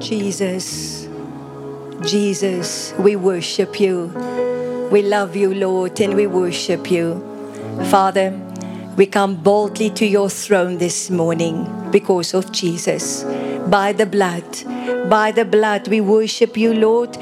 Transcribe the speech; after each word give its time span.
Jesus, 0.00 1.08
Jesus, 2.02 2.92
we 2.98 3.14
worship 3.14 3.78
you. 3.78 4.06
We 4.90 5.02
love 5.02 5.36
you, 5.36 5.54
Lord, 5.54 6.00
and 6.00 6.14
we 6.14 6.26
worship 6.26 6.90
you. 6.90 7.22
Father, 7.90 8.32
we 8.96 9.06
come 9.06 9.36
boldly 9.36 9.90
to 9.90 10.04
your 10.04 10.28
throne 10.28 10.78
this 10.78 11.10
morning 11.10 11.90
because 11.90 12.34
of 12.34 12.50
Jesus. 12.52 13.24
By 13.68 13.92
the 13.92 14.06
blood, 14.06 14.44
by 15.10 15.32
the 15.32 15.44
blood, 15.44 15.88
we 15.88 16.00
worship 16.00 16.56
you, 16.56 16.72
Lord. 16.72 17.18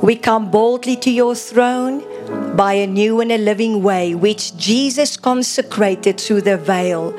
We 0.00 0.16
come 0.16 0.50
boldly 0.50 0.96
to 0.96 1.10
your 1.10 1.34
throne 1.34 2.02
by 2.56 2.74
a 2.74 2.86
new 2.86 3.20
and 3.20 3.32
a 3.32 3.38
living 3.38 3.82
way, 3.82 4.14
which 4.14 4.56
Jesus 4.56 5.16
consecrated 5.16 6.20
through 6.20 6.42
the 6.42 6.56
veil, 6.56 7.10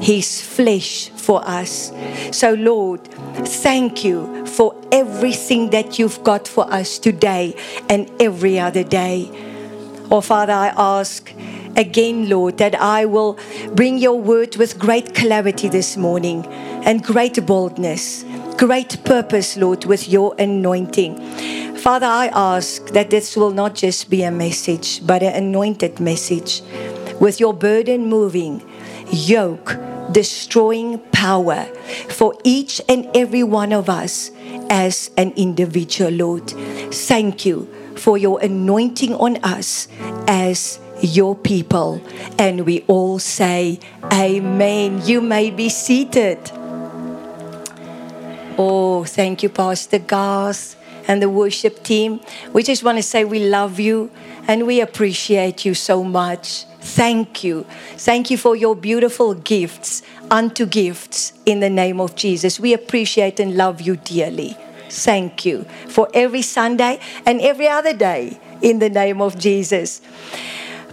his 0.00 0.42
flesh 0.42 1.08
for 1.10 1.40
us. 1.48 1.92
So, 2.32 2.54
Lord, 2.54 3.00
thank 3.46 4.04
you 4.04 4.44
for 4.46 4.74
everything 4.90 5.70
that 5.70 5.98
you've 5.98 6.22
got 6.24 6.48
for 6.48 6.70
us 6.70 6.98
today 6.98 7.54
and 7.88 8.10
every 8.20 8.58
other 8.58 8.82
day. 8.82 9.30
Oh, 10.10 10.20
Father, 10.20 10.52
I 10.52 10.74
ask 10.76 11.32
again, 11.76 12.28
Lord, 12.28 12.58
that 12.58 12.74
I 12.74 13.04
will 13.04 13.38
bring 13.74 13.98
your 13.98 14.20
word 14.20 14.56
with 14.56 14.78
great 14.78 15.14
clarity 15.14 15.68
this 15.68 15.96
morning 15.96 16.44
and 16.84 17.02
great 17.04 17.46
boldness, 17.46 18.24
great 18.56 19.04
purpose, 19.04 19.56
Lord, 19.56 19.84
with 19.84 20.08
your 20.08 20.34
anointing. 20.38 21.76
Father, 21.76 22.06
I 22.06 22.28
ask 22.28 22.88
that 22.88 23.10
this 23.10 23.36
will 23.36 23.52
not 23.52 23.74
just 23.74 24.10
be 24.10 24.22
a 24.22 24.30
message, 24.30 25.06
but 25.06 25.22
an 25.22 25.34
anointed 25.34 25.98
message 26.00 26.62
with 27.20 27.40
your 27.40 27.54
burden 27.54 28.06
moving, 28.06 28.62
yoke 29.10 29.76
destroying 30.12 30.98
power 31.12 31.64
for 32.08 32.34
each 32.44 32.80
and 32.88 33.08
every 33.14 33.42
one 33.42 33.72
of 33.72 33.88
us 33.88 34.30
as 34.68 35.10
an 35.16 35.32
individual, 35.36 36.10
Lord. 36.10 36.50
Thank 36.92 37.46
you 37.46 37.68
for 37.96 38.18
your 38.18 38.40
anointing 38.40 39.14
on 39.14 39.36
us 39.38 39.88
as 40.26 40.78
your 41.00 41.34
people. 41.34 42.02
And 42.38 42.66
we 42.66 42.84
all 42.86 43.18
say, 43.18 43.80
Amen. 44.12 45.02
You 45.04 45.20
may 45.20 45.50
be 45.50 45.68
seated. 45.68 46.50
Oh, 48.62 49.04
thank 49.04 49.42
you, 49.42 49.48
Pastor 49.48 49.98
Garth 49.98 50.76
and 51.08 51.22
the 51.22 51.30
worship 51.30 51.82
team. 51.82 52.20
We 52.52 52.62
just 52.62 52.84
want 52.84 52.98
to 52.98 53.02
say 53.02 53.24
we 53.24 53.48
love 53.48 53.80
you 53.80 54.10
and 54.46 54.66
we 54.66 54.82
appreciate 54.82 55.64
you 55.64 55.72
so 55.72 56.04
much. 56.04 56.66
Thank 56.82 57.42
you. 57.42 57.64
Thank 57.96 58.30
you 58.30 58.36
for 58.36 58.54
your 58.54 58.76
beautiful 58.76 59.32
gifts 59.32 60.02
unto 60.30 60.66
gifts 60.66 61.32
in 61.46 61.60
the 61.60 61.70
name 61.70 62.02
of 62.02 62.16
Jesus. 62.16 62.60
We 62.60 62.74
appreciate 62.74 63.40
and 63.40 63.56
love 63.56 63.80
you 63.80 63.96
dearly. 63.96 64.58
Thank 64.90 65.46
you 65.46 65.64
for 65.88 66.10
every 66.12 66.42
Sunday 66.42 67.00
and 67.24 67.40
every 67.40 67.66
other 67.66 67.94
day 67.94 68.38
in 68.60 68.78
the 68.78 68.90
name 68.90 69.22
of 69.22 69.38
Jesus. 69.38 70.02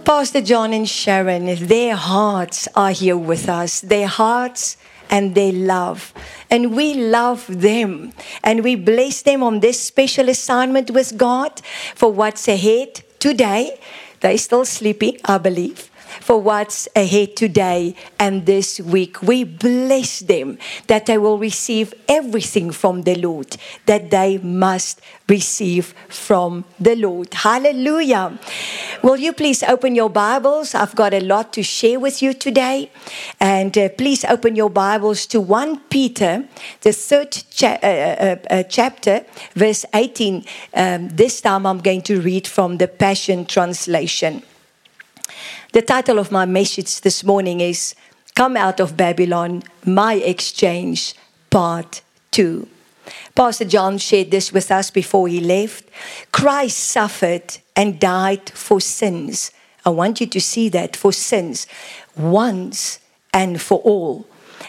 Pastor 0.06 0.40
John 0.40 0.72
and 0.72 0.88
Sharon, 0.88 1.54
their 1.66 1.96
hearts 1.96 2.66
are 2.74 2.92
here 2.92 3.18
with 3.18 3.46
us. 3.46 3.82
Their 3.82 4.06
hearts 4.06 4.78
and 5.10 5.34
they 5.34 5.52
love. 5.52 6.12
And 6.50 6.74
we 6.74 6.94
love 6.94 7.46
them. 7.48 8.12
And 8.42 8.64
we 8.64 8.74
bless 8.76 9.22
them 9.22 9.42
on 9.42 9.60
this 9.60 9.80
special 9.80 10.28
assignment 10.28 10.90
with 10.90 11.16
God 11.16 11.60
for 11.94 12.12
what's 12.12 12.48
ahead 12.48 13.02
today. 13.18 13.78
They're 14.20 14.38
still 14.38 14.64
sleeping, 14.64 15.18
I 15.24 15.38
believe 15.38 15.90
for 16.20 16.40
what's 16.40 16.88
ahead 16.94 17.36
today 17.36 17.94
and 18.18 18.46
this 18.46 18.80
week. 18.80 19.22
We 19.22 19.44
bless 19.44 20.20
them 20.20 20.58
that 20.86 21.06
they 21.06 21.18
will 21.18 21.38
receive 21.38 21.94
everything 22.08 22.70
from 22.70 23.02
the 23.02 23.14
Lord 23.14 23.56
that 23.86 24.10
they 24.10 24.38
must 24.38 25.00
receive 25.28 25.94
from 26.08 26.64
the 26.80 26.96
Lord. 26.96 27.32
Hallelujah. 27.34 28.38
Will 29.02 29.16
you 29.16 29.32
please 29.32 29.62
open 29.62 29.94
your 29.94 30.10
Bibles? 30.10 30.74
I've 30.74 30.94
got 30.94 31.14
a 31.14 31.20
lot 31.20 31.52
to 31.54 31.62
share 31.62 32.00
with 32.00 32.22
you 32.22 32.32
today. 32.34 32.90
And 33.40 33.76
uh, 33.76 33.88
please 33.90 34.24
open 34.24 34.56
your 34.56 34.70
Bibles 34.70 35.26
to 35.26 35.40
1 35.40 35.80
Peter, 35.90 36.44
the 36.80 36.92
third 36.92 37.32
cha- 37.50 37.78
uh, 37.82 37.86
uh, 37.86 38.36
uh 38.50 38.62
chapter, 38.64 39.24
verse 39.54 39.84
18. 39.94 40.44
Um, 40.74 41.08
this 41.08 41.40
time 41.40 41.66
I'm 41.66 41.80
going 41.80 42.02
to 42.02 42.20
read 42.20 42.46
from 42.46 42.78
the 42.78 42.88
Passion 42.88 43.44
Translation. 43.44 44.42
The 45.72 45.82
title 45.82 46.18
of 46.18 46.32
my 46.32 46.46
message 46.46 47.00
this 47.02 47.22
morning 47.22 47.60
is 47.60 47.94
Come 48.34 48.56
Out 48.56 48.80
of 48.80 48.96
Babylon, 48.96 49.62
My 49.84 50.14
Exchange, 50.14 51.14
Part 51.50 52.02
2. 52.30 52.68
Pastor 53.34 53.64
John 53.64 53.98
shared 53.98 54.30
this 54.30 54.52
with 54.52 54.70
us 54.70 54.90
before 54.90 55.28
he 55.28 55.40
left. 55.40 55.84
Christ 56.32 56.78
suffered 56.78 57.58
and 57.76 58.00
died 58.00 58.50
for 58.50 58.80
sins. 58.80 59.50
I 59.84 59.90
want 59.90 60.20
you 60.20 60.26
to 60.26 60.40
see 60.40 60.68
that 60.70 60.96
for 60.96 61.12
sins, 61.12 61.66
once 62.16 62.98
and 63.32 63.60
for 63.60 63.78
all. 63.78 64.26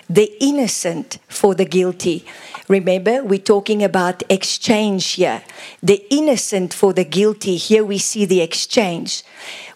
The 0.09 0.31
innocent 0.39 1.19
for 1.27 1.55
the 1.55 1.65
guilty. 1.65 2.25
Remember, 2.67 3.23
we're 3.23 3.39
talking 3.39 3.83
about 3.83 4.23
exchange 4.29 5.13
here. 5.13 5.41
The 5.81 6.05
innocent 6.11 6.73
for 6.73 6.93
the 6.93 7.03
guilty. 7.03 7.57
Here 7.57 7.83
we 7.83 7.97
see 7.97 8.25
the 8.25 8.41
exchange. 8.41 9.23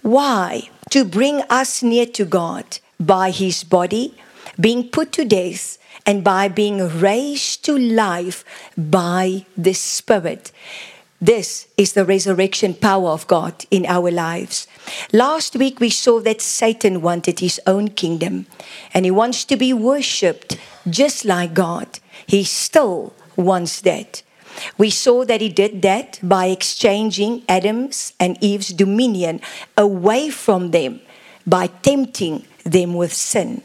Why? 0.01 0.69
To 0.93 1.03
bring 1.03 1.41
us 1.49 1.81
near 1.81 2.05
to 2.05 2.23
God 2.23 2.77
by 2.99 3.31
his 3.31 3.63
body 3.63 4.13
being 4.59 4.87
put 4.87 5.11
to 5.13 5.25
death 5.25 5.79
and 6.05 6.23
by 6.23 6.47
being 6.47 6.87
raised 6.99 7.65
to 7.65 7.75
life 7.75 8.45
by 8.77 9.43
the 9.57 9.73
Spirit. 9.73 10.51
This 11.19 11.65
is 11.77 11.93
the 11.93 12.05
resurrection 12.05 12.75
power 12.75 13.09
of 13.09 13.25
God 13.25 13.65
in 13.71 13.87
our 13.87 14.11
lives. 14.11 14.67
Last 15.11 15.55
week 15.55 15.79
we 15.79 15.89
saw 15.89 16.19
that 16.19 16.41
Satan 16.41 17.01
wanted 17.01 17.39
his 17.39 17.59
own 17.65 17.87
kingdom 17.87 18.45
and 18.93 19.03
he 19.03 19.09
wants 19.09 19.45
to 19.45 19.57
be 19.57 19.73
worshipped 19.73 20.59
just 20.87 21.25
like 21.25 21.55
God. 21.55 21.87
He 22.27 22.43
still 22.43 23.13
wants 23.35 23.81
that. 23.81 24.21
We 24.77 24.89
saw 24.89 25.25
that 25.25 25.41
he 25.41 25.49
did 25.49 25.81
that 25.81 26.19
by 26.21 26.47
exchanging 26.47 27.43
Adam's 27.47 28.13
and 28.19 28.37
Eve's 28.41 28.69
dominion 28.69 29.41
away 29.77 30.29
from 30.29 30.71
them 30.71 31.01
by 31.45 31.67
tempting 31.67 32.45
them 32.63 32.93
with 32.93 33.13
sin. 33.13 33.61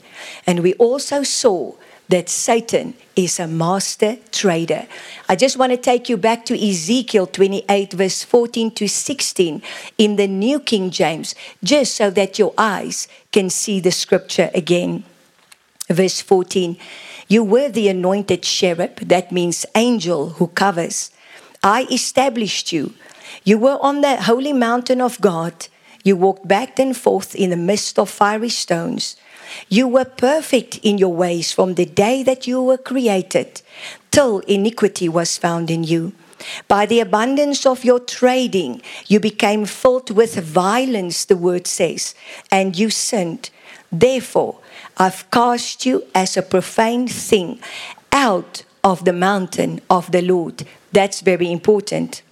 And 0.47 0.61
we 0.61 0.75
also 0.75 1.23
saw 1.23 1.75
that 2.09 2.29
Satan 2.29 2.95
is 3.15 3.39
a 3.39 3.47
master 3.47 4.17
trader. 4.33 4.87
I 5.29 5.37
just 5.37 5.59
want 5.59 5.73
to 5.73 5.77
take 5.77 6.09
you 6.09 6.17
back 6.17 6.47
to 6.47 6.69
Ezekiel 6.69 7.27
28, 7.27 7.93
verse 7.93 8.23
14 8.25 8.71
to 8.73 8.89
16 8.89 9.63
in 9.99 10.17
the 10.17 10.27
New 10.27 10.59
King 10.61 10.91
James, 10.91 11.35
just 11.63 11.95
so 11.95 12.11
that 12.11 12.39
your 12.39 12.55
eyes 12.57 13.09
can 13.31 13.51
see 13.51 13.79
the 13.81 13.91
scripture 13.91 14.51
again. 14.55 15.05
Verse 15.89 16.21
14 16.21 16.77
you 17.29 17.45
were 17.45 17.69
the 17.69 17.89
anointed 17.89 18.43
cherub, 18.43 18.97
that 18.97 19.31
means 19.31 19.67
angel 19.75 20.31
who 20.31 20.49
covers. 20.49 21.11
I 21.63 21.87
established 21.91 22.73
you. 22.73 22.95
You 23.45 23.59
were 23.59 23.79
on 23.81 24.01
the 24.01 24.17
holy 24.23 24.53
mountain 24.53 25.01
of 25.01 25.21
God. 25.21 25.69
You 26.03 26.17
walked 26.17 26.49
back 26.49 26.79
and 26.79 26.97
forth 26.97 27.35
in 27.35 27.51
the 27.51 27.57
midst 27.57 27.99
of 27.99 28.09
fiery 28.09 28.49
stones. 28.49 29.17
You 29.69 29.89
were 29.89 30.05
perfect 30.05 30.79
in 30.83 30.99
your 30.99 31.13
ways 31.13 31.53
from 31.53 31.75
the 31.75 31.85
day 31.85 32.23
that 32.23 32.47
you 32.47 32.63
were 32.63 32.79
created, 32.79 33.63
till 34.11 34.41
iniquity 34.41 35.09
was 35.09 35.39
found 35.39 35.71
in 35.71 35.85
you. 35.85 36.13
By 36.69 36.87
the 36.87 37.01
abundance 37.01 37.67
of 37.67 37.85
your 37.85 37.99
trading, 37.99 38.81
you 39.07 39.21
became 39.21 39.67
filled 39.67 40.11
with 40.11 40.37
violence, 40.37 41.25
the 41.25 41.37
word 41.37 41.67
says, 41.67 42.15
and 42.51 42.79
you 42.79 42.91
sinned. 42.91 43.51
Therefore, 43.91 44.61
I've 44.99 45.31
cast 45.31 45.87
you 45.87 46.05
as 46.15 46.37
a 46.37 46.43
profane 46.43 47.07
thing 47.07 47.61
out 48.13 48.65
of 48.83 49.05
the 49.05 49.13
mountain 49.13 49.81
of 49.89 50.11
the 50.11 50.23
Lord. 50.23 50.67
That's 50.93 51.21
very 51.21 51.53
important. 51.53 52.23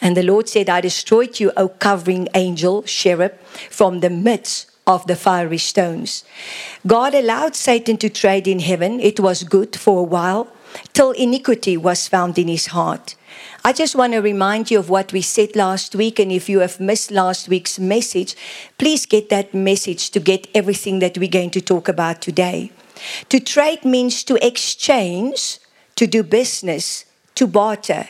And 0.00 0.16
the 0.16 0.22
Lord 0.22 0.48
said, 0.48 0.68
I 0.68 0.80
destroyed 0.80 1.40
you, 1.40 1.52
O 1.56 1.68
covering 1.68 2.28
angel, 2.34 2.82
cherub, 2.82 3.38
from 3.70 4.00
the 4.00 4.10
midst 4.10 4.70
of 4.86 5.06
the 5.06 5.16
fiery 5.16 5.58
stones. 5.58 6.24
God 6.86 7.14
allowed 7.14 7.56
Satan 7.56 7.96
to 7.98 8.10
trade 8.10 8.46
in 8.46 8.60
heaven. 8.60 9.00
It 9.00 9.18
was 9.18 9.44
good 9.44 9.76
for 9.76 10.00
a 10.00 10.02
while, 10.02 10.48
till 10.92 11.12
iniquity 11.12 11.76
was 11.76 12.08
found 12.08 12.38
in 12.38 12.48
his 12.48 12.66
heart. 12.66 13.16
I 13.66 13.72
just 13.72 13.96
want 13.96 14.12
to 14.12 14.18
remind 14.18 14.70
you 14.70 14.78
of 14.78 14.90
what 14.90 15.10
we 15.14 15.22
said 15.22 15.56
last 15.56 15.94
week. 15.94 16.18
And 16.18 16.30
if 16.30 16.50
you 16.50 16.58
have 16.58 16.78
missed 16.78 17.10
last 17.10 17.48
week's 17.48 17.78
message, 17.78 18.36
please 18.76 19.06
get 19.06 19.30
that 19.30 19.54
message 19.54 20.10
to 20.10 20.20
get 20.20 20.46
everything 20.54 20.98
that 20.98 21.16
we're 21.16 21.30
going 21.30 21.50
to 21.52 21.62
talk 21.62 21.88
about 21.88 22.20
today. 22.20 22.72
To 23.30 23.40
trade 23.40 23.82
means 23.82 24.22
to 24.24 24.46
exchange, 24.46 25.60
to 25.96 26.06
do 26.06 26.22
business, 26.22 27.06
to 27.36 27.46
barter. 27.46 28.08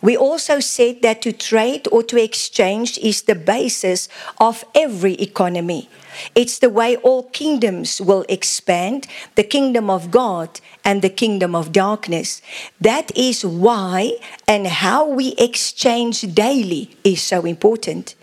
We 0.00 0.16
also 0.16 0.60
said 0.60 1.02
that 1.02 1.22
to 1.22 1.32
trade 1.32 1.88
or 1.90 2.04
to 2.04 2.22
exchange 2.22 2.96
is 2.98 3.22
the 3.22 3.34
basis 3.34 4.08
of 4.38 4.64
every 4.76 5.14
economy. 5.14 5.90
It's 6.34 6.58
the 6.58 6.70
way 6.70 6.96
all 6.96 7.24
kingdoms 7.24 8.00
will 8.00 8.24
expand 8.28 9.06
the 9.34 9.44
kingdom 9.44 9.90
of 9.90 10.10
God 10.10 10.60
and 10.84 11.02
the 11.02 11.10
kingdom 11.10 11.54
of 11.54 11.72
darkness. 11.72 12.42
That 12.80 13.16
is 13.16 13.44
why 13.44 14.18
and 14.46 14.66
how 14.66 15.08
we 15.08 15.34
exchange 15.38 16.22
daily 16.34 16.90
is 17.04 17.22
so 17.22 17.44
important. 17.44 18.14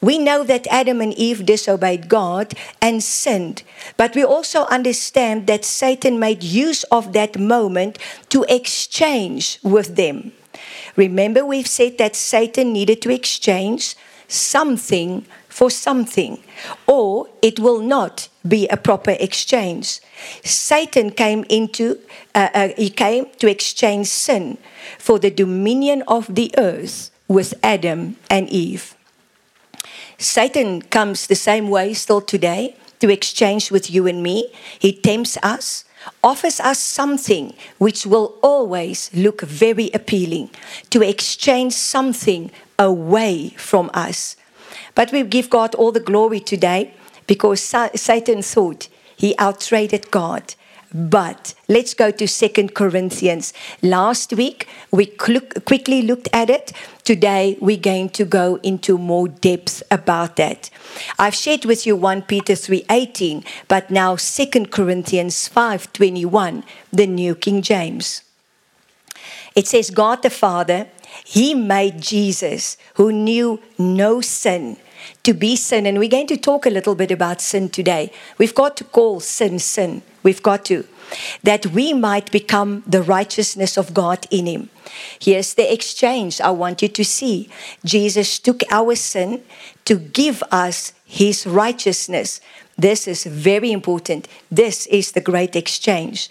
We 0.00 0.18
know 0.18 0.44
that 0.44 0.66
Adam 0.68 1.00
and 1.00 1.14
Eve 1.14 1.46
disobeyed 1.46 2.08
God 2.08 2.54
and 2.80 3.02
sinned, 3.02 3.62
but 3.96 4.14
we 4.14 4.24
also 4.24 4.64
understand 4.66 5.46
that 5.46 5.64
Satan 5.64 6.18
made 6.18 6.42
use 6.42 6.84
of 6.84 7.12
that 7.12 7.38
moment 7.38 7.98
to 8.28 8.44
exchange 8.48 9.58
with 9.62 9.96
them. 9.96 10.32
Remember, 10.96 11.44
we've 11.44 11.66
said 11.66 11.98
that 11.98 12.14
Satan 12.14 12.72
needed 12.72 13.02
to 13.02 13.10
exchange 13.12 13.96
something 14.28 15.26
for 15.54 15.70
something, 15.70 16.42
or 16.88 17.28
it 17.40 17.60
will 17.60 17.78
not 17.78 18.28
be 18.42 18.66
a 18.66 18.76
proper 18.76 19.14
exchange. 19.20 20.00
Satan 20.42 21.12
came 21.12 21.44
into, 21.48 21.96
uh, 22.34 22.48
uh, 22.52 22.68
he 22.76 22.90
came 22.90 23.26
to 23.38 23.48
exchange 23.48 24.08
sin 24.08 24.58
for 24.98 25.20
the 25.20 25.30
dominion 25.30 26.02
of 26.08 26.34
the 26.34 26.52
earth 26.58 27.12
with 27.28 27.54
Adam 27.62 28.16
and 28.28 28.50
Eve. 28.50 28.96
Satan 30.18 30.82
comes 30.82 31.28
the 31.28 31.36
same 31.36 31.70
way 31.70 31.94
still 31.94 32.20
today 32.20 32.74
to 32.98 33.08
exchange 33.08 33.70
with 33.70 33.88
you 33.88 34.08
and 34.08 34.24
me. 34.24 34.50
He 34.80 34.92
tempts 34.92 35.38
us, 35.40 35.84
offers 36.20 36.58
us 36.58 36.80
something 36.80 37.54
which 37.78 38.04
will 38.04 38.40
always 38.42 39.08
look 39.14 39.42
very 39.42 39.88
appealing, 39.94 40.50
to 40.90 41.00
exchange 41.00 41.74
something 41.74 42.50
away 42.76 43.50
from 43.50 43.88
us. 43.94 44.34
But 44.94 45.12
we 45.12 45.22
give 45.24 45.50
God 45.50 45.74
all 45.74 45.92
the 45.92 46.00
glory 46.00 46.40
today 46.40 46.94
because 47.26 47.60
Satan 47.60 48.42
thought 48.42 48.88
he 49.16 49.34
outtraded 49.36 50.10
God. 50.10 50.54
But 50.96 51.54
let's 51.66 51.92
go 51.92 52.12
to 52.12 52.28
Second 52.28 52.74
Corinthians. 52.76 53.52
Last 53.82 54.32
week 54.32 54.68
we 54.92 55.06
quickly 55.06 56.02
looked 56.02 56.28
at 56.32 56.48
it. 56.48 56.72
Today 57.02 57.58
we're 57.60 57.76
going 57.76 58.10
to 58.10 58.24
go 58.24 58.60
into 58.62 58.96
more 58.96 59.26
depth 59.26 59.82
about 59.90 60.36
that. 60.36 60.70
I've 61.18 61.34
shared 61.34 61.64
with 61.64 61.84
you 61.84 61.96
1 61.96 62.22
Peter 62.22 62.52
3:18, 62.52 63.44
but 63.66 63.90
now 63.90 64.14
Second 64.14 64.70
Corinthians 64.70 65.48
5:21, 65.48 66.62
the 66.92 67.08
New 67.08 67.34
King 67.34 67.60
James. 67.60 68.22
It 69.56 69.66
says 69.66 69.90
God 69.90 70.22
the 70.22 70.30
Father, 70.30 70.86
he 71.24 71.54
made 71.54 72.00
Jesus 72.00 72.76
who 72.94 73.10
knew 73.10 73.58
no 73.78 74.20
sin 74.20 74.76
to 75.22 75.34
be 75.34 75.56
sin. 75.56 75.86
And 75.86 75.98
we're 75.98 76.08
going 76.08 76.26
to 76.28 76.36
talk 76.36 76.66
a 76.66 76.70
little 76.70 76.94
bit 76.94 77.10
about 77.10 77.40
sin 77.40 77.68
today. 77.68 78.10
We've 78.38 78.54
got 78.54 78.76
to 78.78 78.84
call 78.84 79.20
sin 79.20 79.58
sin. 79.58 80.02
We've 80.22 80.42
got 80.42 80.64
to. 80.66 80.86
That 81.42 81.66
we 81.66 81.92
might 81.92 82.30
become 82.30 82.82
the 82.86 83.02
righteousness 83.02 83.76
of 83.76 83.94
God 83.94 84.26
in 84.30 84.46
Him. 84.46 84.70
Here's 85.20 85.54
the 85.54 85.72
exchange 85.72 86.40
I 86.40 86.50
want 86.50 86.82
you 86.82 86.88
to 86.88 87.04
see. 87.04 87.48
Jesus 87.84 88.38
took 88.38 88.62
our 88.70 88.94
sin 88.94 89.42
to 89.84 89.96
give 89.96 90.42
us 90.50 90.92
His 91.04 91.46
righteousness. 91.46 92.40
This 92.76 93.06
is 93.06 93.24
very 93.24 93.70
important. 93.70 94.26
This 94.50 94.86
is 94.86 95.12
the 95.12 95.20
great 95.20 95.54
exchange. 95.54 96.28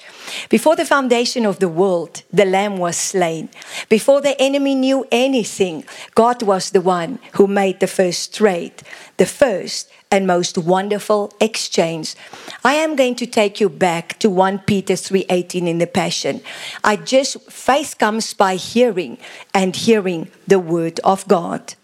Before 0.50 0.76
the 0.76 0.86
foundation 0.86 1.46
of 1.46 1.60
the 1.60 1.70
world, 1.70 2.24
the 2.34 2.46
Lamb 2.46 2.78
was 2.78 2.98
slain. 2.98 3.50
Before 3.88 4.20
the 4.20 4.40
enemy 4.42 4.76
knew 4.76 5.08
anything, 5.12 5.86
God 6.16 6.44
was 6.44 6.72
the 6.72 6.82
one 6.82 7.20
who 7.34 7.48
made 7.48 7.80
the 7.80 7.88
first 7.88 8.36
trade, 8.36 8.84
the 9.18 9.26
first 9.26 9.90
and 10.12 10.28
most 10.28 10.58
wonderful 10.58 11.34
exchange. 11.40 12.16
I 12.64 12.74
am 12.74 12.96
going 12.96 13.16
to 13.16 13.26
take 13.26 13.60
you 13.60 13.70
back 13.70 14.20
to 14.20 14.30
1 14.30 14.60
Peter 14.60 14.96
3:18 14.96 15.68
in 15.68 15.80
the 15.80 15.88
Passion. 15.88 16.42
I 16.84 16.98
just 16.98 17.42
faith 17.50 17.98
comes 17.98 18.34
by 18.34 18.56
hearing 18.58 19.18
and 19.54 19.76
hearing 19.76 20.30
the 20.46 20.60
word 20.60 21.00
of 21.04 21.28
God. 21.28 21.76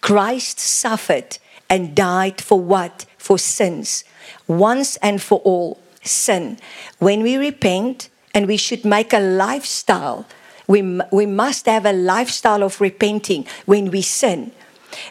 Christ 0.00 0.58
suffered 0.58 1.38
and 1.68 1.94
died 1.94 2.40
for 2.40 2.58
what? 2.58 3.04
For 3.20 3.38
sins, 3.38 4.02
once 4.48 4.96
and 4.96 5.20
for 5.20 5.40
all. 5.40 5.78
Sin. 6.02 6.58
When 6.98 7.22
we 7.22 7.36
repent, 7.36 8.08
and 8.34 8.46
we 8.46 8.56
should 8.56 8.86
make 8.86 9.12
a 9.12 9.20
lifestyle, 9.20 10.24
we, 10.66 10.80
we 11.12 11.26
must 11.26 11.66
have 11.66 11.84
a 11.84 11.92
lifestyle 11.92 12.62
of 12.62 12.80
repenting 12.80 13.46
when 13.66 13.90
we 13.90 14.00
sin. 14.00 14.52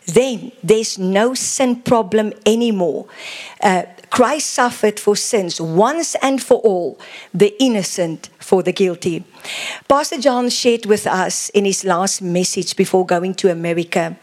Then 0.07 0.51
there's 0.63 0.97
no 0.97 1.35
sin 1.35 1.83
problem 1.83 2.33
anymore. 2.45 3.05
Uh, 3.61 3.83
Christ 4.09 4.49
suffered 4.49 4.99
for 4.99 5.15
sins 5.15 5.61
once 5.61 6.15
and 6.15 6.41
for 6.41 6.57
all, 6.61 6.99
the 7.31 7.55
innocent 7.61 8.29
for 8.39 8.63
the 8.63 8.73
guilty. 8.73 9.23
Pastor 9.87 10.17
John 10.17 10.49
shared 10.49 10.87
with 10.87 11.05
us 11.05 11.49
in 11.49 11.65
his 11.65 11.85
last 11.85 12.21
message 12.23 12.75
before 12.75 13.05
going 13.05 13.35
to 13.35 13.51
America 13.51 14.17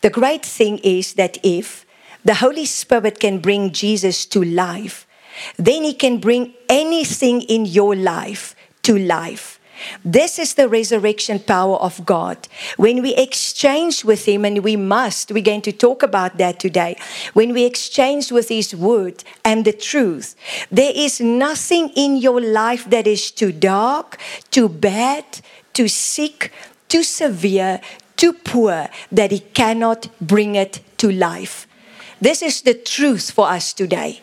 the 0.00 0.10
great 0.10 0.44
thing 0.44 0.78
is 0.78 1.14
that 1.14 1.38
if 1.42 1.86
the 2.24 2.34
Holy 2.34 2.64
Spirit 2.64 3.20
can 3.20 3.38
bring 3.38 3.72
Jesus 3.72 4.26
to 4.26 4.42
life, 4.42 5.06
then 5.56 5.82
He 5.84 5.94
can 5.94 6.18
bring 6.18 6.54
anything 6.68 7.42
in 7.42 7.66
your 7.66 7.96
life 7.96 8.54
to 8.82 8.98
life. 8.98 9.58
This 10.04 10.38
is 10.38 10.54
the 10.54 10.68
resurrection 10.68 11.40
power 11.40 11.76
of 11.76 12.04
God. 12.06 12.46
When 12.76 13.02
we 13.02 13.14
exchange 13.16 14.04
with 14.04 14.26
Him, 14.26 14.44
and 14.44 14.62
we 14.62 14.76
must, 14.76 15.32
we're 15.32 15.42
going 15.42 15.62
to 15.62 15.72
talk 15.72 16.02
about 16.02 16.38
that 16.38 16.60
today. 16.60 16.96
When 17.32 17.52
we 17.52 17.64
exchange 17.64 18.30
with 18.30 18.48
His 18.48 18.76
word 18.76 19.24
and 19.44 19.64
the 19.64 19.72
truth, 19.72 20.36
there 20.70 20.92
is 20.94 21.20
nothing 21.20 21.90
in 21.96 22.16
your 22.16 22.40
life 22.40 22.88
that 22.90 23.06
is 23.06 23.30
too 23.30 23.50
dark, 23.50 24.18
too 24.50 24.68
bad, 24.68 25.24
too 25.72 25.88
sick, 25.88 26.52
too 26.88 27.02
severe, 27.02 27.80
too 28.16 28.32
poor 28.32 28.88
that 29.10 29.30
he 29.32 29.40
cannot 29.40 30.08
bring 30.20 30.54
it 30.54 30.80
to 30.98 31.10
life. 31.10 31.66
This 32.22 32.40
is 32.40 32.62
the 32.62 32.74
truth 32.74 33.32
for 33.32 33.48
us 33.48 33.72
today. 33.72 34.20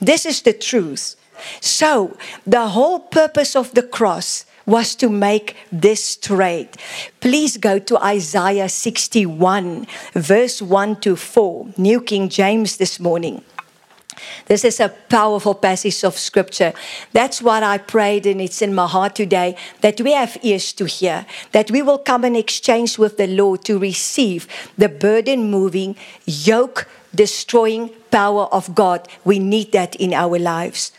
This 0.00 0.26
is 0.26 0.42
the 0.42 0.52
truth. 0.52 1.16
So, 1.62 2.14
the 2.46 2.68
whole 2.68 3.00
purpose 3.00 3.56
of 3.56 3.72
the 3.72 3.82
cross 3.82 4.44
was 4.66 4.94
to 4.96 5.08
make 5.08 5.56
this 5.72 6.04
straight. 6.04 6.76
Please 7.20 7.56
go 7.56 7.78
to 7.78 7.96
Isaiah 8.04 8.68
61, 8.68 9.86
verse 10.12 10.60
1 10.60 11.00
to 11.00 11.16
4, 11.16 11.68
New 11.78 12.02
King 12.02 12.28
James 12.28 12.76
this 12.76 13.00
morning. 13.00 13.42
This 14.44 14.64
is 14.64 14.78
a 14.78 14.90
powerful 15.08 15.54
passage 15.54 16.04
of 16.04 16.18
scripture. 16.18 16.74
That's 17.12 17.40
what 17.40 17.62
I 17.62 17.78
prayed, 17.78 18.26
and 18.26 18.42
it's 18.42 18.60
in 18.60 18.74
my 18.74 18.86
heart 18.86 19.14
today 19.14 19.56
that 19.80 20.02
we 20.02 20.12
have 20.12 20.36
ears 20.42 20.74
to 20.74 20.84
hear, 20.84 21.24
that 21.52 21.70
we 21.70 21.80
will 21.80 21.98
come 21.98 22.24
and 22.24 22.36
exchange 22.36 22.98
with 22.98 23.16
the 23.16 23.26
Lord 23.26 23.64
to 23.64 23.78
receive 23.78 24.46
the 24.76 24.90
burden 24.90 25.50
moving, 25.50 25.96
yoke 26.26 26.86
destroying 27.14 27.90
power 28.10 28.44
of 28.52 28.74
God. 28.74 29.08
We 29.24 29.38
need 29.38 29.72
that 29.72 29.96
in 29.96 30.12
our 30.12 30.38
lives. 30.38 30.92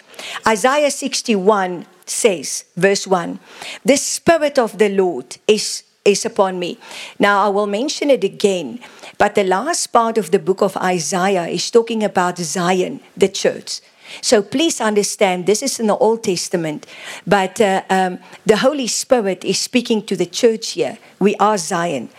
Isaiah 0.47 0.91
61 0.91 1.85
says, 2.05 2.65
verse 2.75 3.07
1 3.07 3.39
The 3.85 3.97
Spirit 3.97 4.59
of 4.59 4.77
the 4.77 4.89
Lord 4.89 5.37
is, 5.47 5.83
is 6.03 6.25
upon 6.25 6.59
me. 6.59 6.77
Now 7.17 7.45
I 7.45 7.49
will 7.49 7.67
mention 7.67 8.09
it 8.09 8.23
again 8.23 8.79
but 9.19 9.35
the 9.35 9.43
last 9.43 9.87
part 9.87 10.17
of 10.17 10.31
the 10.31 10.39
book 10.39 10.61
of 10.61 10.77
Isaiah 10.77 11.45
is 11.45 11.69
talking 11.69 12.05
about 12.05 12.37
Zion, 12.37 13.01
the 13.17 13.27
church. 13.27 13.81
So 14.21 14.41
please 14.41 14.79
understand, 14.79 15.45
this 15.45 15.61
is 15.61 15.77
in 15.77 15.87
the 15.87 15.97
Old 15.97 16.23
Testament, 16.23 16.87
but 17.27 17.59
uh, 17.59 17.83
um, 17.89 18.19
the 18.45 18.57
Holy 18.57 18.87
Spirit 18.87 19.43
is 19.43 19.59
speaking 19.59 20.03
to 20.03 20.15
the 20.15 20.25
church 20.25 20.71
here. 20.71 20.97
We 21.19 21.35
are 21.35 21.57
Zion. 21.57 22.09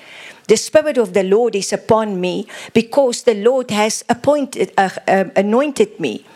The 0.51 0.57
Spirit 0.57 0.99
of 0.99 1.15
the 1.15 1.23
Lord 1.23 1.55
is 1.55 1.73
upon 1.73 2.21
me 2.21 2.49
because 2.75 3.23
the 3.23 3.37
Lord 3.37 3.71
has 3.71 4.03
appointed, 4.09 4.73
uh, 4.77 4.91
uh, 5.07 5.27
anointed 5.37 6.01
me 6.01 6.27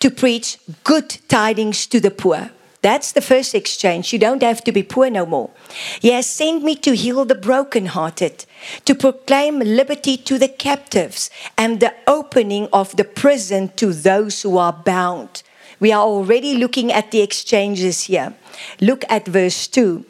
to 0.00 0.10
preach 0.10 0.58
good 0.84 1.16
tidings 1.28 1.86
to 1.86 1.98
the 1.98 2.10
poor. 2.10 2.50
That's 2.82 3.12
the 3.12 3.22
first 3.22 3.54
exchange. 3.54 4.12
You 4.12 4.18
don't 4.18 4.42
have 4.42 4.62
to 4.64 4.72
be 4.72 4.82
poor 4.82 5.08
no 5.08 5.24
more. 5.24 5.48
He 5.98 6.10
has 6.10 6.26
sent 6.26 6.62
me 6.62 6.74
to 6.76 6.94
heal 6.94 7.24
the 7.24 7.34
brokenhearted, 7.34 8.44
to 8.84 8.94
proclaim 8.94 9.60
liberty 9.60 10.18
to 10.18 10.38
the 10.38 10.48
captives, 10.48 11.30
and 11.56 11.80
the 11.80 11.94
opening 12.06 12.68
of 12.70 12.94
the 12.96 13.04
prison 13.04 13.70
to 13.76 13.94
those 13.94 14.42
who 14.42 14.58
are 14.58 14.74
bound. 14.74 15.42
We 15.80 15.90
are 15.90 16.04
already 16.04 16.58
looking 16.58 16.92
at 16.92 17.12
the 17.12 17.22
exchanges 17.22 18.02
here. 18.02 18.34
Look 18.78 19.06
at 19.08 19.26
verse 19.26 19.66
2 19.68 20.04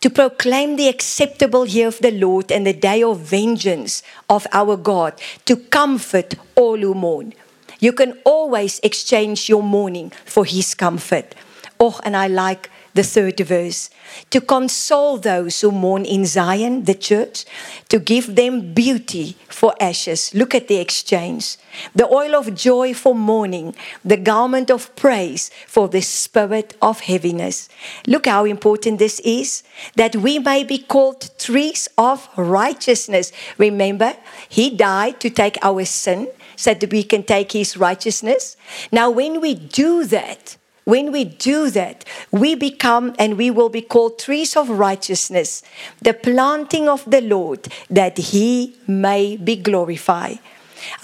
to 0.00 0.10
proclaim 0.10 0.76
the 0.76 0.88
acceptable 0.88 1.66
year 1.66 1.88
of 1.88 1.98
the 2.00 2.10
Lord 2.10 2.50
and 2.52 2.66
the 2.66 2.72
day 2.72 3.02
of 3.02 3.20
vengeance 3.20 4.02
of 4.28 4.46
our 4.52 4.76
God, 4.76 5.20
to 5.44 5.56
comfort 5.56 6.34
all 6.54 6.78
who 6.78 6.94
mourn. 6.94 7.34
You 7.80 7.92
can 7.92 8.18
always 8.24 8.80
exchange 8.82 9.48
your 9.48 9.62
mourning 9.62 10.10
for 10.24 10.44
His 10.44 10.74
comfort. 10.74 11.34
Oh, 11.78 12.00
and 12.04 12.16
I 12.16 12.26
like 12.26 12.70
the 12.96 13.02
third 13.02 13.38
verse. 13.40 13.90
To 14.30 14.40
console 14.40 15.18
those 15.18 15.60
who 15.60 15.70
mourn 15.70 16.04
in 16.04 16.26
Zion, 16.26 16.84
the 16.84 16.94
church, 16.94 17.44
to 17.88 17.98
give 17.98 18.34
them 18.34 18.74
beauty 18.74 19.36
for 19.48 19.74
ashes. 19.80 20.34
Look 20.34 20.54
at 20.54 20.68
the 20.68 20.76
exchange. 20.76 21.56
The 21.94 22.08
oil 22.08 22.34
of 22.34 22.54
joy 22.54 22.94
for 22.94 23.14
mourning, 23.14 23.74
the 24.04 24.16
garment 24.16 24.70
of 24.70 24.94
praise 24.96 25.50
for 25.66 25.88
the 25.88 26.00
spirit 26.00 26.76
of 26.82 27.00
heaviness. 27.00 27.68
Look 28.06 28.26
how 28.26 28.44
important 28.44 28.98
this 28.98 29.20
is 29.20 29.62
that 29.94 30.16
we 30.16 30.38
may 30.38 30.64
be 30.64 30.78
called 30.78 31.30
trees 31.38 31.88
of 31.98 32.28
righteousness. 32.36 33.32
Remember, 33.58 34.14
He 34.48 34.70
died 34.70 35.20
to 35.20 35.30
take 35.30 35.58
our 35.62 35.84
sin 35.84 36.28
so 36.56 36.72
that 36.72 36.90
we 36.90 37.02
can 37.02 37.22
take 37.22 37.52
His 37.52 37.76
righteousness. 37.76 38.56
Now, 38.90 39.10
when 39.10 39.40
we 39.40 39.54
do 39.54 40.04
that, 40.04 40.56
when 40.86 41.10
we 41.10 41.24
do 41.24 41.68
that, 41.70 42.04
we 42.30 42.54
become 42.54 43.12
and 43.18 43.36
we 43.36 43.50
will 43.50 43.68
be 43.68 43.82
called 43.82 44.20
trees 44.20 44.56
of 44.56 44.70
righteousness, 44.70 45.64
the 46.00 46.14
planting 46.14 46.88
of 46.88 47.04
the 47.10 47.20
Lord, 47.20 47.66
that 47.90 48.16
he 48.16 48.76
may 48.86 49.36
be 49.36 49.56
glorified. 49.56 50.38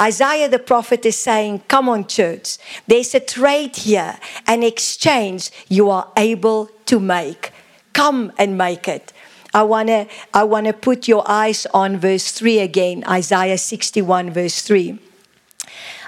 Isaiah 0.01 0.49
the 0.49 0.61
prophet 0.61 1.05
is 1.05 1.17
saying, 1.17 1.63
Come 1.67 1.89
on, 1.89 2.07
church, 2.07 2.59
there's 2.87 3.13
a 3.17 3.21
trade 3.21 3.75
here, 3.75 4.21
an 4.47 4.63
exchange 4.63 5.51
you 5.69 5.91
are 5.91 6.13
able 6.17 6.71
to 6.87 7.01
make. 7.01 7.51
Come 7.93 8.33
and 8.39 8.57
make 8.57 8.87
it. 8.87 9.13
I 9.53 9.65
want 9.65 9.89
to 9.89 10.07
I 10.33 10.45
want 10.45 10.67
to 10.67 10.73
put 10.73 11.09
your 11.09 11.29
eyes 11.29 11.67
on 11.75 11.99
verse 11.99 12.31
3 12.31 12.61
again, 12.61 13.03
Isaiah 13.09 13.59
61 13.59 14.31
verse 14.31 14.63
3. 14.63 14.99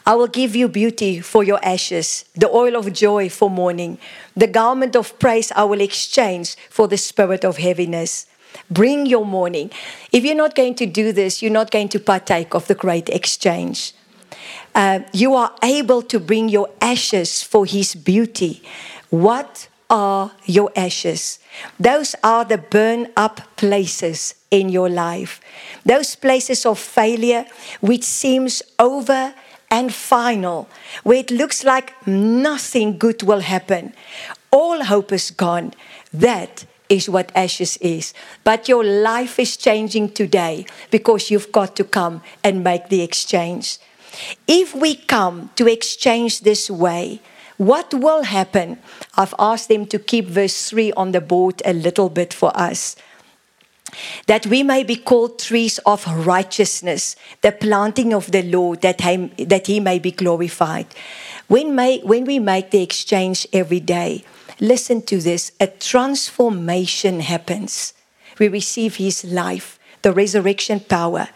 I 0.06 0.14
will 0.14 0.26
give 0.26 0.54
you 0.54 0.68
beauty 0.68 1.20
for 1.20 1.42
your 1.42 1.64
ashes, 1.64 2.26
the 2.34 2.50
oil 2.50 2.76
of 2.76 2.92
joy 2.92 3.30
for 3.30 3.48
mourning, 3.48 3.98
the 4.36 4.46
garment 4.46 4.96
of 4.96 5.18
praise 5.18 5.50
I 5.52 5.64
will 5.64 5.80
exchange 5.80 6.56
for 6.68 6.86
the 6.88 6.98
spirit 6.98 7.44
of 7.44 7.56
heaviness. 7.56 8.26
Bring 8.70 9.06
your 9.06 9.24
mourning. 9.24 9.70
If 10.12 10.24
you're 10.24 10.36
not 10.36 10.54
going 10.54 10.74
to 10.76 10.86
do 10.86 11.12
this, 11.12 11.42
you're 11.42 11.50
not 11.50 11.70
going 11.70 11.88
to 11.90 11.98
partake 11.98 12.54
of 12.54 12.66
the 12.66 12.74
great 12.74 13.08
exchange. 13.08 13.94
Uh, 14.74 15.00
you 15.12 15.34
are 15.34 15.54
able 15.62 16.02
to 16.02 16.20
bring 16.20 16.48
your 16.48 16.68
ashes 16.80 17.42
for 17.42 17.64
his 17.64 17.94
beauty. 17.94 18.62
What 19.10 19.68
are 19.88 20.32
your 20.44 20.70
ashes? 20.76 21.38
Those 21.78 22.14
are 22.22 22.44
the 22.44 22.58
burn 22.58 23.08
up 23.16 23.40
places 23.56 24.34
in 24.50 24.68
your 24.68 24.88
life. 24.88 25.40
Those 25.84 26.16
places 26.16 26.66
of 26.66 26.78
failure 26.78 27.46
which 27.80 28.04
seems 28.04 28.62
over 28.78 29.34
and 29.74 29.92
final, 29.92 30.68
where 31.02 31.18
it 31.18 31.32
looks 31.32 31.64
like 31.64 32.06
nothing 32.06 32.96
good 32.96 33.24
will 33.24 33.40
happen. 33.40 33.92
All 34.52 34.84
hope 34.84 35.10
is 35.10 35.32
gone. 35.32 35.74
That 36.12 36.64
is 36.88 37.08
what 37.08 37.32
ashes 37.34 37.76
is. 37.78 38.14
But 38.44 38.68
your 38.68 38.84
life 38.84 39.40
is 39.40 39.56
changing 39.56 40.10
today 40.10 40.64
because 40.92 41.28
you've 41.28 41.50
got 41.50 41.74
to 41.74 41.82
come 41.82 42.22
and 42.44 42.62
make 42.62 42.88
the 42.88 43.02
exchange. 43.02 43.78
If 44.46 44.76
we 44.76 44.94
come 44.94 45.50
to 45.56 45.66
exchange 45.66 46.42
this 46.42 46.70
way, 46.70 47.20
what 47.56 47.92
will 47.92 48.22
happen? 48.22 48.78
I've 49.16 49.34
asked 49.40 49.68
them 49.68 49.86
to 49.86 49.98
keep 49.98 50.26
verse 50.26 50.70
3 50.70 50.92
on 50.92 51.10
the 51.10 51.20
board 51.20 51.62
a 51.64 51.72
little 51.72 52.10
bit 52.10 52.32
for 52.32 52.56
us 52.56 52.94
that 54.26 54.46
we 54.46 54.62
may 54.62 54.82
be 54.82 54.96
called 54.96 55.38
trees 55.38 55.78
of 55.86 56.06
righteousness, 56.26 57.16
the 57.40 57.52
planting 57.52 58.12
of 58.12 58.30
the 58.30 58.42
Lord, 58.42 58.80
that 58.82 59.00
he, 59.00 59.16
that 59.44 59.66
he 59.66 59.80
may 59.80 59.98
be 59.98 60.10
glorified. 60.10 60.86
When, 61.48 61.74
may, 61.74 62.00
when 62.00 62.24
we 62.24 62.38
make 62.38 62.70
the 62.70 62.82
exchange 62.82 63.46
every 63.52 63.80
day, 63.80 64.24
listen 64.60 65.02
to 65.02 65.18
this 65.18 65.52
a 65.60 65.66
transformation 65.66 67.20
happens. 67.20 67.94
We 68.38 68.48
receive 68.48 68.96
his 68.96 69.24
life, 69.24 69.78
the 70.02 70.12
resurrection 70.12 70.80
power. 70.80 71.28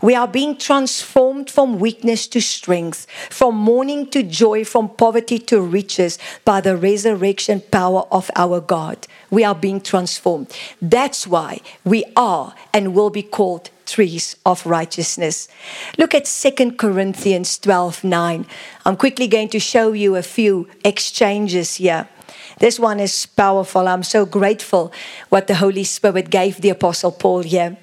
We 0.00 0.14
are 0.14 0.28
being 0.28 0.56
transformed 0.56 1.50
from 1.50 1.78
weakness 1.78 2.26
to 2.28 2.40
strength, 2.40 3.06
from 3.30 3.54
mourning 3.56 4.10
to 4.10 4.22
joy, 4.22 4.64
from 4.64 4.88
poverty 4.88 5.38
to 5.40 5.60
riches 5.60 6.18
by 6.44 6.60
the 6.60 6.76
resurrection 6.76 7.62
power 7.70 8.04
of 8.10 8.30
our 8.36 8.60
God. 8.60 9.06
We 9.30 9.44
are 9.44 9.54
being 9.54 9.80
transformed. 9.80 10.52
That's 10.80 11.26
why 11.26 11.60
we 11.84 12.04
are 12.16 12.54
and 12.72 12.94
will 12.94 13.10
be 13.10 13.22
called 13.22 13.70
trees 13.86 14.36
of 14.46 14.64
righteousness. 14.64 15.48
Look 15.98 16.14
at 16.14 16.24
2 16.24 16.72
Corinthians 16.72 17.58
12 17.58 18.04
9. 18.04 18.46
I'm 18.84 18.96
quickly 18.96 19.26
going 19.26 19.48
to 19.50 19.60
show 19.60 19.92
you 19.92 20.16
a 20.16 20.22
few 20.22 20.68
exchanges 20.84 21.76
here. 21.76 22.08
This 22.58 22.78
one 22.78 23.00
is 23.00 23.26
powerful. 23.26 23.88
I'm 23.88 24.02
so 24.02 24.24
grateful 24.24 24.92
what 25.28 25.46
the 25.46 25.56
Holy 25.56 25.84
Spirit 25.84 26.30
gave 26.30 26.60
the 26.60 26.70
Apostle 26.70 27.12
Paul 27.12 27.42
here. 27.42 27.76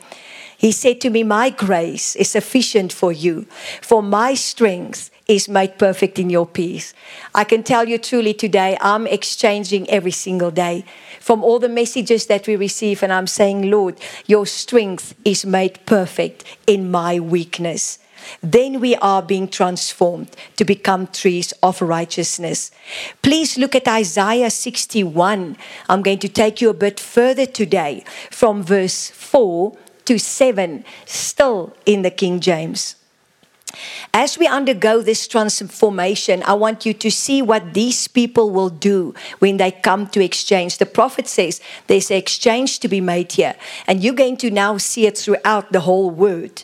He 0.59 0.73
said 0.73 0.99
to 1.01 1.09
me, 1.09 1.23
My 1.23 1.51
grace 1.51 2.17
is 2.17 2.31
sufficient 2.31 2.91
for 2.91 3.13
you, 3.13 3.45
for 3.81 4.03
my 4.03 4.33
strength 4.33 5.09
is 5.25 5.47
made 5.47 5.77
perfect 5.77 6.19
in 6.19 6.29
your 6.29 6.45
peace. 6.45 6.93
I 7.33 7.45
can 7.45 7.63
tell 7.63 7.87
you 7.87 7.97
truly 7.97 8.33
today, 8.33 8.77
I'm 8.81 9.07
exchanging 9.07 9.89
every 9.89 10.11
single 10.11 10.51
day 10.51 10.83
from 11.21 11.45
all 11.45 11.59
the 11.59 11.69
messages 11.69 12.25
that 12.25 12.45
we 12.45 12.57
receive, 12.57 13.01
and 13.01 13.13
I'm 13.13 13.27
saying, 13.27 13.71
Lord, 13.71 13.95
your 14.27 14.45
strength 14.45 15.15
is 15.23 15.45
made 15.45 15.79
perfect 15.85 16.43
in 16.67 16.91
my 16.91 17.21
weakness 17.21 17.99
then 18.41 18.79
we 18.79 18.95
are 18.97 19.21
being 19.21 19.47
transformed 19.47 20.35
to 20.57 20.65
become 20.65 21.07
trees 21.07 21.53
of 21.63 21.81
righteousness. 21.81 22.69
Please 23.21 23.57
look 23.57 23.75
at 23.75 23.87
Isaiah 23.87 24.49
61. 24.49 25.57
I'm 25.87 26.01
going 26.01 26.19
to 26.19 26.29
take 26.29 26.61
you 26.61 26.69
a 26.69 26.73
bit 26.73 26.99
further 26.99 27.45
today 27.45 28.03
from 28.29 28.61
verse 28.61 29.09
4 29.09 29.75
to 30.09 30.17
7, 30.17 30.83
still 31.05 31.77
in 31.85 32.01
the 32.01 32.09
King 32.09 32.39
James. 32.39 32.95
As 34.11 34.39
we 34.39 34.47
undergo 34.47 35.03
this 35.03 35.27
transformation, 35.27 36.41
I 36.47 36.53
want 36.53 36.83
you 36.83 36.95
to 36.95 37.11
see 37.11 37.43
what 37.43 37.75
these 37.75 38.07
people 38.07 38.49
will 38.49 38.71
do 38.71 39.13
when 39.37 39.57
they 39.57 39.69
come 39.69 40.07
to 40.07 40.23
exchange. 40.23 40.79
The 40.79 40.87
prophet 40.87 41.27
says 41.27 41.61
there's 41.85 42.09
an 42.09 42.17
exchange 42.17 42.79
to 42.79 42.87
be 42.87 43.01
made 43.01 43.33
here, 43.33 43.53
and 43.85 44.03
you're 44.03 44.15
going 44.15 44.37
to 44.37 44.49
now 44.49 44.77
see 44.77 45.05
it 45.05 45.15
throughout 45.15 45.71
the 45.71 45.81
whole 45.81 46.09
word. 46.09 46.63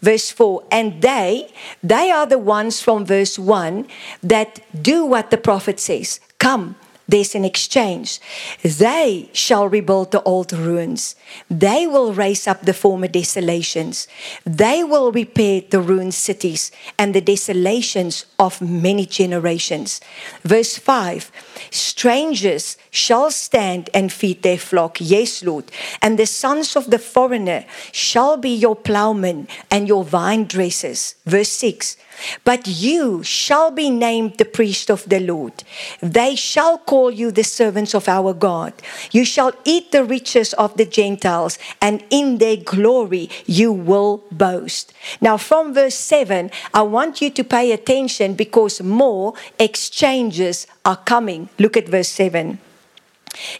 Verse 0.00 0.32
4 0.32 0.64
And 0.72 1.00
they, 1.00 1.48
they 1.84 2.10
are 2.10 2.26
the 2.26 2.38
ones 2.38 2.82
from 2.82 3.06
verse 3.06 3.38
1 3.38 3.86
that 4.24 4.58
do 4.82 5.06
what 5.06 5.30
the 5.30 5.38
prophet 5.38 5.78
says. 5.78 6.18
Come, 6.38 6.74
there's 7.10 7.34
in 7.34 7.44
exchange. 7.44 8.20
They 8.62 9.28
shall 9.32 9.68
rebuild 9.68 10.12
the 10.12 10.22
old 10.22 10.52
ruins. 10.52 11.16
They 11.50 11.86
will 11.86 12.12
raise 12.14 12.46
up 12.46 12.62
the 12.62 12.74
former 12.74 13.08
desolations. 13.08 14.06
They 14.44 14.84
will 14.84 15.12
repair 15.12 15.62
the 15.68 15.80
ruined 15.80 16.14
cities 16.14 16.70
and 16.98 17.14
the 17.14 17.20
desolations 17.20 18.26
of 18.38 18.60
many 18.60 19.06
generations. 19.06 20.00
Verse 20.42 20.76
5 20.76 21.30
Strangers 21.70 22.76
shall 22.90 23.30
stand 23.30 23.90
and 23.92 24.12
feed 24.12 24.42
their 24.42 24.58
flock. 24.58 24.98
Yes, 25.00 25.42
Lord. 25.42 25.70
And 26.02 26.18
the 26.18 26.26
sons 26.26 26.76
of 26.76 26.90
the 26.90 26.98
foreigner 26.98 27.64
shall 27.92 28.36
be 28.36 28.54
your 28.54 28.76
plowmen 28.76 29.48
and 29.70 29.88
your 29.88 30.04
vine 30.04 30.44
dressers. 30.44 31.14
Verse 31.26 31.50
6 31.50 31.96
but 32.44 32.66
you 32.66 33.22
shall 33.22 33.70
be 33.70 33.90
named 33.90 34.38
the 34.38 34.44
priest 34.44 34.90
of 34.90 35.08
the 35.08 35.20
Lord. 35.20 35.64
They 36.00 36.34
shall 36.36 36.78
call 36.78 37.10
you 37.10 37.30
the 37.30 37.44
servants 37.44 37.94
of 37.94 38.08
our 38.08 38.32
God. 38.32 38.72
You 39.10 39.24
shall 39.24 39.52
eat 39.64 39.92
the 39.92 40.04
riches 40.04 40.52
of 40.54 40.76
the 40.76 40.84
Gentiles, 40.84 41.58
and 41.80 42.04
in 42.10 42.38
their 42.38 42.56
glory 42.56 43.30
you 43.46 43.72
will 43.72 44.22
boast. 44.30 44.92
Now, 45.20 45.36
from 45.36 45.74
verse 45.74 45.94
7, 45.94 46.50
I 46.74 46.82
want 46.82 47.20
you 47.20 47.30
to 47.30 47.44
pay 47.44 47.72
attention 47.72 48.34
because 48.34 48.80
more 48.80 49.34
exchanges 49.58 50.66
are 50.84 50.96
coming. 50.96 51.48
Look 51.58 51.76
at 51.76 51.88
verse 51.88 52.08
7. 52.08 52.58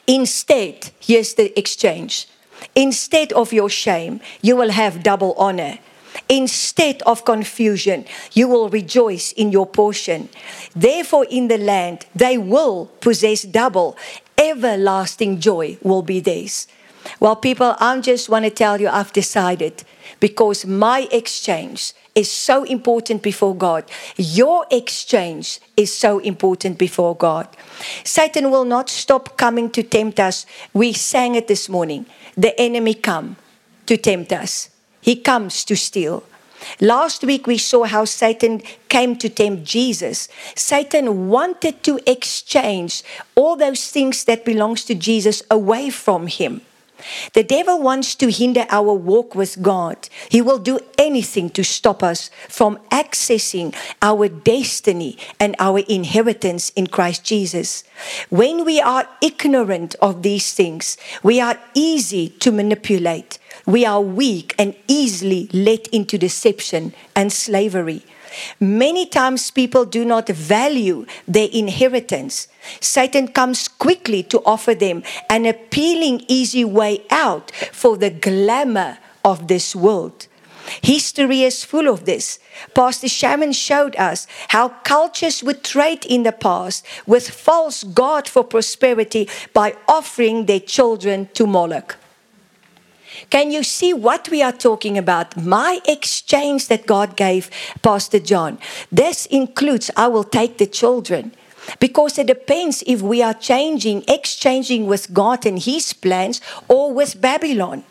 Instead, 0.07 0.90
here's 1.00 1.35
the 1.35 1.57
exchange. 1.59 2.29
Instead 2.75 3.33
of 3.33 3.52
your 3.52 3.71
shame, 3.71 4.21
you 4.43 4.57
will 4.57 4.71
have 4.71 5.02
double 5.02 5.35
honor. 5.35 5.79
Instead 6.29 7.02
of 7.02 7.25
confusion, 7.25 8.05
you 8.33 8.49
will 8.49 8.69
rejoice 8.69 9.33
in 9.33 9.52
your 9.52 9.67
portion. 9.67 10.29
Therefore, 10.75 11.26
in 11.31 11.49
the 11.49 11.59
land, 11.59 12.07
they 12.14 12.38
will 12.38 12.87
possess 13.00 13.43
double. 13.43 13.97
Everlasting 14.38 15.40
joy 15.40 15.76
will 15.83 16.02
be 16.02 16.21
theirs. 16.21 16.67
Well, 17.19 17.37
people, 17.37 17.76
I 17.79 18.00
just 18.00 18.29
want 18.29 18.45
to 18.45 18.50
tell 18.50 18.81
you 18.81 18.88
I've 18.88 19.12
decided 19.12 19.85
because 20.21 20.67
my 20.67 21.09
exchange 21.11 21.95
is 22.14 22.31
so 22.31 22.64
important 22.64 23.23
before 23.23 23.55
God. 23.55 23.85
Your 24.17 24.67
exchange 24.71 25.61
is 25.76 25.93
so 25.93 26.19
important 26.19 26.79
before 26.79 27.17
God. 27.17 27.49
Satan 28.05 28.50
will 28.50 28.64
not 28.64 28.90
stop 28.90 29.37
coming 29.37 29.71
to 29.71 29.83
tempt 29.83 30.21
us. 30.21 30.45
We 30.73 30.93
sang 30.93 31.35
it 31.35 31.49
this 31.49 31.69
morning. 31.69 32.07
The 32.37 32.59
enemy 32.61 32.95
come 32.95 33.37
to 33.87 33.97
tempt 33.97 34.33
us. 34.33 34.71
He 35.00 35.16
comes 35.16 35.64
to 35.64 35.76
steal. 35.76 36.25
Last 36.80 37.25
week 37.25 37.47
we 37.47 37.59
saw 37.59 37.85
how 37.85 38.04
Satan 38.04 38.62
came 38.88 39.16
to 39.16 39.28
tempt 39.28 39.64
Jesus. 39.64 40.28
Satan 40.54 41.28
wanted 41.28 41.83
to 41.85 42.00
exchange 42.07 43.02
all 43.35 43.57
those 43.57 43.90
things 43.90 44.25
that 44.25 44.45
belongs 44.45 44.85
to 44.85 44.95
Jesus 44.95 45.42
away 45.50 45.90
from 45.90 46.26
him. 46.26 46.61
The 47.33 47.42
devil 47.42 47.80
wants 47.80 48.14
to 48.16 48.30
hinder 48.30 48.66
our 48.69 48.92
walk 48.92 49.35
with 49.35 49.62
God. 49.62 50.09
He 50.28 50.42
will 50.42 50.59
do 50.59 50.80
anything 50.99 51.50
to 51.50 51.64
stop 51.64 52.02
us 52.02 52.30
from 52.49 52.78
accessing 52.90 53.75
our 54.02 54.28
destiny 54.28 55.16
and 55.38 55.57
our 55.59 55.78
inheritance 55.80 56.71
in 56.76 56.88
Christ 56.88 57.25
Jesus. 57.25 57.85
When 58.28 58.64
we 58.64 58.80
are 58.80 59.09
ignorant 59.23 59.95
of 60.02 60.23
these 60.23 60.52
things, 60.52 60.97
we 61.23 61.40
are 61.40 61.59
easy 61.75 62.28
to 62.40 62.52
manipulate. 62.52 63.38
We 63.71 63.87
are 63.87 64.00
weak 64.00 64.57
and 64.59 64.75
easily 64.89 65.49
led 65.53 65.87
into 65.93 66.19
deception 66.19 66.93
and 67.15 67.33
slavery. 67.33 68.03
Many 68.59 69.07
times 69.07 69.53
people 69.53 69.85
do 69.85 70.05
not 70.05 70.27
value 70.27 71.07
their 71.29 71.49
inheritance. 71.53 72.49
Satan 72.81 73.29
comes 73.29 73.69
quickly 73.69 74.25
to 74.25 74.43
offer 74.45 74.75
them 74.75 75.05
an 75.29 75.47
appealing, 75.47 76.25
easy 76.27 76.65
way 76.65 77.05
out 77.11 77.53
for 77.71 77.97
the 77.97 78.11
glamour 78.11 78.99
of 79.25 79.47
this 79.47 79.77
world. 79.77 80.27
History 80.83 81.43
is 81.45 81.62
full 81.62 81.87
of 81.87 82.07
this. 82.07 82.41
Pastor 82.75 83.09
Shaman 83.09 83.53
showed 83.53 83.95
us 83.95 84.27
how 84.49 84.71
cultures 84.83 85.45
would 85.45 85.62
trade 85.62 86.05
in 86.05 86.25
the 86.25 86.33
past 86.33 86.85
with 87.07 87.31
false 87.31 87.85
God 87.85 88.27
for 88.27 88.43
prosperity 88.43 89.29
by 89.55 89.77
offering 89.87 90.47
their 90.47 90.59
children 90.59 91.29
to 91.35 91.47
Moloch. 91.47 91.97
Can 93.29 93.50
you 93.50 93.62
see 93.62 93.93
what 93.93 94.29
we 94.31 94.43
are 94.43 94.53
talking 94.53 94.97
about? 94.97 95.37
My 95.37 95.81
exchange 95.87 96.69
that 96.69 96.87
God 96.87 97.17
gave 97.17 97.50
Pastor 97.83 98.19
John. 98.19 98.59
This 98.91 99.27
includes 99.27 99.91
I 99.97 100.09
will 100.09 100.25
take 100.25 100.59
the 100.59 100.67
children. 100.67 101.33
Because 101.79 102.19
it 102.19 102.27
depends 102.27 102.83
if 102.87 103.03
we 103.03 103.23
are 103.23 103.35
changing, 103.35 104.05
exchanging 104.09 104.87
with 104.87 105.12
God 105.12 105.45
and 105.45 105.59
His 105.59 105.93
plans 105.93 106.41
or 106.69 106.93
with 106.93 107.21
Babylon. 107.21 107.85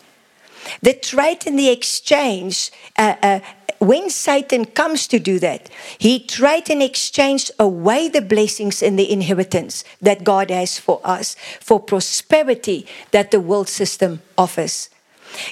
The 0.82 0.94
trade 0.94 1.46
and 1.46 1.58
the 1.58 1.70
exchange, 1.70 2.72
uh, 2.98 3.16
uh, 3.22 3.40
when 3.80 4.10
Satan 4.10 4.66
comes 4.66 5.08
to 5.08 5.20
do 5.20 5.40
that, 5.40 5.70
he 5.98 6.20
trade 6.20 6.70
and 6.70 6.84
exchange 6.84 7.50
away 7.58 8.10
the 8.10 8.22
blessings 8.22 8.84
and 8.84 9.00
the 9.00 9.10
inheritance 9.10 9.84
that 10.02 10.24
God 10.24 10.50
has 10.52 10.78
for 10.78 11.00
us, 11.04 11.36
for 11.62 11.80
prosperity 11.80 12.86
that 13.12 13.32
the 13.32 13.40
world 13.40 13.70
system 13.70 14.22
offers. 14.38 14.90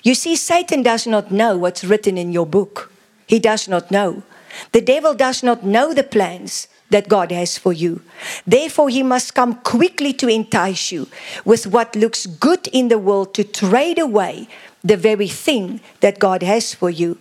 You 0.04 0.16
see, 0.16 0.36
Satan 0.36 0.84
does 0.84 1.08
not 1.08 1.32
know 1.32 1.58
what's 1.58 1.84
written 1.84 2.18
in 2.18 2.32
your 2.32 2.46
book. 2.46 2.92
He 3.28 3.40
does 3.40 3.68
not 3.68 3.92
know. 3.92 4.24
The 4.72 4.82
devil 4.82 5.14
does 5.14 5.44
not 5.44 5.64
know 5.64 5.94
the 5.94 6.04
plans 6.04 6.68
that 6.90 7.10
God 7.10 7.32
has 7.32 7.58
for 7.58 7.74
you. 7.74 8.02
Therefore, 8.46 8.90
he 8.90 9.04
must 9.04 9.36
come 9.36 9.56
quickly 9.56 10.14
to 10.14 10.28
entice 10.28 10.92
you 10.92 11.08
with 11.44 11.68
what 11.68 11.96
looks 11.96 12.26
good 12.26 12.68
in 12.68 12.88
the 12.88 12.98
world 12.98 13.34
to 13.36 13.44
trade 13.44 14.00
away 14.00 14.48
the 14.84 14.98
very 14.98 15.28
thing 15.28 15.82
that 16.00 16.20
God 16.20 16.44
has 16.44 16.74
for 16.74 16.90
you. 16.90 17.18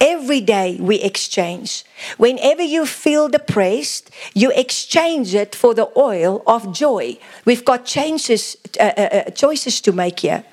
Every 0.00 0.40
day 0.40 0.78
we 0.80 1.00
exchange. 1.00 1.84
Whenever 2.18 2.62
you 2.62 2.86
feel 2.86 3.28
depressed, 3.28 4.10
you 4.34 4.52
exchange 4.54 5.34
it 5.34 5.54
for 5.54 5.74
the 5.74 5.90
oil 5.96 6.42
of 6.46 6.72
joy. 6.72 7.18
We've 7.44 7.64
got 7.64 7.84
changes, 7.84 8.56
uh, 8.78 8.92
uh, 8.96 9.00
uh 9.00 9.30
choices 9.30 9.80
to 9.80 9.92
make 9.92 10.20
here. 10.20 10.44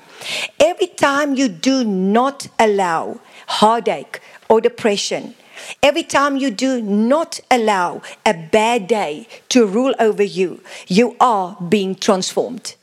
Every 0.59 0.87
time 0.87 1.35
you 1.35 1.47
do 1.47 1.83
not 1.83 2.47
allow 2.59 3.19
heartache 3.47 4.21
or 4.49 4.61
depression, 4.61 5.35
every 5.81 6.03
time 6.03 6.37
you 6.37 6.51
do 6.51 6.81
not 6.81 7.39
allow 7.49 8.01
a 8.25 8.33
bad 8.33 8.87
day 8.87 9.27
to 9.49 9.65
rule 9.65 9.95
over 9.99 10.23
you, 10.23 10.61
you 10.87 11.15
are 11.19 11.57
being 11.69 11.95
transformed. 11.95 12.75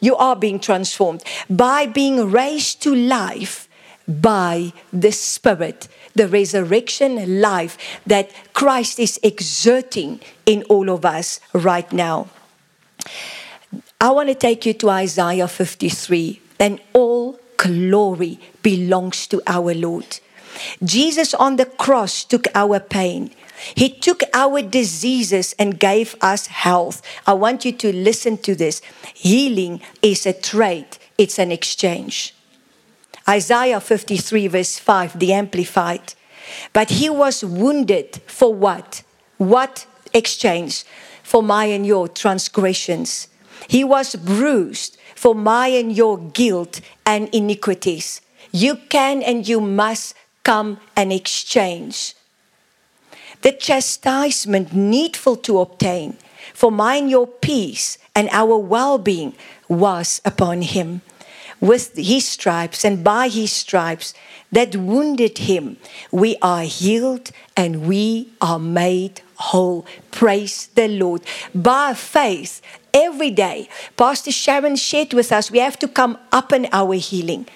You 0.00 0.16
are 0.16 0.36
being 0.36 0.60
transformed 0.60 1.22
by 1.48 1.86
being 1.86 2.30
raised 2.30 2.82
to 2.82 2.94
life 2.94 3.68
by 4.06 4.72
the 4.92 5.10
Spirit, 5.10 5.88
the 6.14 6.28
resurrection 6.28 7.40
life 7.40 8.00
that 8.06 8.30
Christ 8.52 9.00
is 9.00 9.18
exerting 9.22 10.20
in 10.44 10.62
all 10.64 10.90
of 10.90 11.04
us 11.04 11.40
right 11.52 11.90
now. 11.92 12.28
I 14.00 14.10
want 14.10 14.28
to 14.28 14.34
take 14.34 14.66
you 14.66 14.74
to 14.74 14.90
Isaiah 14.90 15.48
53 15.48 16.40
then 16.58 16.80
all 16.92 17.38
glory 17.56 18.38
belongs 18.62 19.26
to 19.28 19.42
our 19.46 19.74
Lord. 19.74 20.20
Jesus 20.82 21.34
on 21.34 21.56
the 21.56 21.66
cross 21.66 22.24
took 22.24 22.46
our 22.54 22.80
pain. 22.80 23.30
He 23.74 23.88
took 23.88 24.22
our 24.34 24.62
diseases 24.62 25.54
and 25.58 25.78
gave 25.78 26.14
us 26.20 26.46
health. 26.46 27.02
I 27.26 27.32
want 27.32 27.64
you 27.64 27.72
to 27.72 27.92
listen 27.92 28.38
to 28.38 28.54
this. 28.54 28.82
Healing 29.14 29.80
is 30.02 30.26
a 30.26 30.32
trade, 30.32 30.98
it's 31.18 31.38
an 31.38 31.52
exchange. 31.52 32.34
Isaiah 33.28 33.80
53, 33.80 34.46
verse 34.46 34.78
5, 34.78 35.18
the 35.18 35.32
Amplified. 35.32 36.14
But 36.72 36.90
he 36.90 37.10
was 37.10 37.44
wounded 37.44 38.20
for 38.26 38.54
what? 38.54 39.02
What 39.38 39.86
exchange? 40.14 40.84
For 41.24 41.42
my 41.42 41.64
and 41.64 41.84
your 41.84 42.06
transgressions. 42.06 43.26
He 43.66 43.82
was 43.82 44.14
bruised 44.14 44.96
for 45.16 45.34
my 45.34 45.66
and 45.68 45.96
your 45.96 46.18
guilt 46.18 46.80
and 47.04 47.28
iniquities. 47.34 48.20
You 48.52 48.76
can 48.88 49.22
and 49.22 49.48
you 49.48 49.60
must 49.60 50.14
come 50.44 50.78
and 50.94 51.12
exchange. 51.12 52.14
The 53.42 53.52
chastisement 53.52 54.72
needful 54.72 55.36
to 55.48 55.58
obtain 55.58 56.16
for 56.54 56.70
mine 56.70 57.08
your 57.08 57.26
peace 57.26 57.98
and 58.14 58.28
our 58.30 58.56
well 58.56 58.98
being 58.98 59.34
was 59.68 60.20
upon 60.24 60.62
him. 60.62 61.02
With 61.60 61.96
his 61.96 62.26
stripes 62.26 62.84
and 62.84 63.02
by 63.02 63.28
his 63.28 63.52
stripes 63.52 64.12
that 64.52 64.76
wounded 64.76 65.38
him, 65.38 65.78
we 66.12 66.36
are 66.42 66.62
healed 66.62 67.30
and 67.56 67.86
we 67.88 68.28
are 68.40 68.58
made 68.58 69.22
whole. 69.36 69.86
Praise 70.10 70.68
the 70.74 70.88
Lord. 70.88 71.22
By 71.54 71.94
faith, 71.94 72.60
every 72.92 73.30
day, 73.30 73.68
Pastor 73.96 74.32
Sharon 74.32 74.76
shared 74.76 75.14
with 75.14 75.32
us, 75.32 75.50
we 75.50 75.58
have 75.58 75.78
to 75.78 75.88
come 75.88 76.18
up 76.30 76.52
in 76.52 76.68
our 76.72 76.94
healing. 76.94 77.46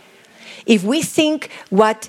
If 0.67 0.85
we 0.85 1.03
think 1.03 1.51
what 1.71 2.09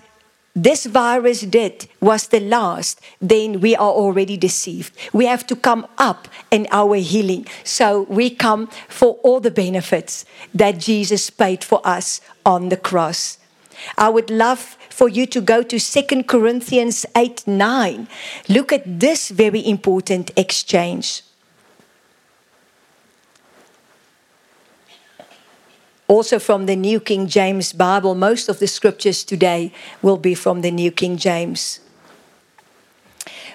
this 0.55 0.85
virus 0.85 1.41
did 1.41 1.87
was 2.01 2.27
the 2.27 2.41
last, 2.41 2.99
then 3.21 3.61
we 3.61 3.75
are 3.75 3.91
already 3.91 4.35
deceived. 4.35 4.93
We 5.13 5.25
have 5.25 5.47
to 5.47 5.55
come 5.55 5.87
up 5.97 6.27
in 6.49 6.67
our 6.71 6.95
healing. 6.97 7.47
So 7.63 8.01
we 8.09 8.29
come 8.29 8.67
for 8.89 9.13
all 9.23 9.39
the 9.39 9.51
benefits 9.51 10.25
that 10.53 10.77
Jesus 10.77 11.29
paid 11.29 11.63
for 11.63 11.79
us 11.85 12.19
on 12.45 12.69
the 12.69 12.77
cross. 12.77 13.37
I 13.97 14.09
would 14.09 14.29
love 14.29 14.77
for 14.89 15.07
you 15.07 15.25
to 15.27 15.41
go 15.41 15.63
to 15.63 15.79
2 15.79 16.23
Corinthians 16.23 17.05
8 17.15 17.47
9. 17.47 18.07
Look 18.49 18.73
at 18.73 18.99
this 18.99 19.29
very 19.29 19.65
important 19.65 20.31
exchange. 20.37 21.23
Also 26.11 26.39
from 26.39 26.65
the 26.65 26.75
New 26.75 26.99
King 26.99 27.25
James 27.25 27.71
Bible. 27.71 28.15
Most 28.15 28.49
of 28.49 28.59
the 28.59 28.67
scriptures 28.67 29.23
today 29.23 29.71
will 30.01 30.17
be 30.17 30.35
from 30.35 30.59
the 30.59 30.69
New 30.69 30.91
King 30.91 31.15
James. 31.15 31.79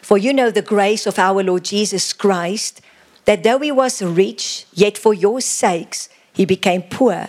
For 0.01 0.17
you 0.17 0.33
know 0.33 0.51
the 0.51 0.63
grace 0.63 1.07
of 1.07 1.19
our 1.19 1.43
Lord 1.43 1.65
Jesus 1.65 2.15
Christ, 2.15 2.81
that 3.27 3.43
though 3.43 3.59
he 3.59 3.71
was 3.71 4.01
rich, 4.01 4.65
yet 4.73 4.97
for 4.97 5.13
your 5.13 5.43
sakes 5.43 6.09
he 6.33 6.47
became 6.47 6.81
poor, 6.81 7.29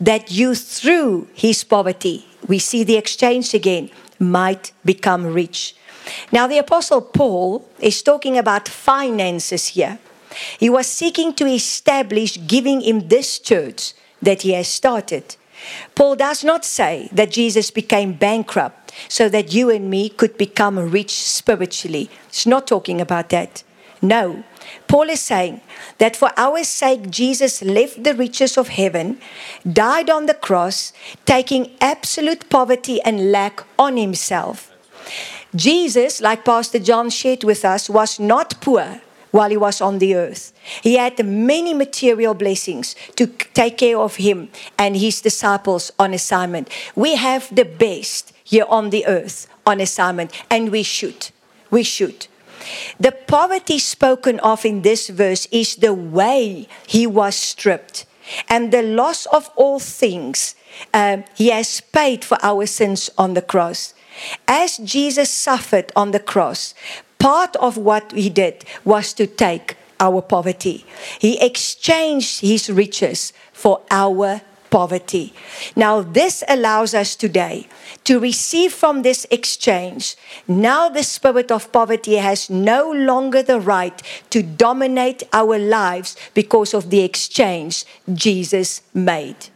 that 0.00 0.32
you 0.32 0.56
through 0.56 1.28
his 1.34 1.62
poverty, 1.62 2.26
we 2.48 2.58
see 2.58 2.82
the 2.82 2.96
exchange 2.96 3.54
again, 3.54 3.90
might 4.18 4.72
become 4.84 5.24
rich. 5.24 5.76
Now, 6.32 6.48
the 6.48 6.58
Apostle 6.58 7.00
Paul 7.00 7.64
is 7.78 8.02
talking 8.02 8.36
about 8.36 8.68
finances 8.68 9.68
here. 9.68 10.00
He 10.58 10.68
was 10.68 10.88
seeking 10.88 11.32
to 11.34 11.46
establish 11.46 12.44
giving 12.48 12.82
in 12.82 13.06
this 13.06 13.38
church 13.38 13.94
that 14.24 14.42
he 14.42 14.52
has 14.52 14.68
started. 14.68 15.36
Paul 15.94 16.16
does 16.16 16.44
not 16.44 16.64
say 16.64 17.08
that 17.12 17.30
Jesus 17.30 17.70
became 17.70 18.12
bankrupt 18.12 18.92
so 19.08 19.28
that 19.28 19.54
you 19.54 19.70
and 19.70 19.88
me 19.88 20.08
could 20.08 20.36
become 20.36 20.90
rich 20.90 21.12
spiritually. 21.12 22.10
He's 22.30 22.46
not 22.46 22.66
talking 22.66 23.00
about 23.00 23.30
that. 23.30 23.62
No. 24.02 24.44
Paul 24.88 25.08
is 25.08 25.20
saying 25.20 25.60
that 25.98 26.16
for 26.16 26.30
our 26.36 26.64
sake, 26.64 27.10
Jesus 27.10 27.62
left 27.62 28.02
the 28.02 28.14
riches 28.14 28.58
of 28.58 28.68
heaven, 28.68 29.18
died 29.70 30.10
on 30.10 30.26
the 30.26 30.34
cross, 30.34 30.92
taking 31.24 31.70
absolute 31.80 32.48
poverty 32.50 33.00
and 33.02 33.32
lack 33.32 33.64
on 33.78 33.96
himself. 33.96 34.70
Jesus, 35.54 36.20
like 36.20 36.44
Pastor 36.44 36.78
John 36.78 37.10
shared 37.10 37.44
with 37.44 37.64
us, 37.64 37.88
was 37.88 38.18
not 38.18 38.60
poor 38.60 39.00
while 39.34 39.50
he 39.50 39.56
was 39.56 39.80
on 39.80 39.98
the 39.98 40.14
earth. 40.14 40.52
He 40.80 40.94
had 40.94 41.18
many 41.26 41.74
material 41.74 42.34
blessings 42.34 42.94
to 43.16 43.26
take 43.26 43.78
care 43.78 43.98
of 43.98 44.14
him 44.14 44.48
and 44.78 44.96
his 44.96 45.20
disciples 45.20 45.90
on 45.98 46.14
assignment. 46.14 46.68
We 46.94 47.16
have 47.16 47.52
the 47.52 47.64
best 47.64 48.32
here 48.44 48.64
on 48.68 48.90
the 48.90 49.04
earth 49.06 49.48
on 49.66 49.80
assignment, 49.80 50.30
and 50.48 50.70
we 50.70 50.84
should. 50.84 51.30
We 51.68 51.82
should. 51.82 52.28
The 53.00 53.10
poverty 53.10 53.80
spoken 53.80 54.38
of 54.38 54.64
in 54.64 54.82
this 54.82 55.08
verse 55.08 55.48
is 55.50 55.74
the 55.76 55.92
way 55.92 56.68
he 56.86 57.04
was 57.04 57.34
stripped 57.34 58.06
and 58.48 58.72
the 58.72 58.82
loss 58.82 59.26
of 59.26 59.50
all 59.56 59.80
things. 59.80 60.54
Um, 60.92 61.24
he 61.34 61.48
has 61.48 61.80
paid 61.80 62.24
for 62.24 62.38
our 62.40 62.66
sins 62.66 63.10
on 63.18 63.34
the 63.34 63.42
cross. 63.42 63.94
As 64.46 64.78
Jesus 64.78 65.28
suffered 65.28 65.90
on 65.96 66.12
the 66.12 66.20
cross, 66.20 66.72
part 67.24 67.56
of 67.56 67.78
what 67.78 68.12
he 68.12 68.28
did 68.28 68.62
was 68.84 69.14
to 69.14 69.26
take 69.26 69.78
our 69.98 70.20
poverty. 70.20 70.84
He 71.18 71.40
exchanged 71.40 72.42
his 72.42 72.68
riches 72.68 73.32
for 73.50 73.80
our 73.90 74.42
poverty. 74.68 75.32
Now, 75.74 76.02
this 76.02 76.44
allows 76.46 76.92
us 76.92 77.16
today 77.16 77.66
to 78.04 78.20
receive 78.20 78.74
from 78.74 79.00
this 79.00 79.24
exchange. 79.30 80.16
Now, 80.46 80.90
the 80.90 81.02
spirit 81.02 81.50
of 81.50 81.72
poverty 81.72 82.16
has 82.16 82.50
no 82.50 82.92
longer 82.92 83.42
the 83.42 83.58
right 83.58 84.02
to 84.28 84.42
dominate 84.42 85.22
our 85.32 85.58
lives 85.58 86.16
because 86.34 86.74
of 86.74 86.90
the 86.90 87.00
exchange 87.00 87.86
Jesus 88.12 88.82
made. 88.92 89.48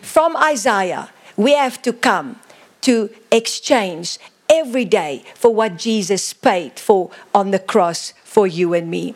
From 0.00 0.34
Isaiah, 0.38 1.10
we 1.36 1.52
have 1.52 1.82
to 1.82 1.92
come 1.92 2.40
to 2.80 3.10
exchange 3.30 4.18
every 4.50 4.84
day 4.84 5.24
for 5.34 5.54
what 5.54 5.76
Jesus 5.76 6.32
paid 6.32 6.78
for 6.78 7.10
on 7.34 7.50
the 7.50 7.58
cross 7.58 8.12
for 8.24 8.46
you 8.46 8.74
and 8.74 8.90
me. 8.90 9.14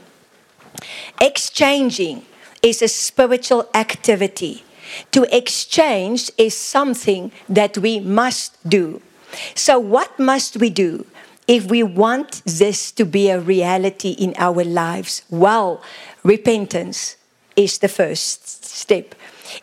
Exchanging 1.20 2.24
is 2.62 2.82
a 2.82 2.88
spiritual 2.88 3.68
activity. 3.74 4.64
To 5.12 5.24
exchange 5.34 6.30
is 6.36 6.56
something 6.56 7.32
that 7.48 7.78
we 7.78 8.00
must 8.00 8.56
do. 8.68 9.00
So, 9.54 9.78
what 9.78 10.18
must 10.18 10.56
we 10.56 10.70
do 10.70 11.06
if 11.46 11.70
we 11.70 11.82
want 11.82 12.42
this 12.44 12.90
to 12.92 13.04
be 13.04 13.30
a 13.30 13.40
reality 13.40 14.10
in 14.10 14.34
our 14.36 14.64
lives? 14.64 15.22
Well, 15.30 15.82
repentance 16.24 17.16
is 17.54 17.78
the 17.78 17.88
first 17.88 18.64
step. 18.64 19.14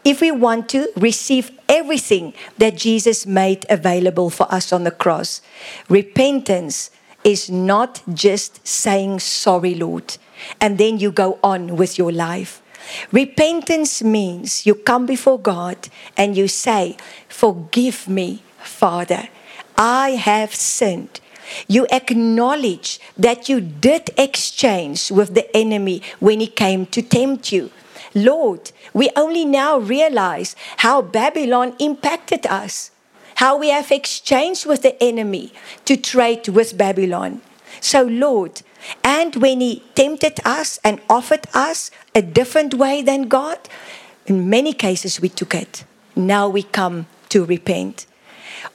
If 0.04 0.22
we 0.22 0.32
want 0.32 0.70
to 0.70 0.90
receive 0.96 1.52
everything 1.70 2.34
that 2.58 2.78
Jesus 2.78 3.26
made 3.26 3.66
available 3.70 4.30
for 4.30 4.52
us 4.52 4.72
on 4.72 4.84
the 4.84 4.92
cross, 4.92 5.42
repentance 5.90 6.92
is 7.24 7.50
not 7.50 8.02
just 8.14 8.66
saying, 8.66 9.20
Sorry, 9.20 9.76
Lord, 9.76 10.18
and 10.62 10.78
then 10.78 11.00
you 11.00 11.12
go 11.12 11.40
on 11.44 11.76
with 11.76 11.98
your 11.98 12.12
life. 12.12 12.62
Repentance 13.12 14.02
means 14.02 14.66
you 14.66 14.76
come 14.76 15.06
before 15.06 15.40
God 15.40 15.90
and 16.16 16.38
you 16.38 16.48
say, 16.48 16.96
Forgive 17.28 18.08
me, 18.08 18.44
Father. 18.60 19.30
I 19.78 20.12
have 20.12 20.56
sinned. 20.56 21.20
You 21.68 21.88
acknowledge 21.92 23.00
that 23.18 23.48
you 23.48 23.62
did 23.62 24.10
exchange 24.18 25.12
with 25.12 25.34
the 25.34 25.56
enemy 25.56 26.02
when 26.20 26.40
he 26.40 26.48
came 26.48 26.86
to 26.88 27.02
tempt 27.02 27.52
you. 27.52 27.72
Lord, 28.18 28.72
we 28.94 29.12
only 29.16 29.46
now 29.46 29.78
realize 29.78 30.56
how 30.78 31.02
Babylon 31.02 31.76
impacted 31.78 32.48
us, 32.48 32.90
how 33.36 33.58
we 33.58 33.70
have 33.70 33.92
exchanged 33.92 34.66
with 34.66 34.82
the 34.82 35.02
enemy 35.02 35.54
to 35.86 35.96
trade 35.96 36.48
with 36.48 36.78
Babylon. 36.78 37.42
So, 37.80 38.02
Lord, 38.02 38.62
and 39.04 39.36
when 39.36 39.62
He 39.62 39.84
tempted 39.94 40.40
us 40.44 40.80
and 40.84 41.00
offered 41.10 41.46
us 41.54 41.92
a 42.16 42.22
different 42.22 42.74
way 42.74 43.04
than 43.04 43.28
God, 43.28 43.60
in 44.26 44.50
many 44.50 44.74
cases 44.74 45.22
we 45.22 45.30
took 45.30 45.54
it. 45.54 45.84
Now 46.16 46.50
we 46.50 46.64
come 46.64 47.06
to 47.30 47.46
repent. 47.46 48.08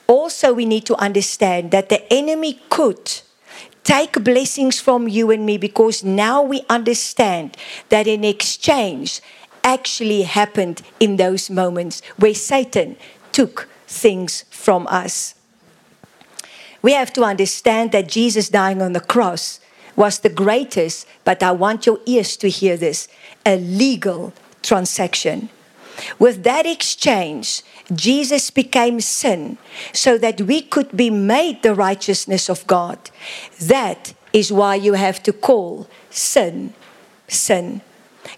Also, 0.07 0.53
we 0.53 0.67
need 0.67 0.87
to 0.87 0.97
understand 0.97 1.73
that 1.73 1.89
the 1.89 2.13
enemy 2.13 2.61
could 2.71 3.23
take 3.85 4.23
blessings 4.25 4.81
from 4.81 5.09
you 5.09 5.31
and 5.31 5.45
me 5.45 5.59
because 5.59 6.05
now 6.05 6.43
we 6.43 6.63
understand 6.69 7.57
that 7.89 8.07
an 8.07 8.25
exchange 8.25 9.21
actually 9.65 10.23
happened 10.23 10.83
in 11.01 11.17
those 11.17 11.51
moments 11.51 12.03
where 12.17 12.35
Satan 12.35 12.97
took 13.33 13.69
things 13.87 14.45
from 14.51 14.87
us. 14.89 15.35
We 16.81 16.93
have 16.95 17.13
to 17.15 17.23
understand 17.23 17.93
that 17.93 18.09
Jesus 18.09 18.49
dying 18.49 18.83
on 18.83 18.93
the 18.93 19.01
cross 19.01 19.61
was 19.95 20.19
the 20.19 20.29
greatest, 20.29 21.07
but 21.25 21.43
I 21.43 21.53
want 21.53 21.87
your 21.87 22.01
ears 22.07 22.37
to 22.39 22.49
hear 22.49 22.77
this 22.77 23.09
a 23.47 23.57
legal 23.57 24.33
transaction. 24.63 25.49
With 26.19 26.45
that 26.45 26.67
exchange, 26.67 27.63
Jesus 27.95 28.51
became 28.51 29.01
sin 29.01 29.59
so 29.93 30.19
that 30.19 30.41
we 30.41 30.63
could 30.63 30.97
be 30.97 31.11
made 31.11 31.63
the 31.63 31.75
righteousness 31.75 32.49
of 32.49 32.67
God. 32.67 33.11
That 33.61 34.15
is 34.33 34.53
why 34.53 34.77
you 34.77 34.95
have 34.95 35.23
to 35.25 35.33
call 35.33 35.87
sin 36.11 36.75
sin. 37.33 37.81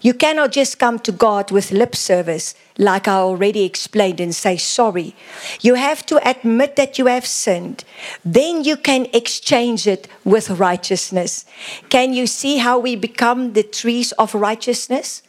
You 0.01 0.13
cannot 0.13 0.51
just 0.51 0.79
come 0.79 0.97
to 0.99 1.11
God 1.11 1.51
with 1.51 1.71
lip 1.71 1.95
service, 1.95 2.55
like 2.77 3.07
I 3.07 3.17
already 3.17 3.63
explained, 3.63 4.19
and 4.19 4.33
say 4.33 4.57
sorry. 4.57 5.15
You 5.61 5.75
have 5.75 6.05
to 6.07 6.27
admit 6.27 6.75
that 6.75 6.97
you 6.97 7.05
have 7.05 7.25
sinned. 7.25 7.83
Then 8.23 8.63
you 8.63 8.77
can 8.77 9.07
exchange 9.13 9.85
it 9.87 10.07
with 10.23 10.49
righteousness. 10.49 11.45
Can 11.89 12.13
you 12.13 12.25
see 12.25 12.57
how 12.57 12.79
we 12.79 12.95
become 12.95 13.53
the 13.53 13.63
trees 13.63 14.11
of 14.13 14.33
righteousness? 14.33 15.21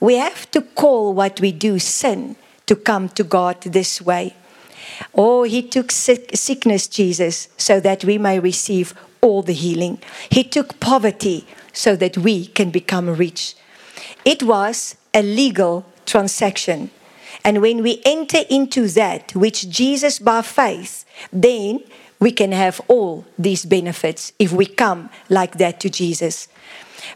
We 0.00 0.16
have 0.16 0.50
to 0.50 0.60
call 0.60 1.14
what 1.14 1.40
we 1.40 1.52
do 1.52 1.78
sin 1.78 2.36
to 2.66 2.76
come 2.76 3.08
to 3.10 3.24
God 3.24 3.60
this 3.62 4.00
way. 4.00 4.34
Oh, 5.14 5.44
He 5.44 5.62
took 5.62 5.90
sick, 5.90 6.30
sickness, 6.34 6.88
Jesus, 6.88 7.48
so 7.56 7.80
that 7.80 8.04
we 8.04 8.18
may 8.18 8.38
receive 8.38 8.94
all 9.20 9.42
the 9.42 9.52
healing. 9.52 9.98
He 10.30 10.44
took 10.44 10.78
poverty 10.80 11.46
so 11.72 11.96
that 11.96 12.16
we 12.16 12.46
can 12.46 12.70
become 12.70 13.08
rich. 13.10 13.54
It 14.24 14.42
was 14.42 14.96
a 15.14 15.22
legal 15.22 15.84
transaction. 16.04 16.90
And 17.44 17.62
when 17.62 17.82
we 17.82 18.02
enter 18.04 18.40
into 18.50 18.88
that, 18.88 19.34
which 19.34 19.68
Jesus 19.68 20.18
by 20.18 20.42
faith, 20.42 21.04
then 21.32 21.80
we 22.18 22.32
can 22.32 22.52
have 22.52 22.80
all 22.88 23.24
these 23.38 23.64
benefits 23.64 24.32
if 24.38 24.52
we 24.52 24.66
come 24.66 25.10
like 25.28 25.58
that 25.58 25.80
to 25.80 25.90
Jesus. 25.90 26.48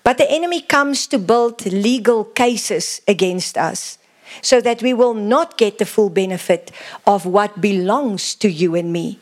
But 0.04 0.18
the 0.18 0.30
enemy 0.30 0.60
comes 0.60 1.06
to 1.08 1.18
build 1.18 1.64
legal 1.66 2.24
cases 2.24 3.00
against 3.06 3.56
us 3.58 3.98
so 4.42 4.60
that 4.60 4.82
we 4.82 4.94
will 4.94 5.14
not 5.14 5.58
get 5.58 5.78
the 5.78 5.86
full 5.86 6.10
benefit 6.10 6.70
of 7.06 7.26
what 7.26 7.60
belongs 7.60 8.34
to 8.36 8.48
you 8.50 8.74
and 8.74 8.92
me. 8.92 9.18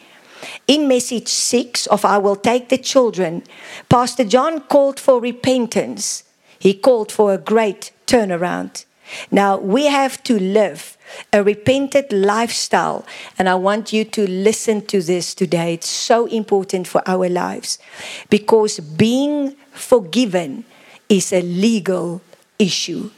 In 0.67 0.87
message 0.87 1.29
six 1.29 1.87
of 1.87 2.05
I 2.05 2.19
Will 2.19 2.37
Take 2.37 2.69
the 2.69 2.79
Children, 2.79 3.43
Pastor 3.89 4.25
John 4.25 4.61
called 4.61 5.01
for 5.01 5.21
repentance. 5.21 6.25
He 6.59 6.75
called 6.75 7.11
for 7.11 7.33
a 7.33 7.39
great 7.39 7.93
turnaround. 8.07 8.85
Now 9.31 9.57
we 9.57 9.87
have 9.87 10.23
to 10.25 10.39
live 10.39 10.97
a 11.33 11.43
repented 11.43 12.13
lifestyle. 12.13 13.07
And 13.39 13.49
I 13.49 13.55
want 13.55 13.93
you 13.93 14.05
to 14.05 14.29
listen 14.29 14.85
to 14.87 15.01
this 15.01 15.35
today. 15.35 15.75
It's 15.75 15.89
so 15.89 16.27
important 16.27 16.87
for 16.87 17.03
our 17.07 17.29
lives 17.29 17.79
because 18.31 18.81
being 18.81 19.57
forgiven 19.79 20.65
is 21.09 21.33
a 21.33 21.43
legal 21.43 22.21
issue. 22.59 23.11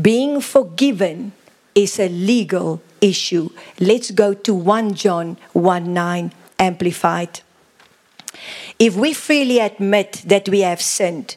Being 0.00 0.40
forgiven 0.40 1.32
is 1.74 1.98
a 1.98 2.08
legal 2.08 2.80
issue. 3.00 3.50
Let's 3.78 4.10
go 4.10 4.34
to 4.34 4.54
1 4.54 4.94
John 4.94 5.36
1 5.52 5.92
9 5.92 6.32
Amplified. 6.58 7.40
If 8.78 8.96
we 8.96 9.12
freely 9.12 9.58
admit 9.58 10.22
that 10.26 10.48
we 10.48 10.60
have 10.60 10.80
sinned, 10.80 11.36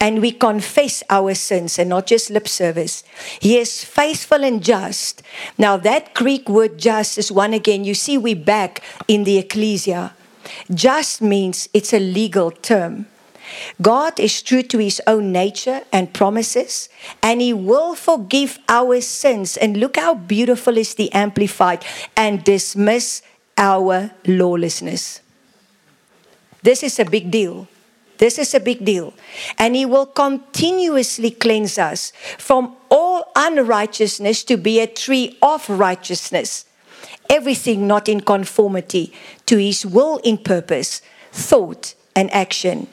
and 0.00 0.20
we 0.20 0.32
confess 0.32 1.02
our 1.10 1.34
sins 1.34 1.78
and 1.78 1.90
not 1.90 2.06
just 2.06 2.30
lip 2.30 2.48
service. 2.48 3.04
He 3.40 3.58
is 3.58 3.84
faithful 3.84 4.44
and 4.44 4.62
just. 4.62 5.22
Now, 5.58 5.76
that 5.78 6.14
Greek 6.14 6.48
word 6.48 6.78
just 6.78 7.18
is 7.18 7.32
one 7.32 7.52
again. 7.54 7.84
You 7.84 7.94
see, 7.94 8.18
we 8.18 8.34
back 8.34 8.82
in 9.08 9.24
the 9.24 9.38
ecclesia. 9.38 10.14
Just 10.72 11.22
means 11.22 11.68
it's 11.72 11.92
a 11.92 11.98
legal 11.98 12.50
term. 12.50 13.06
God 13.80 14.18
is 14.18 14.42
true 14.42 14.62
to 14.62 14.78
his 14.78 15.00
own 15.06 15.32
nature 15.32 15.82
and 15.92 16.12
promises, 16.12 16.88
and 17.22 17.40
he 17.40 17.52
will 17.52 17.94
forgive 17.94 18.58
our 18.68 19.00
sins. 19.00 19.56
And 19.56 19.76
look 19.76 19.96
how 19.96 20.14
beautiful 20.14 20.76
is 20.78 20.94
the 20.94 21.12
Amplified 21.12 21.84
and 22.16 22.44
dismiss 22.44 23.22
our 23.56 24.10
lawlessness. 24.26 25.20
This 26.62 26.82
is 26.82 26.98
a 26.98 27.04
big 27.04 27.30
deal. 27.30 27.68
This 28.18 28.38
is 28.38 28.54
a 28.54 28.60
big 28.60 28.84
deal. 28.84 29.12
And 29.58 29.76
He 29.76 29.84
will 29.84 30.06
continuously 30.06 31.30
cleanse 31.30 31.78
us 31.78 32.12
from 32.38 32.76
all 32.90 33.30
unrighteousness 33.36 34.44
to 34.44 34.56
be 34.56 34.80
a 34.80 34.86
tree 34.86 35.36
of 35.42 35.68
righteousness. 35.68 36.64
Everything 37.28 37.86
not 37.86 38.08
in 38.08 38.20
conformity 38.20 39.12
to 39.46 39.56
His 39.56 39.84
will 39.84 40.18
in 40.24 40.38
purpose, 40.38 41.02
thought, 41.32 41.94
and 42.14 42.32
action. 42.32 42.86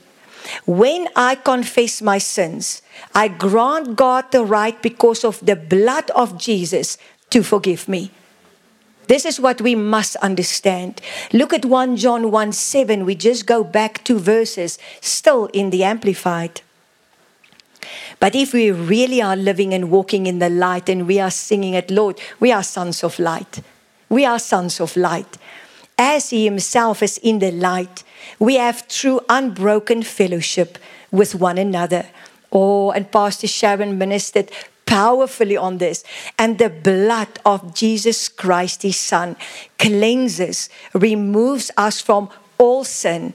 When 0.66 1.08
I 1.16 1.36
confess 1.36 2.02
my 2.02 2.18
sins, 2.18 2.82
I 3.14 3.28
grant 3.28 3.96
God 3.96 4.32
the 4.32 4.44
right 4.44 4.80
because 4.82 5.24
of 5.24 5.44
the 5.46 5.56
blood 5.56 6.10
of 6.12 6.38
Jesus 6.38 6.98
to 7.30 7.44
forgive 7.44 7.88
me. 7.88 8.12
This 9.08 9.26
is 9.26 9.40
what 9.40 9.62
we 9.62 9.76
must 9.76 10.16
understand. 10.18 11.02
Look 11.34 11.54
at 11.54 11.66
1 11.66 11.98
John 11.98 12.32
1 12.32 12.54
7. 12.54 13.06
We 13.06 13.16
just 13.16 13.46
go 13.46 13.64
back 13.64 14.04
two 14.04 14.20
verses, 14.20 14.80
still 15.02 15.48
in 15.48 15.70
the 15.70 15.84
Amplified. 15.84 16.62
But 18.20 18.36
if 18.36 18.54
we 18.54 18.72
really 18.72 19.22
are 19.22 19.36
living 19.36 19.74
and 19.74 19.90
walking 19.90 20.28
in 20.28 20.40
the 20.40 20.50
light 20.50 20.88
and 20.88 21.08
we 21.08 21.20
are 21.20 21.32
singing 21.32 21.74
it, 21.74 21.90
Lord, 21.92 22.22
we 22.40 22.52
are 22.52 22.64
sons 22.64 23.04
of 23.04 23.20
light. 23.20 23.62
We 24.10 24.26
are 24.26 24.40
sons 24.40 24.80
of 24.80 24.96
light. 24.96 25.38
As 25.98 26.30
He 26.30 26.46
Himself 26.46 27.04
is 27.04 27.18
in 27.18 27.40
the 27.40 27.52
light, 27.52 28.04
we 28.40 28.56
have 28.56 28.88
true, 28.88 29.22
unbroken 29.30 30.04
fellowship 30.04 30.78
with 31.12 31.36
one 31.36 31.58
another. 31.58 32.08
Oh, 32.52 32.92
and 32.92 33.12
Pastor 33.12 33.48
Sharon 33.48 33.98
ministered 33.98 34.52
powerfully 34.86 35.56
on 35.56 35.78
this. 35.78 36.04
And 36.38 36.58
the 36.58 36.70
blood 36.70 37.40
of 37.46 37.74
Jesus 37.74 38.28
Christ, 38.28 38.82
His 38.84 38.98
Son, 38.98 39.36
cleanses, 39.80 40.70
removes 40.94 41.72
us 41.78 42.02
from 42.02 42.30
all 42.58 42.84
sin, 42.84 43.34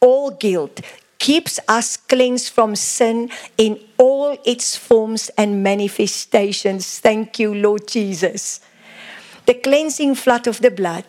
all 0.00 0.30
guilt, 0.30 0.80
keeps 1.18 1.60
us 1.68 1.96
cleansed 1.96 2.52
from 2.52 2.74
sin 2.74 3.30
in 3.56 3.78
all 3.98 4.36
its 4.44 4.76
forms 4.76 5.30
and 5.36 5.62
manifestations. 5.62 6.98
Thank 6.98 7.38
you, 7.38 7.54
Lord 7.54 7.86
Jesus. 7.86 8.60
The 9.46 9.54
cleansing 9.54 10.14
flood 10.14 10.46
of 10.46 10.60
the 10.60 10.70
blood 10.70 11.04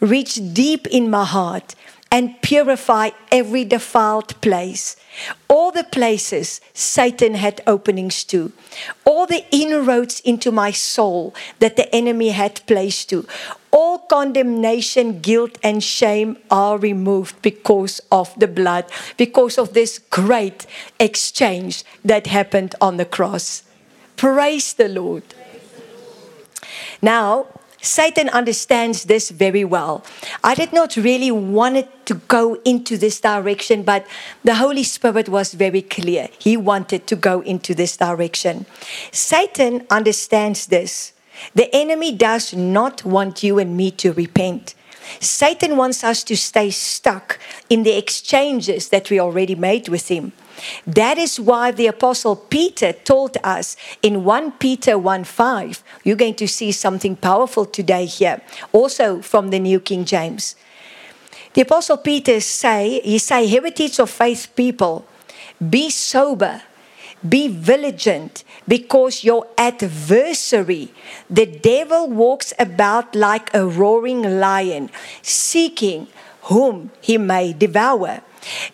reached 0.00 0.52
deep 0.52 0.86
in 0.86 1.10
my 1.10 1.24
heart 1.24 1.74
and 2.10 2.40
purify 2.40 3.10
every 3.30 3.64
defiled 3.64 4.40
place. 4.40 4.96
All 5.48 5.70
the 5.70 5.84
places 5.84 6.60
Satan 6.72 7.34
had 7.34 7.60
openings 7.66 8.24
to, 8.24 8.52
all 9.04 9.26
the 9.26 9.44
inroads 9.50 10.20
into 10.20 10.50
my 10.50 10.70
soul 10.70 11.34
that 11.58 11.76
the 11.76 11.94
enemy 11.94 12.30
had 12.30 12.66
placed 12.66 13.10
to, 13.10 13.26
all 13.70 13.98
condemnation, 13.98 15.20
guilt, 15.20 15.58
and 15.62 15.84
shame 15.84 16.38
are 16.50 16.78
removed 16.78 17.40
because 17.42 18.00
of 18.10 18.32
the 18.38 18.48
blood, 18.48 18.86
because 19.16 19.58
of 19.58 19.74
this 19.74 19.98
great 19.98 20.66
exchange 20.98 21.84
that 22.04 22.26
happened 22.26 22.74
on 22.80 22.96
the 22.96 23.04
cross. 23.04 23.64
Praise 24.16 24.72
the 24.72 24.88
Lord. 24.88 25.22
Now, 27.02 27.46
Satan 27.80 28.28
understands 28.30 29.04
this 29.04 29.30
very 29.30 29.64
well. 29.64 30.04
I 30.42 30.54
did 30.54 30.72
not 30.72 30.96
really 30.96 31.30
want 31.30 31.76
it 31.76 32.06
to 32.06 32.14
go 32.14 32.54
into 32.64 32.96
this 32.96 33.20
direction, 33.20 33.82
but 33.82 34.06
the 34.42 34.56
Holy 34.56 34.82
Spirit 34.82 35.28
was 35.28 35.54
very 35.54 35.82
clear. 35.82 36.28
He 36.38 36.56
wanted 36.56 37.06
to 37.06 37.16
go 37.16 37.40
into 37.40 37.74
this 37.74 37.96
direction. 37.96 38.66
Satan 39.12 39.86
understands 39.90 40.66
this. 40.66 41.12
The 41.54 41.74
enemy 41.74 42.12
does 42.12 42.52
not 42.52 43.04
want 43.04 43.42
you 43.44 43.58
and 43.58 43.76
me 43.76 43.92
to 43.92 44.12
repent. 44.12 44.74
Satan 45.20 45.76
wants 45.76 46.04
us 46.04 46.24
to 46.24 46.36
stay 46.36 46.70
stuck 46.70 47.38
in 47.70 47.84
the 47.84 47.96
exchanges 47.96 48.88
that 48.88 49.08
we 49.08 49.20
already 49.20 49.54
made 49.54 49.88
with 49.88 50.08
him. 50.08 50.32
That 50.86 51.18
is 51.18 51.38
why 51.38 51.70
the 51.70 51.86
apostle 51.86 52.36
Peter 52.36 52.92
told 52.92 53.36
us 53.44 53.76
in 54.02 54.24
1 54.24 54.52
Peter 54.52 54.98
1 54.98 55.24
5, 55.24 55.82
you're 56.04 56.16
going 56.16 56.34
to 56.34 56.48
see 56.48 56.72
something 56.72 57.16
powerful 57.16 57.64
today 57.64 58.06
here, 58.06 58.40
also 58.72 59.20
from 59.22 59.50
the 59.50 59.58
New 59.58 59.80
King 59.80 60.04
James. 60.04 60.56
The 61.54 61.62
apostle 61.62 61.96
Peter 61.96 62.40
say, 62.40 63.00
he 63.00 63.18
say, 63.18 63.46
heritage 63.46 63.98
of 63.98 64.10
faith 64.10 64.48
people, 64.54 65.06
be 65.58 65.90
sober, 65.90 66.62
be 67.26 67.48
vigilant, 67.48 68.44
because 68.66 69.24
your 69.24 69.46
adversary, 69.56 70.90
the 71.28 71.46
devil, 71.46 72.08
walks 72.08 72.52
about 72.58 73.14
like 73.14 73.52
a 73.54 73.66
roaring 73.66 74.38
lion, 74.38 74.90
seeking 75.22 76.06
whom 76.42 76.90
he 77.00 77.18
may 77.18 77.52
devour. 77.52 78.22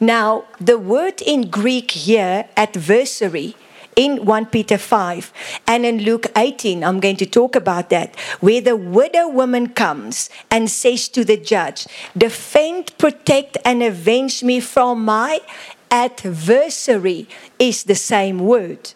Now, 0.01 0.45
the 0.61 0.79
word 0.79 1.23
in 1.23 1.51
Greek 1.51 1.91
here, 1.93 2.47
adversary, 2.57 3.57
in 3.97 4.25
1 4.25 4.47
Peter 4.47 4.79
5 4.79 5.33
and 5.67 5.87
in 5.87 6.03
Luke 6.03 6.27
18, 6.37 6.83
I'm 6.83 7.01
going 7.01 7.17
to 7.17 7.27
talk 7.27 7.55
about 7.55 7.91
that, 7.91 8.19
where 8.41 8.61
the 8.61 8.77
widow 8.77 9.29
woman 9.29 9.69
comes 9.69 10.31
and 10.51 10.71
says 10.71 11.09
to 11.11 11.25
the 11.25 11.37
judge, 11.37 11.87
Defend, 12.17 12.97
protect, 12.99 13.57
and 13.65 13.83
avenge 13.83 14.43
me 14.43 14.61
from 14.61 15.05
my 15.05 15.41
adversary, 15.91 17.29
is 17.59 17.85
the 17.85 17.95
same 17.95 18.41
word. 18.41 18.95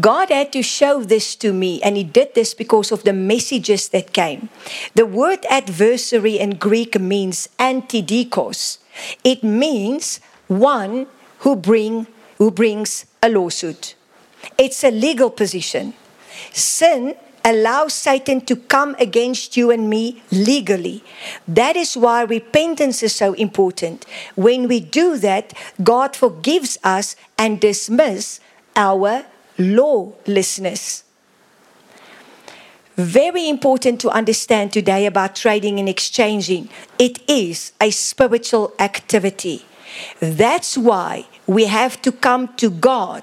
God 0.00 0.28
had 0.30 0.52
to 0.52 0.62
show 0.62 1.02
this 1.02 1.34
to 1.36 1.52
me, 1.52 1.82
and 1.82 1.96
He 1.96 2.04
did 2.04 2.34
this 2.34 2.54
because 2.54 2.92
of 2.92 3.02
the 3.02 3.12
messages 3.12 3.88
that 3.88 4.12
came. 4.12 4.48
The 4.94 5.06
word 5.06 5.44
adversary 5.50 6.38
in 6.38 6.56
Greek 6.56 7.00
means 7.00 7.48
antidikos. 7.58 8.78
It 9.24 9.42
means 9.42 10.20
one 10.48 11.06
who 11.40 11.56
bring 11.56 12.06
who 12.38 12.50
brings 12.50 13.04
a 13.22 13.28
lawsuit. 13.28 13.94
It's 14.56 14.84
a 14.84 14.90
legal 14.90 15.28
position. 15.28 15.94
Sin 16.52 17.16
allows 17.44 17.94
Satan 17.94 18.40
to 18.42 18.54
come 18.54 18.94
against 19.00 19.56
you 19.56 19.70
and 19.70 19.90
me 19.90 20.22
legally. 20.30 21.02
That 21.46 21.76
is 21.76 21.96
why 21.96 22.22
repentance 22.22 23.02
is 23.02 23.14
so 23.14 23.32
important. 23.34 24.06
When 24.36 24.68
we 24.68 24.80
do 24.80 25.16
that, 25.18 25.52
God 25.82 26.14
forgives 26.14 26.78
us 26.84 27.16
and 27.36 27.60
dismiss 27.60 28.40
our 28.76 29.24
lawlessness. 29.58 31.04
Very 32.98 33.48
important 33.48 34.00
to 34.00 34.10
understand 34.10 34.72
today 34.72 35.06
about 35.06 35.36
trading 35.36 35.78
and 35.78 35.88
exchanging. 35.88 36.68
It 36.98 37.20
is 37.30 37.70
a 37.80 37.90
spiritual 37.92 38.72
activity. 38.80 39.64
That's 40.18 40.76
why 40.76 41.28
we 41.46 41.66
have 41.66 42.02
to 42.02 42.10
come 42.10 42.48
to 42.56 42.68
God. 42.68 43.22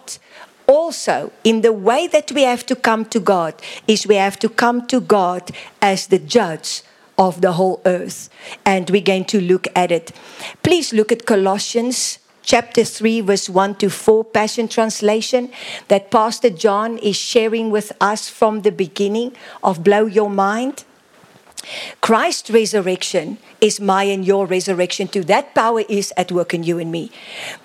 Also, 0.65 1.33
in 1.43 1.59
the 1.59 1.73
way 1.73 2.07
that 2.07 2.31
we 2.31 2.43
have 2.43 2.65
to 2.67 2.75
come 2.75 3.03
to 3.07 3.19
God, 3.19 3.53
is 3.85 4.07
we 4.07 4.15
have 4.15 4.39
to 4.39 4.47
come 4.47 4.87
to 4.87 5.01
God 5.01 5.51
as 5.81 6.07
the 6.07 6.19
judge 6.19 6.81
of 7.17 7.41
the 7.41 7.51
whole 7.51 7.81
earth. 7.85 8.29
And 8.65 8.89
we're 8.89 9.01
going 9.01 9.25
to 9.25 9.41
look 9.41 9.67
at 9.75 9.91
it. 9.91 10.13
Please 10.63 10.93
look 10.93 11.11
at 11.11 11.25
Colossians 11.25 12.19
chapter 12.45 12.83
3, 12.83 13.21
verse 13.21 13.49
1 13.49 13.75
to 13.75 13.89
4, 13.89 14.23
Passion 14.25 14.67
Translation, 14.67 15.51
that 15.87 16.11
Pastor 16.11 16.49
John 16.49 16.97
is 16.99 17.15
sharing 17.15 17.71
with 17.71 17.91
us 17.99 18.29
from 18.29 18.61
the 18.61 18.71
beginning 18.71 19.35
of 19.63 19.83
Blow 19.83 20.05
Your 20.05 20.29
Mind. 20.29 20.85
Christ's 21.99 22.51
resurrection 22.51 23.39
is 23.59 23.79
my 23.79 24.03
and 24.03 24.23
your 24.23 24.45
resurrection 24.45 25.07
too. 25.07 25.23
That 25.23 25.55
power 25.55 25.81
is 25.89 26.13
at 26.15 26.31
work 26.31 26.53
in 26.53 26.63
you 26.63 26.77
and 26.77 26.91
me. 26.91 27.11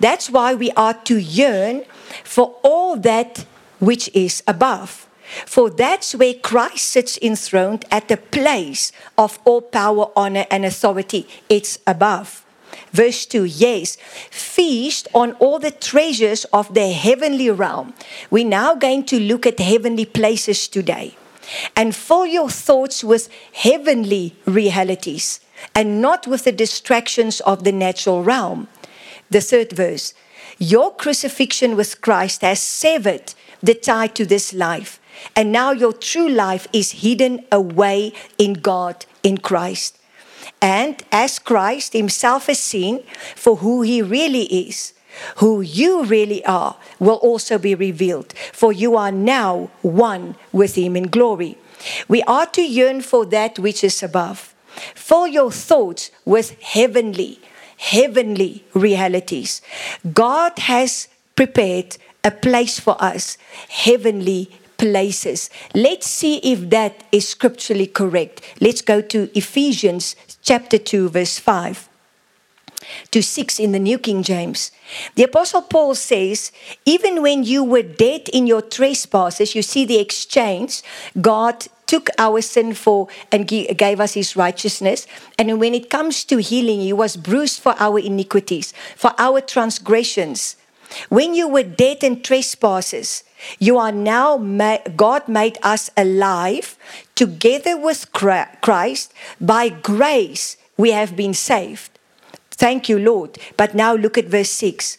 That's 0.00 0.30
why 0.30 0.54
we 0.54 0.70
are 0.72 0.94
to 1.04 1.18
yearn 1.18 1.84
for 2.24 2.56
all 2.62 2.96
that 2.96 3.44
which 3.78 4.08
is 4.14 4.42
above. 4.48 5.06
For 5.46 5.70
that's 5.70 6.14
where 6.14 6.34
Christ 6.34 6.88
sits 6.88 7.18
enthroned 7.20 7.84
at 7.90 8.08
the 8.08 8.16
place 8.16 8.90
of 9.16 9.38
all 9.44 9.60
power, 9.60 10.10
honor, 10.16 10.46
and 10.50 10.64
authority. 10.64 11.28
It's 11.48 11.78
above. 11.86 12.44
Verse 12.92 13.26
2 13.26 13.44
Yes, 13.44 13.96
feast 14.30 15.08
on 15.14 15.32
all 15.34 15.58
the 15.58 15.70
treasures 15.70 16.44
of 16.46 16.72
the 16.74 16.92
heavenly 16.92 17.50
realm. 17.50 17.94
We're 18.30 18.46
now 18.46 18.74
going 18.74 19.04
to 19.06 19.20
look 19.20 19.46
at 19.46 19.60
heavenly 19.60 20.04
places 20.04 20.68
today 20.68 21.16
and 21.76 21.94
fill 21.94 22.26
your 22.26 22.50
thoughts 22.50 23.02
with 23.02 23.28
heavenly 23.52 24.36
realities 24.44 25.40
and 25.74 26.00
not 26.00 26.26
with 26.26 26.44
the 26.44 26.52
distractions 26.52 27.40
of 27.40 27.64
the 27.64 27.72
natural 27.72 28.22
realm. 28.24 28.68
The 29.30 29.40
third 29.40 29.72
verse 29.72 30.14
Your 30.58 30.94
crucifixion 30.94 31.76
with 31.76 32.00
Christ 32.00 32.42
has 32.42 32.60
severed 32.60 33.34
the 33.62 33.74
tie 33.74 34.08
to 34.08 34.26
this 34.26 34.52
life, 34.52 35.00
and 35.36 35.52
now 35.52 35.70
your 35.70 35.92
true 35.92 36.28
life 36.28 36.66
is 36.72 37.02
hidden 37.02 37.44
away 37.52 38.12
in 38.38 38.54
God 38.54 39.06
in 39.22 39.38
Christ. 39.38 39.99
And 40.60 41.02
as 41.10 41.38
Christ 41.38 41.92
Himself 41.92 42.48
is 42.48 42.58
seen 42.58 43.02
for 43.36 43.56
who 43.56 43.82
He 43.82 44.02
really 44.02 44.44
is, 44.44 44.92
who 45.36 45.60
you 45.60 46.04
really 46.04 46.44
are 46.44 46.76
will 46.98 47.16
also 47.16 47.58
be 47.58 47.74
revealed, 47.74 48.32
for 48.52 48.72
you 48.72 48.96
are 48.96 49.12
now 49.12 49.70
one 49.82 50.36
with 50.52 50.76
Him 50.76 50.96
in 50.96 51.08
glory. 51.08 51.58
We 52.08 52.22
are 52.24 52.46
to 52.46 52.62
yearn 52.62 53.00
for 53.00 53.24
that 53.26 53.58
which 53.58 53.82
is 53.82 54.02
above. 54.02 54.54
Fill 54.94 55.26
your 55.26 55.50
thoughts 55.50 56.10
with 56.24 56.60
heavenly, 56.60 57.40
heavenly 57.78 58.64
realities. 58.74 59.62
God 60.12 60.58
has 60.60 61.08
prepared 61.36 61.96
a 62.22 62.30
place 62.30 62.78
for 62.78 63.02
us, 63.02 63.38
heavenly 63.68 64.50
places. 64.76 65.50
Let's 65.74 66.06
see 66.06 66.38
if 66.38 66.70
that 66.70 67.04
is 67.12 67.28
scripturally 67.28 67.86
correct. 67.86 68.40
Let's 68.60 68.82
go 68.82 69.00
to 69.02 69.30
Ephesians 69.36 70.16
chapter 70.50 70.78
2, 70.78 71.10
verse 71.10 71.38
5 71.38 71.88
to 73.12 73.22
6 73.22 73.60
in 73.60 73.70
the 73.70 73.78
New 73.78 74.00
King 74.00 74.24
James. 74.24 74.72
The 75.14 75.22
Apostle 75.22 75.62
Paul 75.62 75.94
says, 75.94 76.50
Even 76.84 77.22
when 77.22 77.44
you 77.44 77.62
were 77.62 77.82
dead 77.84 78.28
in 78.32 78.48
your 78.48 78.60
trespasses, 78.60 79.54
you 79.54 79.62
see 79.62 79.84
the 79.84 80.00
exchange, 80.00 80.82
God 81.20 81.68
took 81.86 82.10
our 82.18 82.40
sin 82.42 82.74
for 82.74 83.06
and 83.30 83.46
gave 83.46 84.00
us 84.00 84.14
his 84.14 84.34
righteousness. 84.34 85.06
And 85.38 85.60
when 85.60 85.72
it 85.72 85.88
comes 85.88 86.24
to 86.24 86.38
healing, 86.38 86.80
he 86.80 86.92
was 86.92 87.16
bruised 87.16 87.60
for 87.60 87.76
our 87.78 88.00
iniquities, 88.00 88.74
for 88.96 89.12
our 89.18 89.40
transgressions. 89.40 90.56
When 91.10 91.32
you 91.32 91.46
were 91.46 91.62
dead 91.62 92.02
in 92.02 92.22
trespasses, 92.22 93.22
you 93.60 93.78
are 93.78 93.92
now, 93.92 94.36
ma- 94.36 94.82
God 94.96 95.28
made 95.28 95.58
us 95.62 95.90
alive 95.96 96.76
together 97.20 97.76
with 97.76 98.10
Christ. 98.14 99.12
By 99.38 99.68
grace, 99.68 100.56
we 100.78 100.92
have 100.92 101.16
been 101.16 101.34
saved. 101.34 101.90
Thank 102.50 102.88
you, 102.88 102.98
Lord. 102.98 103.36
But 103.58 103.74
now 103.74 103.92
look 103.94 104.16
at 104.16 104.24
verse 104.24 104.48
6 104.48 104.96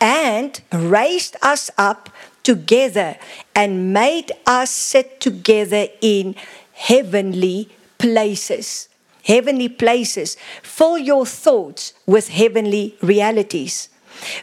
and 0.00 0.60
raised 0.70 1.34
us 1.42 1.72
up 1.76 2.10
together 2.44 3.16
and 3.56 3.92
made 3.92 4.30
us 4.46 4.70
sit 4.70 5.18
together 5.18 5.88
in 6.00 6.36
heavenly 6.74 7.70
places. 7.98 8.88
Heavenly 9.24 9.68
places. 9.68 10.36
Fill 10.62 10.98
your 10.98 11.26
thoughts 11.26 11.92
with 12.06 12.28
heavenly 12.28 12.94
realities. 13.02 13.88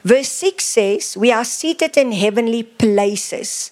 Verse 0.04 0.28
6 0.28 0.66
says, 0.66 1.16
We 1.16 1.32
are 1.32 1.46
seated 1.46 1.96
in 1.96 2.12
heavenly 2.12 2.64
places. 2.64 3.72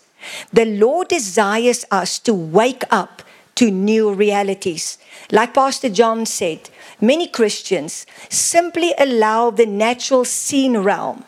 The 0.54 0.64
Lord 0.64 1.10
desires 1.10 1.84
us 1.92 2.20
to 2.20 2.34
wake 2.34 2.84
up 2.90 3.24
to 3.60 3.70
new 3.70 4.14
realities. 4.14 4.98
Like 5.34 5.54
Pastor 5.54 5.90
John 5.90 6.26
said, 6.26 6.70
many 7.02 7.28
Christians 7.28 8.06
simply 8.30 8.94
allow 8.98 9.50
the 9.52 9.66
natural 9.66 10.24
seen 10.24 10.78
realm 10.78 11.26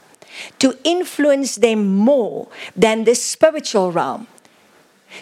to 0.60 0.78
influence 0.86 1.58
them 1.58 1.86
more 1.94 2.48
than 2.74 3.04
the 3.04 3.15
spiritual 3.15 3.91
realm. 3.91 4.28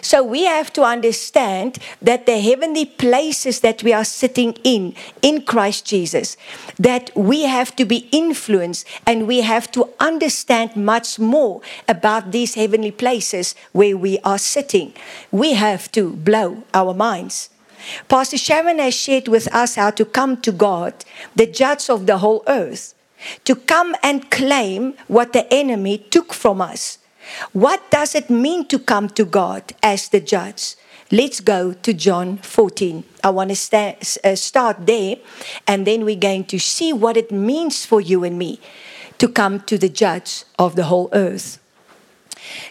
So 0.02 0.22
we 0.22 0.44
have 0.44 0.72
to 0.74 0.82
understand 0.82 1.78
that 2.00 2.26
the 2.26 2.40
heavenly 2.40 2.86
places 2.86 3.60
that 3.60 3.82
we 3.82 3.92
are 3.92 4.04
sitting 4.04 4.52
in, 4.64 4.94
in 5.20 5.42
Christ 5.42 5.84
Jesus, 5.84 6.36
that 6.78 7.10
we 7.14 7.42
have 7.42 7.74
to 7.76 7.84
be 7.84 8.08
influenced 8.12 8.86
and 9.06 9.26
we 9.26 9.40
have 9.40 9.70
to 9.72 9.88
understand 9.98 10.76
much 10.76 11.18
more 11.18 11.60
about 11.88 12.32
these 12.32 12.54
heavenly 12.54 12.92
places 12.92 13.54
where 13.72 13.96
we 13.96 14.18
are 14.20 14.38
sitting. 14.38 14.92
We 15.30 15.54
have 15.54 15.90
to 15.92 16.12
blow 16.12 16.62
our 16.72 16.94
minds. 16.94 17.50
Pastor 18.08 18.38
Sharon 18.38 18.78
has 18.78 18.94
shared 18.94 19.28
with 19.28 19.52
us 19.54 19.74
how 19.74 19.90
to 19.90 20.04
come 20.04 20.36
to 20.42 20.52
God, 20.52 20.94
the 21.34 21.46
judge 21.46 21.88
of 21.88 22.06
the 22.06 22.18
whole 22.18 22.44
earth, 22.46 22.94
to 23.44 23.54
come 23.54 23.94
and 24.02 24.30
claim 24.30 24.94
what 25.08 25.32
the 25.32 25.52
enemy 25.52 25.98
took 25.98 26.32
from 26.32 26.60
us 26.60 26.98
what 27.52 27.90
does 27.90 28.14
it 28.14 28.30
mean 28.30 28.66
to 28.68 28.78
come 28.78 29.08
to 29.10 29.24
God 29.24 29.72
as 29.82 30.08
the 30.08 30.20
judge? 30.20 30.76
Let's 31.12 31.40
go 31.40 31.72
to 31.72 31.92
John 31.92 32.38
14. 32.38 33.02
I 33.24 33.30
want 33.30 33.50
to 33.50 33.56
st- 33.56 34.18
uh, 34.22 34.36
start 34.36 34.86
there, 34.86 35.16
and 35.66 35.86
then 35.86 36.04
we're 36.04 36.14
going 36.14 36.44
to 36.44 36.58
see 36.60 36.92
what 36.92 37.16
it 37.16 37.32
means 37.32 37.84
for 37.84 38.00
you 38.00 38.22
and 38.22 38.38
me 38.38 38.60
to 39.18 39.26
come 39.26 39.60
to 39.60 39.76
the 39.76 39.88
judge 39.88 40.44
of 40.58 40.76
the 40.76 40.84
whole 40.84 41.08
earth. 41.12 41.58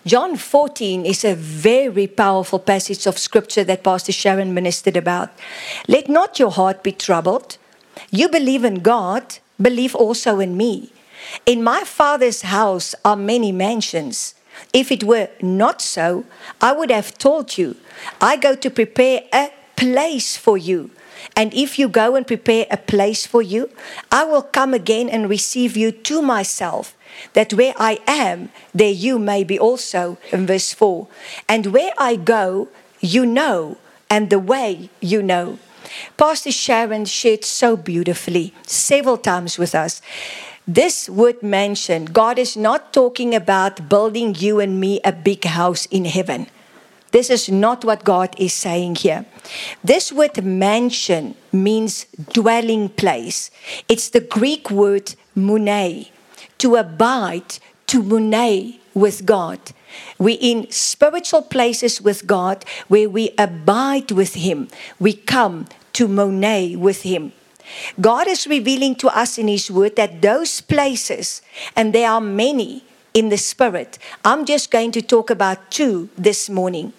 John 0.05 0.37
14 0.37 1.05
is 1.05 1.23
a 1.23 1.35
very 1.35 2.07
powerful 2.07 2.59
passage 2.59 3.05
of 3.05 3.17
scripture 3.17 3.63
that 3.65 3.83
Pastor 3.83 4.11
Sharon 4.11 4.53
ministered 4.53 4.97
about. 4.97 5.29
Let 5.87 6.09
not 6.09 6.39
your 6.39 6.51
heart 6.51 6.81
be 6.81 6.91
troubled. 6.91 7.57
You 8.09 8.29
believe 8.29 8.63
in 8.63 8.75
God, 8.75 9.37
believe 9.61 9.95
also 9.95 10.39
in 10.39 10.57
me. 10.57 10.91
In 11.45 11.61
my 11.63 11.83
Father's 11.83 12.43
house 12.43 12.95
are 13.03 13.15
many 13.15 13.51
mansions. 13.51 14.33
If 14.73 14.91
it 14.91 15.03
were 15.03 15.29
not 15.41 15.81
so, 15.81 16.25
I 16.61 16.71
would 16.71 16.91
have 16.91 17.17
told 17.17 17.57
you, 17.57 17.75
I 18.21 18.37
go 18.37 18.55
to 18.55 18.69
prepare 18.69 19.23
a 19.33 19.51
place 19.75 20.37
for 20.37 20.57
you. 20.57 20.91
And 21.35 21.53
if 21.53 21.77
you 21.77 21.89
go 21.89 22.15
and 22.15 22.25
prepare 22.25 22.65
a 22.71 22.77
place 22.77 23.25
for 23.25 23.41
you, 23.41 23.69
I 24.11 24.23
will 24.23 24.41
come 24.41 24.73
again 24.73 25.09
and 25.09 25.29
receive 25.29 25.75
you 25.75 25.91
to 25.91 26.21
myself, 26.21 26.95
that 27.33 27.53
where 27.53 27.73
I 27.77 27.99
am, 28.07 28.49
there 28.73 28.91
you 28.91 29.19
may 29.19 29.43
be 29.43 29.59
also. 29.59 30.17
In 30.31 30.47
verse 30.47 30.73
4 30.73 31.07
And 31.47 31.67
where 31.67 31.93
I 31.97 32.15
go, 32.15 32.69
you 32.99 33.25
know, 33.25 33.77
and 34.09 34.29
the 34.29 34.39
way 34.39 34.89
you 35.01 35.21
know. 35.21 35.59
Pastor 36.17 36.51
Sharon 36.51 37.05
shared 37.05 37.43
so 37.43 37.75
beautifully 37.75 38.53
several 38.65 39.17
times 39.17 39.57
with 39.57 39.73
us 39.73 40.01
this 40.69 41.09
word 41.09 41.41
mentioned, 41.41 42.13
God 42.13 42.37
is 42.37 42.55
not 42.55 42.93
talking 42.93 43.33
about 43.33 43.89
building 43.89 44.35
you 44.35 44.59
and 44.59 44.79
me 44.79 44.99
a 45.03 45.11
big 45.11 45.43
house 45.43 45.87
in 45.87 46.05
heaven. 46.05 46.45
This 47.09 47.31
is 47.31 47.49
not 47.49 47.83
what 47.83 48.03
God 48.03 48.35
is 48.37 48.53
saying 48.53 48.97
here. 48.97 49.25
This 49.83 50.13
word 50.13 50.43
mansion 50.43 51.33
means 51.51 52.05
dwelling 52.33 52.89
place. 52.89 53.49
It's 53.87 54.09
the 54.09 54.21
Greek 54.21 54.69
word 54.69 55.15
mune, 55.33 56.05
to 56.59 56.75
abide, 56.75 57.57
to 57.87 58.03
mune 58.03 58.79
with 58.93 59.25
God. 59.25 59.59
We 60.19 60.33
in 60.33 60.69
spiritual 60.69 61.41
places 61.41 61.99
with 61.99 62.27
God 62.27 62.63
where 62.87 63.09
we 63.09 63.31
abide 63.39 64.11
with 64.11 64.35
Him. 64.35 64.67
We 64.99 65.13
come 65.13 65.65
to 65.93 66.07
mone 66.07 66.79
with 66.79 67.01
Him. 67.01 67.31
God 67.99 68.27
is 68.27 68.47
revealing 68.47 68.95
to 68.95 69.07
us 69.07 69.37
in 69.37 69.47
His 69.47 69.69
Word 69.71 69.95
that 69.95 70.21
those 70.21 70.61
places, 70.61 71.41
and 71.75 71.93
there 71.93 72.09
are 72.09 72.21
many 72.21 72.83
in 73.13 73.29
the 73.29 73.37
Spirit, 73.37 73.97
I'm 74.23 74.45
just 74.45 74.71
going 74.71 74.91
to 74.93 75.01
talk 75.01 75.29
about 75.29 75.71
two 75.71 76.09
this 76.17 76.49
morning. 76.49 76.93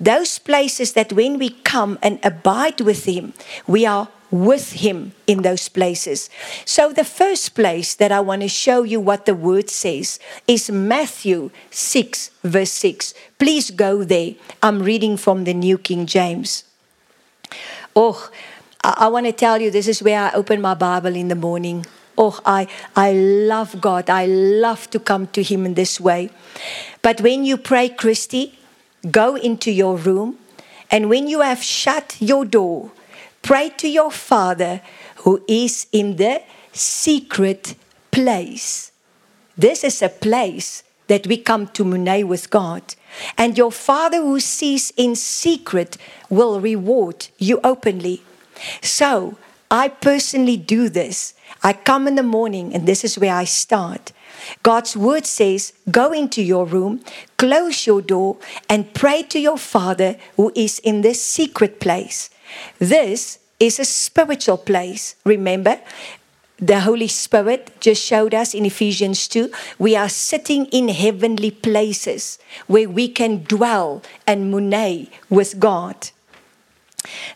Those 0.00 0.38
places 0.38 0.92
that 0.94 1.12
when 1.12 1.38
we 1.38 1.50
come 1.50 1.98
and 2.02 2.18
abide 2.22 2.80
with 2.80 3.04
Him, 3.04 3.32
we 3.66 3.86
are 3.86 4.08
with 4.30 4.72
Him 4.72 5.12
in 5.26 5.42
those 5.42 5.68
places. 5.68 6.30
So, 6.64 6.92
the 6.92 7.04
first 7.04 7.54
place 7.54 7.94
that 7.94 8.10
I 8.10 8.20
want 8.20 8.42
to 8.42 8.48
show 8.48 8.82
you 8.82 8.98
what 8.98 9.26
the 9.26 9.34
Word 9.34 9.70
says 9.70 10.18
is 10.48 10.70
Matthew 10.70 11.50
6, 11.70 12.30
verse 12.42 12.72
6. 12.72 13.14
Please 13.38 13.70
go 13.70 14.02
there. 14.02 14.34
I'm 14.62 14.82
reading 14.82 15.16
from 15.16 15.44
the 15.44 15.54
New 15.54 15.78
King 15.78 16.06
James. 16.06 16.64
Oh, 17.94 18.30
I, 18.84 18.94
I 18.98 19.08
want 19.08 19.26
to 19.26 19.32
tell 19.32 19.60
you 19.60 19.70
this 19.70 19.88
is 19.88 20.02
where 20.02 20.20
I 20.20 20.32
open 20.32 20.60
my 20.60 20.74
Bible 20.74 21.14
in 21.14 21.28
the 21.28 21.34
morning. 21.34 21.86
Oh, 22.16 22.38
I, 22.44 22.68
I 22.94 23.12
love 23.12 23.80
God. 23.80 24.10
I 24.10 24.26
love 24.26 24.90
to 24.90 24.98
come 24.98 25.26
to 25.28 25.42
Him 25.42 25.64
in 25.64 25.74
this 25.74 26.00
way. 26.00 26.30
But 27.00 27.20
when 27.20 27.44
you 27.44 27.56
pray, 27.56 27.88
Christy, 27.88 28.58
go 29.10 29.36
into 29.36 29.70
your 29.70 29.96
room, 29.96 30.38
and 30.90 31.08
when 31.08 31.26
you 31.26 31.40
have 31.40 31.62
shut 31.62 32.16
your 32.20 32.44
door, 32.44 32.92
pray 33.40 33.70
to 33.78 33.88
your 33.88 34.10
Father 34.10 34.82
who 35.16 35.42
is 35.48 35.86
in 35.92 36.16
the 36.16 36.42
secret 36.72 37.74
place. 38.10 38.92
This 39.56 39.84
is 39.84 40.02
a 40.02 40.08
place 40.08 40.82
that 41.06 41.26
we 41.26 41.36
come 41.36 41.66
to 41.68 41.84
Munay 41.84 42.24
with 42.24 42.50
God. 42.50 42.94
And 43.36 43.58
your 43.58 43.72
Father 43.72 44.18
who 44.18 44.40
sees 44.40 44.92
in 44.96 45.14
secret 45.16 45.96
will 46.30 46.60
reward 46.60 47.28
you 47.38 47.60
openly. 47.62 48.22
So 48.80 49.38
I 49.70 49.88
personally 49.88 50.56
do 50.56 50.88
this. 50.88 51.34
I 51.62 51.72
come 51.72 52.08
in 52.08 52.16
the 52.16 52.22
morning, 52.22 52.74
and 52.74 52.86
this 52.86 53.04
is 53.04 53.18
where 53.18 53.34
I 53.34 53.44
start. 53.44 54.12
God's 54.62 54.96
word 54.96 55.26
says, 55.26 55.72
Go 55.90 56.12
into 56.12 56.42
your 56.42 56.66
room, 56.66 57.00
close 57.36 57.86
your 57.86 58.02
door, 58.02 58.36
and 58.68 58.92
pray 58.94 59.22
to 59.24 59.38
your 59.38 59.58
Father 59.58 60.16
who 60.36 60.52
is 60.54 60.78
in 60.80 61.02
this 61.02 61.22
secret 61.22 61.80
place. 61.80 62.30
This 62.78 63.38
is 63.60 63.78
a 63.78 63.84
spiritual 63.84 64.58
place. 64.58 65.14
Remember, 65.24 65.80
the 66.58 66.80
Holy 66.80 67.08
Spirit 67.08 67.72
just 67.80 68.02
showed 68.02 68.34
us 68.34 68.54
in 68.54 68.64
Ephesians 68.64 69.26
2 69.26 69.50
we 69.78 69.96
are 69.96 70.08
sitting 70.08 70.66
in 70.66 70.88
heavenly 70.88 71.50
places 71.50 72.38
where 72.68 72.88
we 72.88 73.08
can 73.08 73.42
dwell 73.44 74.02
and 74.26 74.50
mune 74.50 75.08
with 75.28 75.58
God. 75.58 76.10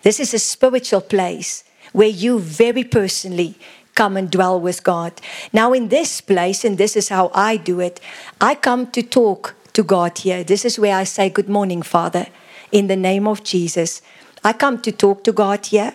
This 0.02 0.20
is 0.20 0.34
a 0.34 0.38
spiritual 0.38 1.00
place 1.00 1.64
where 1.92 2.08
you 2.08 2.38
very 2.38 2.84
personally 2.84 3.56
come 3.94 4.16
and 4.16 4.30
dwell 4.30 4.60
with 4.60 4.84
God. 4.84 5.12
Now, 5.52 5.72
in 5.72 5.88
this 5.88 6.20
place, 6.20 6.64
and 6.64 6.78
this 6.78 6.96
is 6.96 7.08
how 7.08 7.30
I 7.34 7.56
do 7.56 7.80
it, 7.80 8.00
I 8.40 8.54
come 8.54 8.90
to 8.92 9.02
talk 9.02 9.54
to 9.72 9.82
God 9.82 10.18
here. 10.18 10.44
This 10.44 10.64
is 10.64 10.78
where 10.78 10.94
I 10.94 11.04
say, 11.04 11.30
Good 11.30 11.48
morning, 11.48 11.82
Father, 11.82 12.26
in 12.70 12.86
the 12.86 12.96
name 12.96 13.26
of 13.26 13.42
Jesus. 13.42 14.02
I 14.44 14.52
come 14.52 14.80
to 14.82 14.92
talk 14.92 15.24
to 15.24 15.32
God 15.32 15.66
here. 15.66 15.94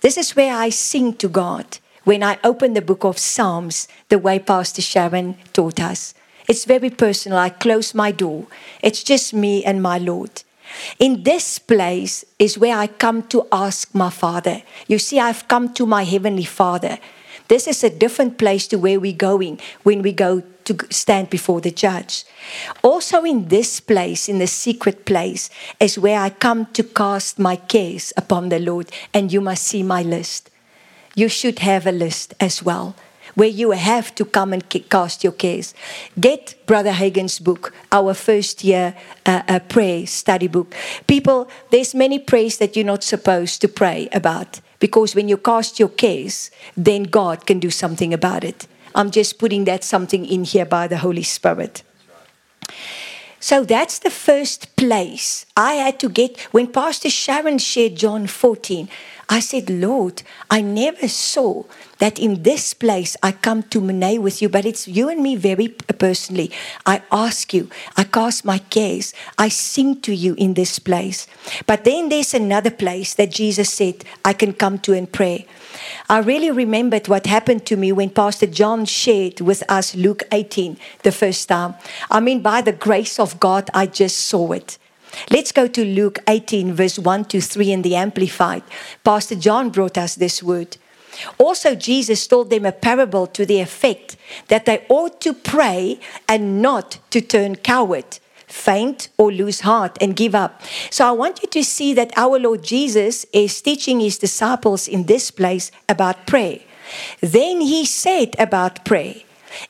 This 0.00 0.16
is 0.16 0.36
where 0.36 0.54
I 0.54 0.68
sing 0.70 1.14
to 1.14 1.28
God 1.28 1.78
when 2.04 2.22
I 2.22 2.38
open 2.44 2.74
the 2.74 2.82
book 2.82 3.04
of 3.04 3.18
Psalms, 3.18 3.88
the 4.08 4.18
way 4.18 4.38
Pastor 4.38 4.82
Sharon 4.82 5.36
taught 5.52 5.80
us. 5.80 6.14
It's 6.48 6.64
very 6.64 6.90
personal. 6.90 7.38
I 7.38 7.48
close 7.48 7.94
my 7.94 8.12
door. 8.12 8.46
It's 8.82 9.02
just 9.02 9.34
me 9.34 9.64
and 9.64 9.82
my 9.82 9.98
Lord. 9.98 10.44
In 10.98 11.22
this 11.22 11.58
place 11.58 12.24
is 12.38 12.58
where 12.58 12.76
I 12.76 12.86
come 12.86 13.22
to 13.24 13.46
ask 13.50 13.94
my 13.94 14.10
Father. 14.10 14.62
You 14.86 14.98
see, 14.98 15.20
I've 15.20 15.48
come 15.48 15.72
to 15.74 15.86
my 15.86 16.04
Heavenly 16.04 16.44
Father 16.44 16.98
This 17.48 17.68
is 17.68 17.84
a 17.84 17.90
different 17.90 18.38
place 18.38 18.66
to 18.68 18.78
where 18.78 18.98
we're 18.98 19.12
going 19.12 19.60
when 19.84 20.02
we 20.02 20.12
go 20.12 20.42
to 20.64 20.76
stand 20.90 21.30
before 21.30 21.60
the 21.60 21.70
judge. 21.70 22.24
Also, 22.82 23.22
in 23.22 23.48
this 23.48 23.78
place, 23.78 24.28
in 24.28 24.38
the 24.38 24.48
secret 24.48 25.04
place, 25.04 25.48
is 25.78 25.98
where 25.98 26.18
I 26.18 26.30
come 26.30 26.66
to 26.72 26.82
cast 26.82 27.38
my 27.38 27.54
cares 27.54 28.12
upon 28.16 28.48
the 28.48 28.58
Lord, 28.58 28.90
and 29.14 29.32
you 29.32 29.40
must 29.40 29.62
see 29.62 29.84
my 29.84 30.02
list. 30.02 30.50
You 31.14 31.28
should 31.28 31.60
have 31.60 31.86
a 31.86 31.92
list 31.92 32.34
as 32.40 32.62
well 32.62 32.96
where 33.36 33.48
you 33.48 33.70
have 33.70 34.12
to 34.16 34.24
come 34.24 34.52
and 34.52 34.68
cast 34.90 35.22
your 35.22 35.32
cares. 35.32 35.74
Get 36.18 36.56
Brother 36.66 36.90
Hagin's 36.92 37.38
book, 37.38 37.72
our 37.92 38.14
first 38.14 38.64
year 38.64 38.96
uh, 39.24 39.42
uh, 39.46 39.60
prayer 39.60 40.06
study 40.06 40.48
book. 40.48 40.74
People, 41.06 41.48
there's 41.70 41.94
many 41.94 42.18
prayers 42.18 42.56
that 42.58 42.74
you're 42.74 42.84
not 42.84 43.04
supposed 43.04 43.60
to 43.60 43.68
pray 43.68 44.08
about 44.12 44.60
because 44.80 45.14
when 45.14 45.28
you 45.28 45.36
cast 45.36 45.78
your 45.78 45.90
cares, 45.90 46.50
then 46.76 47.04
God 47.04 47.46
can 47.46 47.60
do 47.60 47.70
something 47.70 48.12
about 48.12 48.42
it. 48.42 48.66
I'm 48.94 49.10
just 49.10 49.38
putting 49.38 49.64
that 49.66 49.84
something 49.84 50.24
in 50.24 50.44
here 50.44 50.66
by 50.66 50.88
the 50.88 50.98
Holy 50.98 51.22
Spirit. 51.22 51.82
So 53.38 53.64
that's 53.64 53.98
the 53.98 54.10
first 54.10 54.74
place 54.76 55.46
I 55.56 55.74
had 55.74 56.00
to 56.00 56.08
get. 56.08 56.40
When 56.52 56.66
Pastor 56.66 57.10
Sharon 57.10 57.58
shared 57.58 57.94
John 57.94 58.26
14, 58.26 58.88
I 59.28 59.40
said, 59.40 59.68
Lord, 59.68 60.22
I 60.50 60.60
never 60.60 61.08
saw 61.08 61.64
that 61.98 62.18
in 62.18 62.44
this 62.44 62.74
place 62.74 63.16
I 63.22 63.32
come 63.32 63.64
to 63.64 63.80
Monet 63.80 64.18
with 64.18 64.40
you, 64.40 64.48
but 64.48 64.64
it's 64.64 64.86
you 64.86 65.08
and 65.08 65.20
me 65.20 65.34
very 65.34 65.68
personally. 65.68 66.52
I 66.84 67.02
ask 67.10 67.52
you, 67.52 67.68
I 67.96 68.04
cast 68.04 68.44
my 68.44 68.58
cares, 68.58 69.14
I 69.36 69.48
sing 69.48 70.00
to 70.02 70.14
you 70.14 70.34
in 70.34 70.54
this 70.54 70.78
place. 70.78 71.26
But 71.66 71.82
then 71.82 72.08
there's 72.08 72.34
another 72.34 72.70
place 72.70 73.14
that 73.14 73.32
Jesus 73.32 73.72
said 73.72 74.04
I 74.24 74.32
can 74.32 74.52
come 74.52 74.78
to 74.80 74.92
and 74.92 75.10
pray. 75.10 75.46
I 76.08 76.18
really 76.18 76.52
remembered 76.52 77.08
what 77.08 77.26
happened 77.26 77.66
to 77.66 77.76
me 77.76 77.90
when 77.90 78.10
Pastor 78.10 78.46
John 78.46 78.84
shared 78.84 79.40
with 79.40 79.64
us 79.68 79.96
Luke 79.96 80.22
18 80.30 80.78
the 81.02 81.12
first 81.12 81.48
time. 81.48 81.74
I 82.10 82.20
mean, 82.20 82.42
by 82.42 82.60
the 82.60 82.72
grace 82.72 83.18
of 83.18 83.40
God, 83.40 83.70
I 83.74 83.86
just 83.86 84.18
saw 84.18 84.52
it. 84.52 84.78
Let's 85.30 85.52
go 85.52 85.66
to 85.66 85.84
Luke 85.84 86.18
18, 86.28 86.74
verse 86.74 86.98
1 86.98 87.24
to 87.26 87.40
3 87.40 87.72
in 87.72 87.82
the 87.82 87.96
Amplified. 87.96 88.62
Pastor 89.04 89.34
John 89.34 89.70
brought 89.70 89.98
us 89.98 90.14
this 90.14 90.42
word. 90.42 90.76
Also, 91.38 91.74
Jesus 91.74 92.26
told 92.26 92.50
them 92.50 92.66
a 92.66 92.72
parable 92.72 93.26
to 93.28 93.46
the 93.46 93.60
effect 93.60 94.16
that 94.48 94.66
they 94.66 94.84
ought 94.88 95.20
to 95.22 95.32
pray 95.32 95.98
and 96.28 96.60
not 96.60 96.98
to 97.10 97.20
turn 97.20 97.56
coward, 97.56 98.18
faint, 98.46 99.08
or 99.16 99.32
lose 99.32 99.60
heart 99.60 99.96
and 100.00 100.14
give 100.14 100.34
up. 100.34 100.60
So, 100.90 101.08
I 101.08 101.12
want 101.12 101.42
you 101.42 101.48
to 101.48 101.64
see 101.64 101.94
that 101.94 102.12
our 102.16 102.38
Lord 102.38 102.62
Jesus 102.62 103.24
is 103.32 103.60
teaching 103.62 104.00
his 104.00 104.18
disciples 104.18 104.86
in 104.86 105.04
this 105.04 105.30
place 105.30 105.70
about 105.88 106.26
prayer. 106.26 106.60
Then 107.20 107.62
he 107.62 107.84
said 107.84 108.36
about 108.38 108.84
prayer 108.84 109.16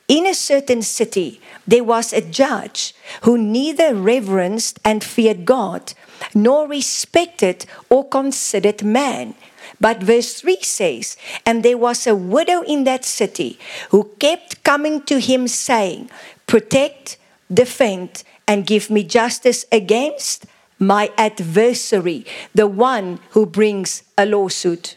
in 0.08 0.26
a 0.26 0.34
certain 0.34 0.82
city, 0.82 1.40
there 1.66 1.84
was 1.84 2.12
a 2.12 2.20
judge 2.20 2.94
who 3.22 3.36
neither 3.38 3.94
reverenced 3.94 4.78
and 4.84 5.02
feared 5.02 5.44
God, 5.44 5.94
nor 6.34 6.68
respected 6.68 7.66
or 7.90 8.08
considered 8.08 8.82
man. 8.82 9.34
But 9.80 10.02
verse 10.02 10.40
3 10.40 10.58
says, 10.62 11.16
And 11.44 11.62
there 11.62 11.78
was 11.78 12.06
a 12.06 12.14
widow 12.14 12.62
in 12.62 12.84
that 12.84 13.04
city 13.04 13.58
who 13.90 14.10
kept 14.18 14.62
coming 14.62 15.02
to 15.02 15.18
him, 15.18 15.48
saying, 15.48 16.10
Protect, 16.46 17.18
defend, 17.52 18.22
and 18.46 18.66
give 18.66 18.90
me 18.90 19.02
justice 19.02 19.64
against 19.72 20.46
my 20.78 21.10
adversary, 21.16 22.24
the 22.54 22.66
one 22.66 23.18
who 23.30 23.46
brings 23.46 24.02
a 24.16 24.26
lawsuit. 24.26 24.94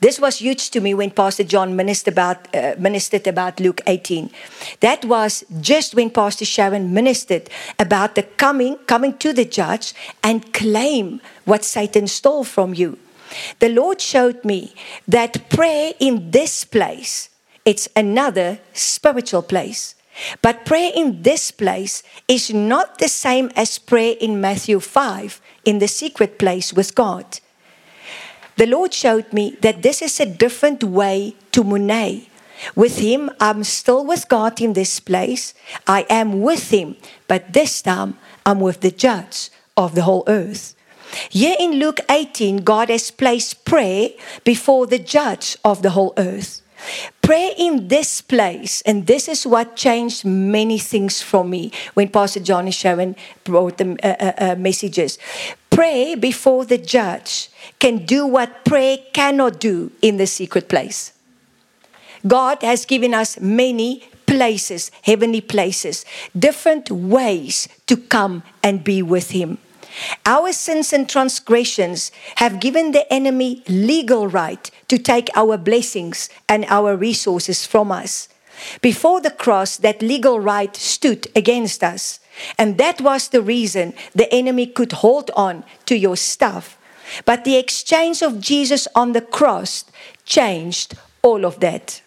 This 0.00 0.20
was 0.20 0.38
huge 0.38 0.70
to 0.70 0.80
me 0.80 0.94
when 0.94 1.10
Pastor 1.10 1.42
John 1.42 1.74
ministered 1.74 2.14
about, 2.14 2.54
uh, 2.54 2.76
ministered 2.78 3.26
about 3.26 3.58
Luke 3.58 3.80
18. 3.86 4.30
That 4.78 5.04
was 5.04 5.44
just 5.60 5.94
when 5.94 6.10
Pastor 6.10 6.44
Sharon 6.44 6.94
ministered 6.94 7.50
about 7.80 8.14
the 8.14 8.22
coming, 8.22 8.76
coming 8.86 9.18
to 9.18 9.32
the 9.32 9.44
judge 9.44 9.94
and 10.22 10.52
claim 10.52 11.20
what 11.44 11.64
Satan 11.64 12.06
stole 12.06 12.44
from 12.44 12.74
you. 12.74 12.96
The 13.58 13.68
Lord 13.68 14.00
showed 14.00 14.44
me 14.44 14.72
that 15.08 15.50
prayer 15.50 15.92
in 15.98 16.30
this 16.30 16.64
place, 16.64 17.28
it's 17.64 17.88
another 17.96 18.60
spiritual 18.72 19.42
place. 19.42 19.96
But 20.42 20.64
prayer 20.64 20.92
in 20.94 21.22
this 21.22 21.50
place 21.50 22.02
is 22.28 22.52
not 22.52 22.98
the 22.98 23.08
same 23.08 23.50
as 23.56 23.78
prayer 23.78 24.14
in 24.20 24.40
Matthew 24.40 24.80
5 24.80 25.40
in 25.64 25.80
the 25.80 25.88
secret 25.88 26.38
place 26.38 26.72
with 26.72 26.94
God 26.94 27.40
the 28.58 28.66
Lord 28.66 28.92
showed 28.92 29.32
me 29.32 29.56
that 29.62 29.82
this 29.82 30.02
is 30.02 30.18
a 30.18 30.26
different 30.26 30.82
way 30.82 31.36
to 31.52 31.62
Monet. 31.62 32.28
With 32.74 32.98
Him, 32.98 33.30
I'm 33.38 33.62
still 33.62 34.04
with 34.04 34.28
God 34.28 34.60
in 34.60 34.72
this 34.72 34.98
place. 34.98 35.54
I 35.86 36.04
am 36.10 36.42
with 36.42 36.70
Him, 36.70 36.96
but 37.28 37.52
this 37.52 37.80
time 37.80 38.18
I'm 38.44 38.58
with 38.58 38.80
the 38.80 38.90
judge 38.90 39.50
of 39.76 39.94
the 39.94 40.02
whole 40.02 40.24
earth. 40.26 40.74
Here 41.30 41.56
in 41.58 41.78
Luke 41.78 42.00
18, 42.10 42.58
God 42.58 42.90
has 42.90 43.12
placed 43.12 43.64
prayer 43.64 44.10
before 44.42 44.86
the 44.86 44.98
judge 44.98 45.56
of 45.64 45.82
the 45.82 45.90
whole 45.90 46.12
earth. 46.18 46.60
Prayer 47.22 47.52
in 47.58 47.88
this 47.88 48.20
place, 48.20 48.82
and 48.82 49.06
this 49.06 49.28
is 49.28 49.46
what 49.46 49.76
changed 49.76 50.24
many 50.24 50.78
things 50.78 51.20
for 51.20 51.44
me 51.44 51.72
when 51.94 52.08
Pastor 52.08 52.40
Johnny 52.40 52.70
Sharon 52.70 53.16
brought 53.44 53.78
the 53.78 53.96
uh, 54.02 54.16
uh, 54.18 54.52
uh, 54.52 54.54
messages. 54.56 55.18
Pray 55.78 56.16
before 56.16 56.64
the 56.64 56.76
judge 56.76 57.50
can 57.78 58.04
do 58.04 58.26
what 58.26 58.64
prayer 58.64 58.98
cannot 59.12 59.60
do 59.60 59.92
in 60.02 60.16
the 60.16 60.26
secret 60.26 60.68
place. 60.68 61.12
God 62.26 62.64
has 62.64 62.84
given 62.84 63.14
us 63.14 63.38
many 63.38 64.02
places, 64.26 64.90
heavenly 65.02 65.40
places, 65.40 66.04
different 66.36 66.90
ways 66.90 67.68
to 67.86 67.96
come 67.96 68.42
and 68.60 68.82
be 68.82 69.02
with 69.02 69.30
Him. 69.30 69.58
Our 70.26 70.52
sins 70.52 70.92
and 70.92 71.08
transgressions 71.08 72.10
have 72.42 72.58
given 72.58 72.90
the 72.90 73.06
enemy 73.12 73.62
legal 73.68 74.26
right 74.26 74.68
to 74.88 74.98
take 74.98 75.30
our 75.36 75.56
blessings 75.56 76.28
and 76.48 76.64
our 76.64 76.96
resources 76.96 77.66
from 77.66 77.92
us. 77.92 78.28
Before 78.82 79.20
the 79.20 79.30
cross, 79.30 79.76
that 79.76 80.02
legal 80.02 80.40
right 80.40 80.74
stood 80.74 81.28
against 81.36 81.84
us. 81.84 82.18
And 82.56 82.78
that 82.78 83.00
was 83.00 83.28
the 83.28 83.42
reason 83.42 83.94
the 84.14 84.32
enemy 84.32 84.66
could 84.66 84.92
hold 84.92 85.30
on 85.36 85.64
to 85.86 85.96
your 85.96 86.16
stuff 86.16 86.78
but 87.24 87.44
the 87.44 87.56
exchange 87.56 88.22
of 88.22 88.40
Jesus 88.40 88.88
on 88.94 89.12
the 89.12 89.20
cross 89.20 89.84
changed 90.24 90.94
all 91.22 91.44
of 91.44 91.60
that. 91.60 92.02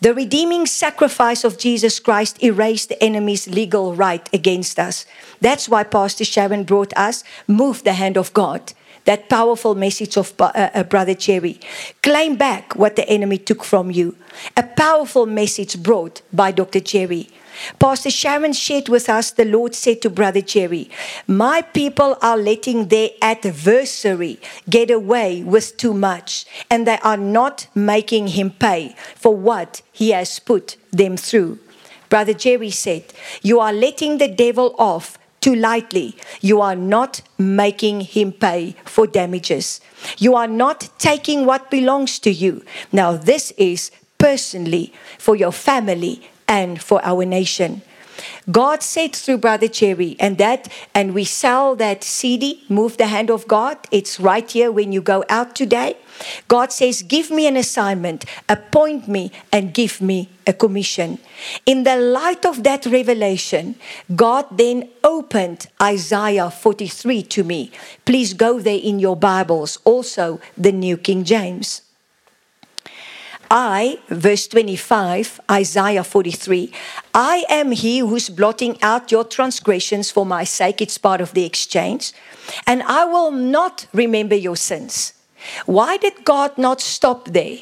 The 0.00 0.12
redeeming 0.12 0.66
sacrifice 0.66 1.44
of 1.44 1.58
Jesus 1.58 2.00
Christ 2.00 2.42
erased 2.42 2.90
the 2.90 3.02
enemy's 3.02 3.48
legal 3.48 3.94
right 3.94 4.28
against 4.32 4.78
us. 4.78 5.06
That's 5.40 5.68
why 5.68 5.84
Pastor 5.84 6.24
Sharon 6.24 6.64
brought 6.64 6.92
us 6.96 7.24
Move 7.46 7.82
the 7.84 7.94
Hand 7.94 8.18
of 8.18 8.32
God. 8.34 8.74
That 9.06 9.30
powerful 9.30 9.74
message 9.74 10.18
of 10.18 10.34
uh, 10.38 10.52
uh, 10.54 10.82
Brother 10.82 11.14
Jerry. 11.14 11.58
Claim 12.02 12.36
back 12.36 12.76
what 12.76 12.96
the 12.96 13.08
enemy 13.08 13.38
took 13.38 13.64
from 13.64 13.90
you. 13.90 14.14
A 14.56 14.62
powerful 14.62 15.24
message 15.24 15.82
brought 15.82 16.20
by 16.32 16.52
Dr. 16.52 16.80
Jerry. 16.80 17.30
Pastor 17.78 18.10
Sharon 18.10 18.52
shared 18.52 18.88
with 18.88 19.08
us, 19.08 19.30
the 19.30 19.44
Lord 19.44 19.74
said 19.74 20.02
to 20.02 20.10
Brother 20.10 20.40
Jerry, 20.40 20.90
My 21.26 21.62
people 21.62 22.16
are 22.22 22.36
letting 22.36 22.88
their 22.88 23.10
adversary 23.22 24.38
get 24.68 24.90
away 24.90 25.42
with 25.42 25.76
too 25.76 25.94
much, 25.94 26.46
and 26.70 26.86
they 26.86 26.98
are 27.02 27.16
not 27.16 27.66
making 27.74 28.28
him 28.28 28.50
pay 28.50 28.94
for 29.16 29.36
what 29.36 29.82
he 29.92 30.10
has 30.10 30.38
put 30.38 30.76
them 30.90 31.16
through. 31.16 31.58
Brother 32.08 32.34
Jerry 32.34 32.70
said, 32.70 33.04
You 33.42 33.60
are 33.60 33.72
letting 33.72 34.18
the 34.18 34.28
devil 34.28 34.74
off 34.78 35.16
too 35.40 35.54
lightly. 35.54 36.16
You 36.40 36.60
are 36.60 36.76
not 36.76 37.22
making 37.38 38.02
him 38.02 38.32
pay 38.32 38.76
for 38.84 39.06
damages. 39.06 39.80
You 40.18 40.34
are 40.34 40.48
not 40.48 40.88
taking 40.98 41.46
what 41.46 41.70
belongs 41.70 42.18
to 42.20 42.30
you. 42.30 42.64
Now, 42.92 43.12
this 43.12 43.52
is 43.52 43.90
personally 44.18 44.92
for 45.18 45.34
your 45.34 45.52
family 45.52 46.29
and 46.50 46.82
for 46.82 47.02
our 47.02 47.24
nation. 47.24 47.80
God 48.50 48.82
said 48.82 49.14
through 49.14 49.38
Brother 49.38 49.68
Jerry, 49.68 50.16
and 50.18 50.36
that, 50.38 50.68
and 50.94 51.14
we 51.14 51.24
sell 51.24 51.76
that 51.76 52.04
CD, 52.04 52.62
Move 52.68 52.96
the 52.96 53.06
Hand 53.06 53.30
of 53.30 53.48
God. 53.48 53.78
It's 53.90 54.20
right 54.20 54.50
here 54.50 54.70
when 54.70 54.92
you 54.92 55.00
go 55.00 55.24
out 55.28 55.54
today. 55.54 55.96
God 56.48 56.72
says, 56.72 57.02
Give 57.02 57.30
me 57.30 57.46
an 57.46 57.56
assignment, 57.56 58.24
appoint 58.48 59.08
me, 59.08 59.32
and 59.52 59.72
give 59.72 60.02
me 60.02 60.28
a 60.46 60.52
commission. 60.52 61.18
In 61.64 61.84
the 61.84 61.96
light 61.96 62.44
of 62.44 62.62
that 62.64 62.84
revelation, 62.84 63.76
God 64.14 64.46
then 64.50 64.90
opened 65.02 65.68
Isaiah 65.80 66.50
43 66.50 67.22
to 67.22 67.44
me. 67.44 67.70
Please 68.04 68.34
go 68.34 68.60
there 68.60 68.80
in 68.82 68.98
your 68.98 69.16
Bibles, 69.16 69.78
also 69.84 70.40
the 70.58 70.72
New 70.72 70.98
King 70.98 71.24
James. 71.24 71.82
I, 73.50 73.98
verse 74.08 74.46
25, 74.46 75.40
Isaiah 75.50 76.04
43, 76.04 76.72
I 77.12 77.44
am 77.48 77.72
he 77.72 77.98
who's 77.98 78.28
blotting 78.28 78.80
out 78.80 79.10
your 79.10 79.24
transgressions 79.24 80.10
for 80.10 80.24
my 80.24 80.44
sake. 80.44 80.80
It's 80.80 80.98
part 80.98 81.20
of 81.20 81.34
the 81.34 81.44
exchange. 81.44 82.12
And 82.64 82.84
I 82.84 83.04
will 83.06 83.32
not 83.32 83.86
remember 83.92 84.36
your 84.36 84.56
sins. 84.56 85.14
Why 85.66 85.96
did 85.96 86.24
God 86.24 86.58
not 86.58 86.80
stop 86.80 87.26
there? 87.26 87.58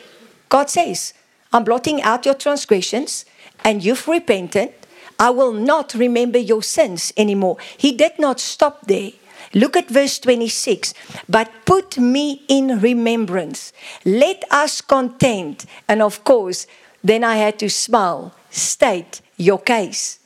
God 0.51 0.69
says, 0.69 1.15
I'm 1.55 1.65
blotting 1.65 2.03
out 2.03 2.27
your 2.27 2.35
transgressions 2.35 3.25
and 3.65 3.83
you've 3.83 4.07
repented. 4.07 4.75
I 5.19 5.31
will 5.31 5.53
not 5.53 5.95
remember 5.95 6.39
your 6.39 6.63
sins 6.63 7.15
anymore. 7.17 7.57
He 7.79 7.93
did 7.93 8.19
not 8.19 8.41
stop 8.41 8.87
there. 8.87 9.13
Look 9.55 9.77
at 9.77 9.89
verse 9.89 10.19
26. 10.19 10.95
But 11.29 11.51
put 11.65 11.99
me 11.99 12.43
in 12.49 12.81
remembrance. 12.81 13.73
Let 14.05 14.45
us 14.51 14.81
contend. 14.81 15.65
And 15.89 16.03
of 16.03 16.25
course, 16.25 16.67
then 17.03 17.25
I 17.25 17.37
had 17.37 17.59
to 17.61 17.71
smile, 17.71 18.35
state 18.51 19.21
your 19.37 19.59
case. 19.59 20.19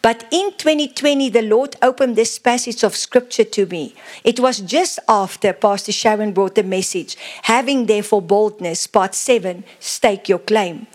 But 0.00 0.24
in 0.30 0.52
2020, 0.52 1.30
the 1.30 1.42
Lord 1.42 1.76
opened 1.82 2.14
this 2.14 2.38
passage 2.38 2.84
of 2.84 2.94
scripture 2.94 3.44
to 3.44 3.66
me. 3.66 3.94
It 4.22 4.38
was 4.38 4.60
just 4.60 4.98
after 5.08 5.52
Pastor 5.52 5.92
Sharon 5.92 6.32
brought 6.32 6.54
the 6.54 6.62
message, 6.62 7.16
having 7.42 7.86
therefore 7.86 8.22
boldness, 8.22 8.86
part 8.86 9.14
seven, 9.14 9.64
stake 9.80 10.28
your 10.28 10.38
claim. 10.38 10.86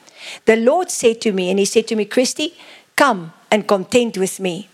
The 0.46 0.56
Lord 0.56 0.90
said 0.90 1.22
to 1.22 1.32
me, 1.32 1.50
and 1.50 1.60
He 1.60 1.66
said 1.66 1.88
to 1.88 1.96
me, 1.96 2.06
Christy, 2.06 2.56
come 2.96 3.34
and 3.52 3.68
contend 3.68 4.18
with 4.18 4.40
me. 4.40 4.70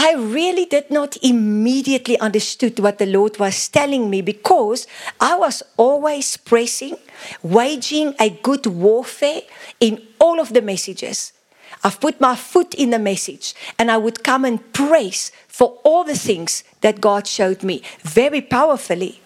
I 0.00 0.14
really 0.14 0.64
did 0.64 0.92
not 0.92 1.16
immediately 1.24 2.16
understood 2.20 2.78
what 2.78 2.98
the 2.98 3.06
Lord 3.06 3.40
was 3.40 3.66
telling 3.66 4.08
me 4.08 4.22
because 4.22 4.86
I 5.20 5.34
was 5.36 5.60
always 5.76 6.36
pressing, 6.36 6.96
waging 7.42 8.14
a 8.20 8.30
good 8.30 8.64
warfare 8.66 9.42
in 9.80 10.00
all 10.20 10.38
of 10.38 10.54
the 10.54 10.62
messages. 10.62 11.32
I've 11.82 12.00
put 12.00 12.20
my 12.20 12.36
foot 12.36 12.74
in 12.74 12.90
the 12.90 13.00
message 13.00 13.56
and 13.76 13.90
I 13.90 13.96
would 13.96 14.22
come 14.22 14.44
and 14.44 14.72
praise 14.72 15.32
for 15.48 15.80
all 15.82 16.04
the 16.04 16.16
things 16.16 16.62
that 16.80 17.00
God 17.00 17.26
showed 17.26 17.64
me 17.64 17.82
very 18.02 18.40
powerfully. 18.40 19.20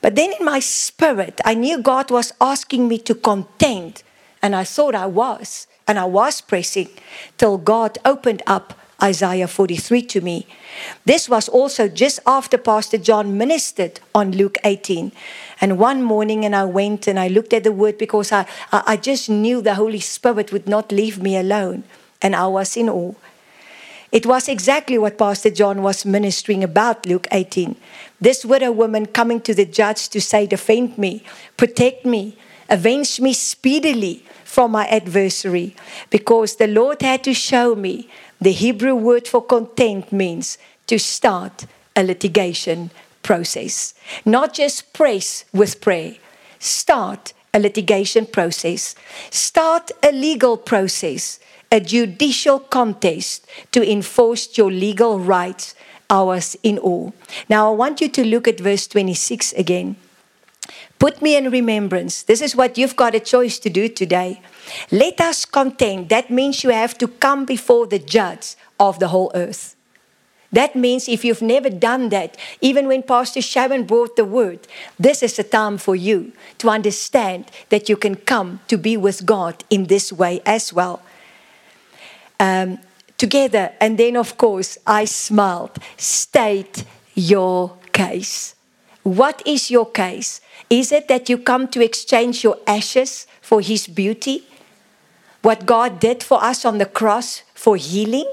But 0.00 0.14
then 0.14 0.32
in 0.40 0.46
my 0.46 0.60
spirit, 0.60 1.42
I 1.44 1.52
knew 1.52 1.82
God 1.82 2.10
was 2.10 2.32
asking 2.40 2.88
me 2.88 2.96
to 3.00 3.14
contend, 3.14 4.02
and 4.40 4.56
I 4.56 4.64
thought 4.64 4.94
I 4.94 5.04
was, 5.04 5.66
and 5.86 5.98
I 5.98 6.06
was 6.06 6.40
pressing 6.40 6.88
till 7.36 7.58
God 7.58 7.98
opened 8.06 8.42
up 8.46 8.72
Isaiah 9.02 9.46
43 9.46 10.02
to 10.02 10.20
me. 10.20 10.46
This 11.04 11.28
was 11.28 11.48
also 11.48 11.88
just 11.88 12.20
after 12.26 12.56
Pastor 12.56 12.96
John 12.96 13.36
ministered 13.36 14.00
on 14.14 14.32
Luke 14.32 14.56
18. 14.64 15.12
And 15.60 15.78
one 15.78 16.02
morning, 16.02 16.44
and 16.44 16.56
I 16.56 16.64
went 16.64 17.06
and 17.06 17.18
I 17.18 17.28
looked 17.28 17.52
at 17.52 17.64
the 17.64 17.72
word 17.72 17.98
because 17.98 18.32
I, 18.32 18.46
I 18.72 18.96
just 18.96 19.28
knew 19.28 19.60
the 19.60 19.74
Holy 19.74 20.00
Spirit 20.00 20.52
would 20.52 20.66
not 20.66 20.92
leave 20.92 21.20
me 21.20 21.36
alone. 21.36 21.84
And 22.22 22.34
I 22.34 22.46
was 22.46 22.76
in 22.76 22.88
awe. 22.88 23.14
It 24.12 24.24
was 24.24 24.48
exactly 24.48 24.96
what 24.96 25.18
Pastor 25.18 25.50
John 25.50 25.82
was 25.82 26.06
ministering 26.06 26.64
about, 26.64 27.06
Luke 27.06 27.26
18. 27.32 27.76
This 28.20 28.44
widow 28.44 28.72
woman 28.72 29.06
coming 29.06 29.40
to 29.42 29.52
the 29.52 29.66
judge 29.66 30.08
to 30.10 30.20
say, 30.20 30.46
Defend 30.46 30.96
me, 30.96 31.22
protect 31.56 32.06
me, 32.06 32.38
avenge 32.70 33.20
me 33.20 33.34
speedily 33.34 34.24
from 34.44 34.70
my 34.70 34.86
adversary, 34.86 35.76
because 36.08 36.56
the 36.56 36.66
Lord 36.66 37.02
had 37.02 37.24
to 37.24 37.34
show 37.34 37.74
me 37.74 38.08
the 38.40 38.52
Hebrew 38.52 38.94
word 38.94 39.26
for 39.26 39.42
content 39.42 40.12
means 40.12 40.58
to 40.86 40.98
start 40.98 41.66
a 41.94 42.04
litigation 42.04 42.90
process. 43.22 43.94
Not 44.24 44.54
just 44.54 44.92
praise 44.92 45.44
with 45.52 45.80
prayer, 45.80 46.16
start 46.58 47.32
a 47.52 47.58
litigation 47.58 48.26
process, 48.26 48.94
start 49.30 49.90
a 50.02 50.12
legal 50.12 50.56
process, 50.56 51.40
a 51.72 51.80
judicial 51.80 52.60
contest 52.60 53.46
to 53.72 53.90
enforce 53.90 54.56
your 54.56 54.70
legal 54.70 55.18
rights, 55.18 55.74
ours 56.10 56.56
in 56.62 56.78
all. 56.78 57.14
Now, 57.48 57.72
I 57.72 57.74
want 57.74 58.00
you 58.00 58.08
to 58.08 58.24
look 58.24 58.46
at 58.46 58.60
verse 58.60 58.86
26 58.86 59.54
again. 59.54 59.96
Put 60.98 61.20
me 61.20 61.36
in 61.36 61.50
remembrance. 61.50 62.22
This 62.22 62.40
is 62.40 62.56
what 62.56 62.78
you've 62.78 62.96
got 62.96 63.14
a 63.14 63.20
choice 63.20 63.58
to 63.60 63.70
do 63.70 63.88
today. 63.88 64.40
Let 64.90 65.20
us 65.20 65.44
contend. 65.44 66.08
That 66.08 66.30
means 66.30 66.64
you 66.64 66.70
have 66.70 66.96
to 66.98 67.08
come 67.08 67.44
before 67.44 67.86
the 67.86 67.98
judge 67.98 68.56
of 68.80 68.98
the 68.98 69.08
whole 69.08 69.30
earth. 69.34 69.76
That 70.52 70.74
means 70.74 71.08
if 71.08 71.24
you've 71.24 71.42
never 71.42 71.68
done 71.68 72.08
that, 72.10 72.36
even 72.60 72.86
when 72.86 73.02
Pastor 73.02 73.42
Sharon 73.42 73.84
brought 73.84 74.16
the 74.16 74.24
word, 74.24 74.66
this 74.98 75.22
is 75.22 75.36
the 75.36 75.44
time 75.44 75.76
for 75.76 75.94
you 75.94 76.32
to 76.58 76.70
understand 76.70 77.50
that 77.68 77.88
you 77.88 77.96
can 77.96 78.14
come 78.14 78.60
to 78.68 78.78
be 78.78 78.96
with 78.96 79.26
God 79.26 79.64
in 79.68 79.84
this 79.84 80.12
way 80.12 80.40
as 80.46 80.72
well. 80.72 81.02
Um, 82.40 82.78
together, 83.18 83.72
and 83.80 83.98
then 83.98 84.16
of 84.16 84.38
course, 84.38 84.78
I 84.86 85.04
smiled. 85.04 85.78
State 85.96 86.84
your 87.14 87.76
case. 87.92 88.55
What 89.06 89.40
is 89.46 89.70
your 89.70 89.86
case? 89.86 90.40
Is 90.68 90.90
it 90.90 91.06
that 91.06 91.28
you 91.28 91.38
come 91.38 91.68
to 91.68 91.80
exchange 91.80 92.42
your 92.42 92.58
ashes 92.66 93.28
for 93.40 93.60
His 93.60 93.86
beauty? 93.86 94.42
What 95.42 95.64
God 95.64 96.00
did 96.00 96.24
for 96.24 96.42
us 96.42 96.64
on 96.64 96.78
the 96.78 96.86
cross 96.86 97.42
for 97.54 97.76
healing? 97.76 98.26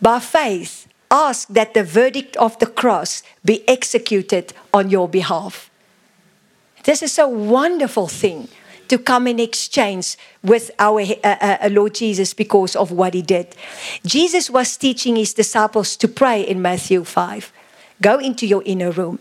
By 0.00 0.20
faith, 0.20 0.88
ask 1.10 1.46
that 1.48 1.74
the 1.74 1.84
verdict 1.84 2.38
of 2.38 2.58
the 2.58 2.64
cross 2.64 3.22
be 3.44 3.68
executed 3.68 4.54
on 4.72 4.88
your 4.88 5.10
behalf. 5.10 5.68
This 6.84 7.02
is 7.02 7.18
a 7.18 7.28
wonderful 7.28 8.08
thing 8.08 8.48
to 8.88 8.96
come 8.96 9.26
in 9.26 9.38
exchange 9.38 10.16
with 10.42 10.70
our 10.78 11.02
uh, 11.02 11.36
uh, 11.62 11.68
Lord 11.70 11.94
Jesus 11.94 12.32
because 12.32 12.74
of 12.74 12.92
what 12.92 13.12
he 13.12 13.20
did. 13.20 13.54
Jesus 14.06 14.48
was 14.48 14.74
teaching 14.78 15.16
his 15.16 15.34
disciples 15.34 15.96
to 15.96 16.08
pray 16.08 16.40
in 16.40 16.62
Matthew 16.62 17.04
5. 17.04 17.52
Go 18.00 18.18
into 18.18 18.46
your 18.46 18.62
inner 18.64 18.90
room. 18.90 19.18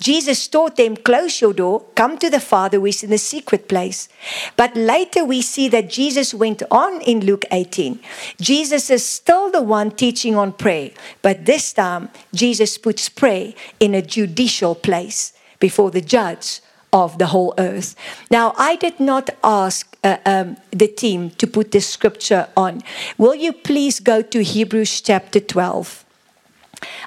Jesus 0.00 0.48
taught 0.48 0.76
them, 0.76 0.96
close 0.96 1.40
your 1.40 1.52
door, 1.52 1.84
come 1.94 2.18
to 2.18 2.30
the 2.30 2.40
Father 2.40 2.78
who 2.78 2.86
is 2.86 3.02
in 3.02 3.10
the 3.10 3.18
secret 3.18 3.68
place. 3.68 4.08
But 4.56 4.76
later 4.76 5.24
we 5.24 5.42
see 5.42 5.68
that 5.68 5.90
Jesus 5.90 6.34
went 6.34 6.62
on 6.70 7.00
in 7.02 7.24
Luke 7.24 7.44
18. 7.50 8.00
Jesus 8.40 8.90
is 8.90 9.04
still 9.04 9.50
the 9.50 9.62
one 9.62 9.90
teaching 9.90 10.36
on 10.36 10.52
prayer, 10.52 10.90
but 11.22 11.46
this 11.46 11.72
time 11.72 12.08
Jesus 12.34 12.78
puts 12.78 13.08
prayer 13.08 13.54
in 13.78 13.94
a 13.94 14.02
judicial 14.02 14.74
place 14.74 15.32
before 15.58 15.90
the 15.90 16.00
judge 16.00 16.60
of 16.92 17.18
the 17.18 17.26
whole 17.26 17.54
earth. 17.58 17.94
Now, 18.30 18.54
I 18.58 18.76
did 18.76 18.98
not 18.98 19.30
ask 19.44 19.96
uh, 20.02 20.16
um, 20.26 20.56
the 20.70 20.88
team 20.88 21.30
to 21.30 21.46
put 21.46 21.70
this 21.70 21.88
scripture 21.88 22.48
on. 22.56 22.82
Will 23.16 23.34
you 23.34 23.52
please 23.52 24.00
go 24.00 24.22
to 24.22 24.42
Hebrews 24.42 25.00
chapter 25.00 25.40
12? 25.40 26.04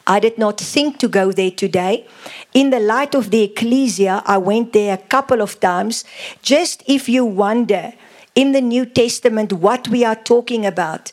I 0.05 0.19
did 0.19 0.37
not 0.37 0.59
think 0.59 0.99
to 0.99 1.07
go 1.07 1.31
there 1.31 1.51
today. 1.51 2.05
In 2.53 2.69
the 2.69 2.79
light 2.79 3.15
of 3.15 3.31
the 3.31 3.43
ecclesia, 3.43 4.21
I 4.25 4.37
went 4.37 4.73
there 4.73 4.93
a 4.93 4.97
couple 4.97 5.41
of 5.41 5.59
times. 5.59 6.03
Just 6.41 6.83
if 6.87 7.07
you 7.09 7.25
wonder 7.25 7.93
in 8.35 8.51
the 8.51 8.61
New 8.61 8.85
Testament 8.85 9.53
what 9.53 9.87
we 9.87 10.03
are 10.03 10.15
talking 10.15 10.65
about, 10.65 11.11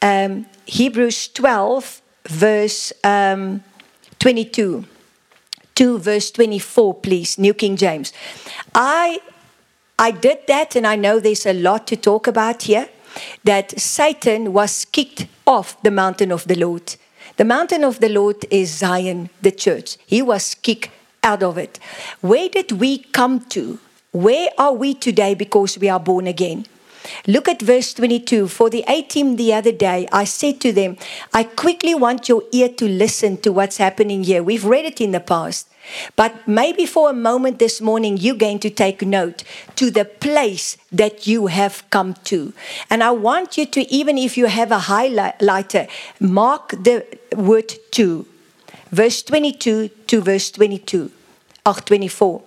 um, 0.00 0.46
Hebrews 0.66 1.28
12, 1.28 2.02
verse 2.28 2.92
um, 3.04 3.62
22. 4.18 4.84
2 5.74 5.98
verse 5.98 6.30
24 6.30 6.94
please 6.94 7.38
new 7.38 7.54
king 7.54 7.76
james 7.76 8.12
i 8.74 9.18
i 9.98 10.10
did 10.10 10.38
that 10.46 10.76
and 10.76 10.86
i 10.86 10.94
know 10.96 11.18
there's 11.18 11.46
a 11.46 11.52
lot 11.52 11.86
to 11.86 11.96
talk 11.96 12.26
about 12.26 12.62
here 12.62 12.88
that 13.44 13.78
satan 13.80 14.52
was 14.52 14.84
kicked 14.84 15.26
off 15.46 15.80
the 15.82 15.90
mountain 15.90 16.30
of 16.30 16.46
the 16.46 16.54
lord 16.54 16.96
the 17.36 17.44
mountain 17.44 17.84
of 17.84 18.00
the 18.00 18.08
Lord 18.08 18.44
is 18.50 18.70
Zion, 18.70 19.30
the 19.40 19.50
church. 19.50 19.96
He 20.06 20.22
was 20.22 20.54
kicked 20.54 20.90
out 21.22 21.42
of 21.42 21.58
it. 21.58 21.78
Where 22.20 22.48
did 22.48 22.72
we 22.72 22.98
come 22.98 23.40
to? 23.50 23.78
Where 24.12 24.50
are 24.58 24.72
we 24.72 24.94
today 24.94 25.34
because 25.34 25.78
we 25.78 25.88
are 25.88 26.00
born 26.00 26.26
again? 26.26 26.66
Look 27.26 27.48
at 27.48 27.62
verse 27.62 27.94
22. 27.94 28.48
For 28.48 28.70
the 28.70 28.84
A 28.86 29.02
team 29.02 29.36
the 29.36 29.54
other 29.54 29.72
day, 29.72 30.06
I 30.12 30.24
said 30.24 30.60
to 30.60 30.72
them, 30.72 30.96
I 31.32 31.44
quickly 31.44 31.94
want 31.94 32.28
your 32.28 32.42
ear 32.52 32.68
to 32.68 32.88
listen 32.88 33.38
to 33.38 33.52
what's 33.52 33.78
happening 33.78 34.24
here. 34.24 34.42
We've 34.42 34.64
read 34.64 34.84
it 34.84 35.00
in 35.00 35.12
the 35.12 35.20
past. 35.20 35.68
But 36.16 36.46
maybe 36.46 36.86
for 36.86 37.10
a 37.10 37.14
moment 37.14 37.58
this 37.58 37.80
morning, 37.80 38.16
you're 38.16 38.34
going 38.34 38.58
to 38.60 38.70
take 38.70 39.02
note 39.02 39.44
to 39.76 39.90
the 39.90 40.04
place 40.04 40.76
that 40.90 41.26
you 41.26 41.48
have 41.48 41.84
come 41.90 42.14
to. 42.24 42.52
And 42.90 43.02
I 43.02 43.10
want 43.10 43.56
you 43.56 43.66
to, 43.66 43.92
even 43.92 44.18
if 44.18 44.36
you 44.36 44.46
have 44.46 44.72
a 44.72 44.78
highlighter, 44.78 45.88
mark 46.20 46.70
the 46.70 47.04
word 47.36 47.72
to. 47.92 48.26
Verse 48.90 49.22
22 49.22 49.88
to 49.88 50.20
verse 50.20 50.50
22, 50.50 51.10
or 51.64 51.74
24. 51.74 52.42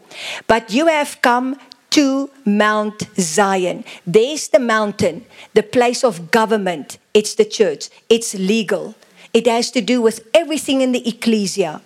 But 0.47 0.71
you 0.71 0.87
have 0.87 1.21
come 1.21 1.57
to 1.91 2.29
Mount 2.45 3.07
Zion. 3.17 3.83
There's 4.05 4.49
the 4.49 4.59
mountain, 4.59 5.25
the 5.53 5.63
place 5.63 6.03
of 6.03 6.29
government. 6.29 6.97
It's 7.13 7.35
the 7.35 7.45
church, 7.45 7.89
it's 8.09 8.35
legal. 8.35 8.95
It 9.33 9.47
has 9.47 9.71
to 9.71 9.81
do 9.81 10.01
with 10.01 10.27
everything 10.33 10.81
in 10.81 10.91
the 10.91 11.07
ecclesia. 11.07 11.81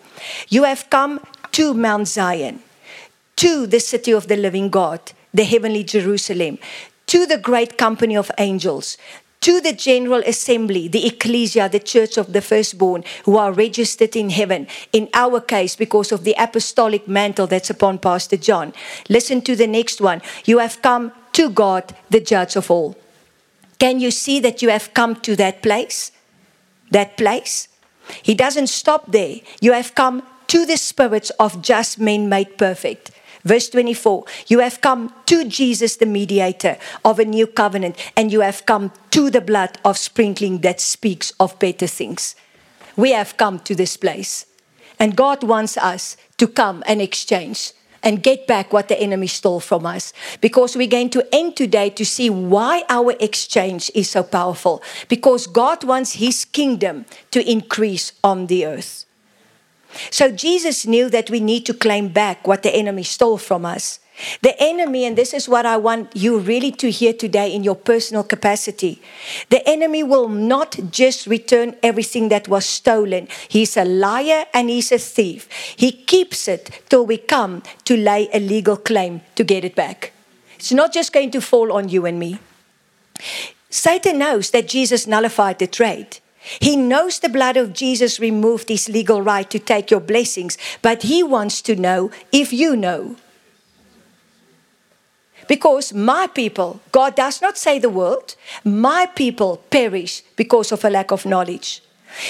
You 0.49 0.63
have 0.63 0.89
come 0.89 1.19
to 1.51 1.73
Mount 1.73 2.07
Zion, 2.07 2.61
to 3.37 3.67
the 3.67 3.79
city 3.79 4.11
of 4.11 4.27
the 4.27 4.37
living 4.37 4.69
God, 4.69 4.99
the 5.33 5.43
heavenly 5.43 5.83
Jerusalem, 5.83 6.57
to 7.07 7.25
the 7.25 7.37
great 7.37 7.77
company 7.77 8.15
of 8.15 8.31
angels, 8.37 8.97
to 9.41 9.61
the 9.61 9.73
General 9.73 10.21
Assembly, 10.25 10.87
the 10.87 11.07
Ecclesia, 11.07 11.69
the 11.69 11.79
Church 11.79 12.17
of 12.17 12.33
the 12.33 12.41
Firstborn, 12.41 13.03
who 13.23 13.37
are 13.37 13.53
registered 13.53 14.15
in 14.15 14.29
heaven, 14.29 14.67
in 14.91 15.07
our 15.13 15.39
case, 15.39 15.75
because 15.75 16.11
of 16.11 16.23
the 16.23 16.35
apostolic 16.37 17.07
mantle 17.07 17.47
that's 17.47 17.69
upon 17.69 17.99
Pastor 17.99 18.37
John. 18.37 18.73
Listen 19.07 19.41
to 19.41 19.55
the 19.55 19.67
next 19.67 20.01
one. 20.01 20.21
You 20.45 20.59
have 20.59 20.81
come 20.81 21.13
to 21.33 21.49
God, 21.49 21.95
the 22.09 22.19
Judge 22.19 22.55
of 22.57 22.69
all. 22.69 22.97
Can 23.79 24.01
you 24.01 24.11
see 24.11 24.41
that 24.41 24.61
you 24.61 24.69
have 24.69 24.93
come 24.93 25.15
to 25.21 25.35
that 25.37 25.61
place? 25.61 26.11
That 26.91 27.15
place? 27.15 27.69
He 28.21 28.33
doesn't 28.33 28.67
stop 28.67 29.11
there. 29.11 29.37
You 29.61 29.71
have 29.71 29.95
come 29.95 30.23
to 30.49 30.65
the 30.65 30.77
spirits 30.77 31.29
of 31.39 31.61
just 31.61 31.99
men 31.99 32.27
made 32.27 32.57
perfect. 32.57 33.11
Verse 33.45 33.69
24, 33.69 34.25
you 34.47 34.59
have 34.59 34.81
come 34.81 35.13
to 35.27 35.45
Jesus, 35.45 35.95
the 35.95 36.05
mediator 36.05 36.77
of 37.05 37.19
a 37.19 37.25
new 37.25 37.47
covenant, 37.47 37.95
and 38.17 38.33
you 38.33 38.41
have 38.41 38.65
come 38.65 38.91
to 39.11 39.29
the 39.29 39.41
blood 39.41 39.77
of 39.85 39.97
sprinkling 39.97 40.59
that 40.59 40.81
speaks 40.81 41.31
of 41.39 41.57
better 41.57 41.87
things. 41.87 42.35
We 42.97 43.13
have 43.13 43.37
come 43.37 43.59
to 43.59 43.75
this 43.75 43.95
place, 43.95 44.45
and 44.99 45.15
God 45.15 45.43
wants 45.43 45.77
us 45.77 46.17
to 46.37 46.47
come 46.47 46.83
and 46.85 47.01
exchange 47.01 47.71
and 48.03 48.23
get 48.23 48.47
back 48.47 48.73
what 48.73 48.87
the 48.87 48.99
enemy 48.99 49.27
stole 49.27 49.59
from 49.59 49.85
us. 49.85 50.13
Because 50.41 50.75
we're 50.75 50.87
going 50.87 51.09
to 51.11 51.27
end 51.33 51.55
today 51.55 51.89
to 51.91 52.05
see 52.05 52.29
why 52.29 52.83
our 52.89 53.13
exchange 53.19 53.91
is 53.93 54.09
so 54.09 54.23
powerful. 54.23 54.81
Because 55.09 55.47
God 55.47 55.83
wants 55.83 56.13
his 56.13 56.45
kingdom 56.45 57.05
to 57.31 57.49
increase 57.49 58.13
on 58.23 58.47
the 58.47 58.65
earth. 58.65 59.05
So 60.11 60.31
Jesus 60.31 60.85
knew 60.85 61.09
that 61.09 61.29
we 61.29 61.39
need 61.39 61.65
to 61.65 61.73
claim 61.73 62.09
back 62.09 62.47
what 62.47 62.63
the 62.63 62.75
enemy 62.75 63.03
stole 63.03 63.37
from 63.37 63.65
us. 63.65 63.99
The 64.41 64.53
enemy, 64.61 65.05
and 65.05 65.17
this 65.17 65.33
is 65.33 65.47
what 65.47 65.65
I 65.65 65.77
want 65.77 66.13
you 66.13 66.39
really 66.39 66.71
to 66.73 66.91
hear 66.91 67.13
today 67.13 67.53
in 67.53 67.63
your 67.63 67.75
personal 67.75 68.23
capacity 68.23 69.01
the 69.49 69.67
enemy 69.67 70.03
will 70.03 70.27
not 70.27 70.77
just 70.91 71.27
return 71.27 71.75
everything 71.81 72.29
that 72.29 72.47
was 72.47 72.65
stolen. 72.65 73.27
He's 73.47 73.77
a 73.77 73.85
liar 73.85 74.45
and 74.53 74.69
he's 74.69 74.91
a 74.91 74.97
thief. 74.97 75.47
He 75.75 75.91
keeps 75.91 76.47
it 76.47 76.81
till 76.89 77.05
we 77.05 77.17
come 77.17 77.63
to 77.85 77.97
lay 77.97 78.29
a 78.33 78.39
legal 78.39 78.77
claim 78.77 79.21
to 79.35 79.43
get 79.43 79.63
it 79.63 79.75
back. 79.75 80.13
It's 80.55 80.71
not 80.71 80.93
just 80.93 81.13
going 81.13 81.31
to 81.31 81.41
fall 81.41 81.71
on 81.71 81.89
you 81.89 82.05
and 82.05 82.19
me. 82.19 82.39
Satan 83.69 84.17
knows 84.17 84.51
that 84.51 84.67
Jesus 84.67 85.07
nullified 85.07 85.59
the 85.59 85.67
trade. 85.67 86.19
He 86.59 86.77
knows 86.77 87.19
the 87.19 87.29
blood 87.29 87.57
of 87.57 87.73
Jesus 87.73 88.19
removed 88.19 88.69
his 88.69 88.89
legal 88.89 89.21
right 89.21 89.49
to 89.49 89.59
take 89.59 89.91
your 89.91 89.99
blessings, 89.99 90.57
but 90.81 91.03
he 91.03 91.21
wants 91.21 91.61
to 91.63 91.75
know 91.75 92.11
if 92.31 92.53
you 92.53 92.75
know. 92.75 93.15
Because 95.47 95.93
my 95.93 96.27
people, 96.27 96.79
God 96.91 97.15
does 97.15 97.41
not 97.41 97.57
say 97.57 97.79
the 97.79 97.89
world, 97.89 98.35
my 98.63 99.07
people 99.07 99.57
perish 99.69 100.21
because 100.35 100.71
of 100.71 100.85
a 100.85 100.89
lack 100.89 101.11
of 101.11 101.25
knowledge. 101.25 101.81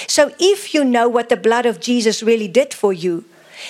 So 0.06 0.32
if 0.38 0.74
you 0.74 0.84
know 0.84 1.08
what 1.08 1.28
the 1.28 1.36
blood 1.36 1.66
of 1.66 1.80
Jesus 1.80 2.22
really 2.22 2.48
did 2.48 2.74
for 2.74 2.92
you, 2.92 3.24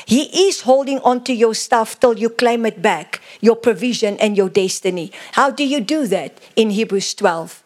he 0.07 0.47
is 0.47 0.63
holding 0.63 1.01
on 1.01 1.25
to 1.25 1.33
your 1.33 1.55
stuff 1.55 1.99
till 1.99 2.17
you 2.19 2.29
claim 2.29 2.65
it 2.65 2.81
back, 2.81 3.21
your 3.41 3.57
provision 3.57 4.17
and 4.19 4.37
your 4.37 4.49
destiny. 4.49 5.11
How 5.33 5.51
do 5.51 5.67
you 5.67 5.81
do 5.81 6.07
that? 6.07 6.39
In 6.55 6.71
Hebrews 6.71 7.15
12. 7.15 7.65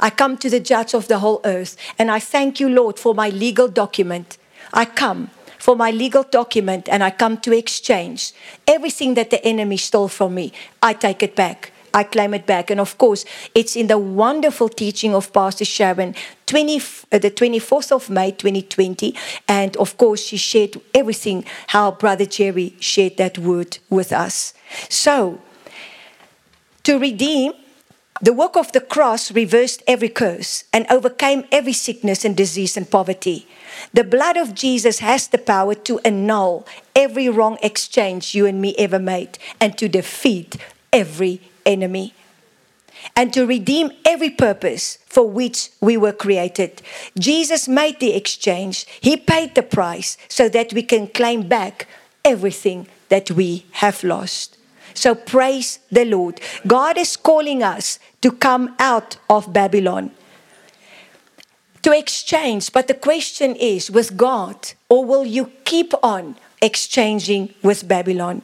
I 0.00 0.10
come 0.10 0.36
to 0.38 0.50
the 0.50 0.60
judge 0.60 0.94
of 0.94 1.08
the 1.08 1.18
whole 1.18 1.40
earth 1.44 1.76
and 1.98 2.10
I 2.10 2.20
thank 2.20 2.60
you, 2.60 2.68
Lord, 2.68 2.98
for 2.98 3.14
my 3.14 3.30
legal 3.30 3.68
document. 3.68 4.38
I 4.72 4.84
come 4.84 5.30
for 5.58 5.76
my 5.76 5.90
legal 5.90 6.24
document 6.24 6.88
and 6.88 7.02
I 7.02 7.10
come 7.10 7.38
to 7.38 7.56
exchange 7.56 8.32
everything 8.66 9.14
that 9.14 9.30
the 9.30 9.44
enemy 9.44 9.76
stole 9.76 10.08
from 10.08 10.34
me. 10.34 10.52
I 10.82 10.92
take 10.92 11.22
it 11.22 11.34
back. 11.34 11.72
I 11.94 12.02
claim 12.02 12.34
it 12.34 12.44
back. 12.44 12.70
And 12.70 12.80
of 12.80 12.98
course, 12.98 13.24
it's 13.54 13.76
in 13.76 13.86
the 13.86 13.96
wonderful 13.96 14.68
teaching 14.68 15.14
of 15.14 15.32
Pastor 15.32 15.64
Sharon, 15.64 16.14
20, 16.46 16.76
uh, 17.12 17.18
the 17.18 17.30
24th 17.30 17.92
of 17.92 18.10
May 18.10 18.32
2020. 18.32 19.14
And 19.48 19.76
of 19.76 19.96
course, 19.96 20.24
she 20.24 20.36
shared 20.36 20.80
everything 20.92 21.44
how 21.68 21.92
Brother 21.92 22.26
Jerry 22.26 22.74
shared 22.80 23.16
that 23.18 23.38
word 23.38 23.78
with 23.88 24.12
us. 24.12 24.54
So, 24.88 25.40
to 26.82 26.98
redeem, 26.98 27.52
the 28.20 28.32
work 28.32 28.56
of 28.56 28.70
the 28.72 28.80
cross 28.80 29.32
reversed 29.32 29.82
every 29.86 30.08
curse 30.08 30.64
and 30.72 30.86
overcame 30.88 31.44
every 31.50 31.72
sickness 31.72 32.24
and 32.24 32.36
disease 32.36 32.76
and 32.76 32.88
poverty. 32.88 33.46
The 33.92 34.04
blood 34.04 34.36
of 34.36 34.54
Jesus 34.54 35.00
has 35.00 35.28
the 35.28 35.38
power 35.38 35.74
to 35.74 35.98
annul 36.00 36.66
every 36.94 37.28
wrong 37.28 37.58
exchange 37.60 38.34
you 38.34 38.46
and 38.46 38.60
me 38.60 38.74
ever 38.78 39.00
made 39.00 39.38
and 39.60 39.76
to 39.78 39.88
defeat 39.88 40.56
every 40.92 41.40
enemy 41.66 42.14
and 43.16 43.32
to 43.32 43.46
redeem 43.46 43.90
every 44.04 44.30
purpose 44.30 44.98
for 45.06 45.28
which 45.28 45.70
we 45.80 45.96
were 45.96 46.12
created. 46.12 46.82
Jesus 47.18 47.68
made 47.68 48.00
the 48.00 48.14
exchange, 48.14 48.86
He 49.00 49.16
paid 49.16 49.54
the 49.54 49.62
price 49.62 50.16
so 50.28 50.48
that 50.48 50.72
we 50.72 50.82
can 50.82 51.08
claim 51.08 51.48
back 51.48 51.88
everything 52.24 52.86
that 53.08 53.30
we 53.30 53.66
have 53.72 54.04
lost. 54.04 54.56
So 54.94 55.14
praise 55.14 55.80
the 55.90 56.04
Lord. 56.04 56.40
God 56.66 56.96
is 56.96 57.16
calling 57.16 57.62
us 57.62 57.98
to 58.22 58.30
come 58.32 58.74
out 58.78 59.18
of 59.28 59.52
Babylon, 59.52 60.12
to 61.82 61.92
exchange. 61.92 62.72
But 62.72 62.88
the 62.88 62.94
question 62.94 63.54
is 63.56 63.90
with 63.90 64.16
God, 64.16 64.72
or 64.88 65.04
will 65.04 65.26
you 65.26 65.52
keep 65.64 65.92
on 66.02 66.36
exchanging 66.62 67.52
with 67.62 67.86
Babylon? 67.86 68.42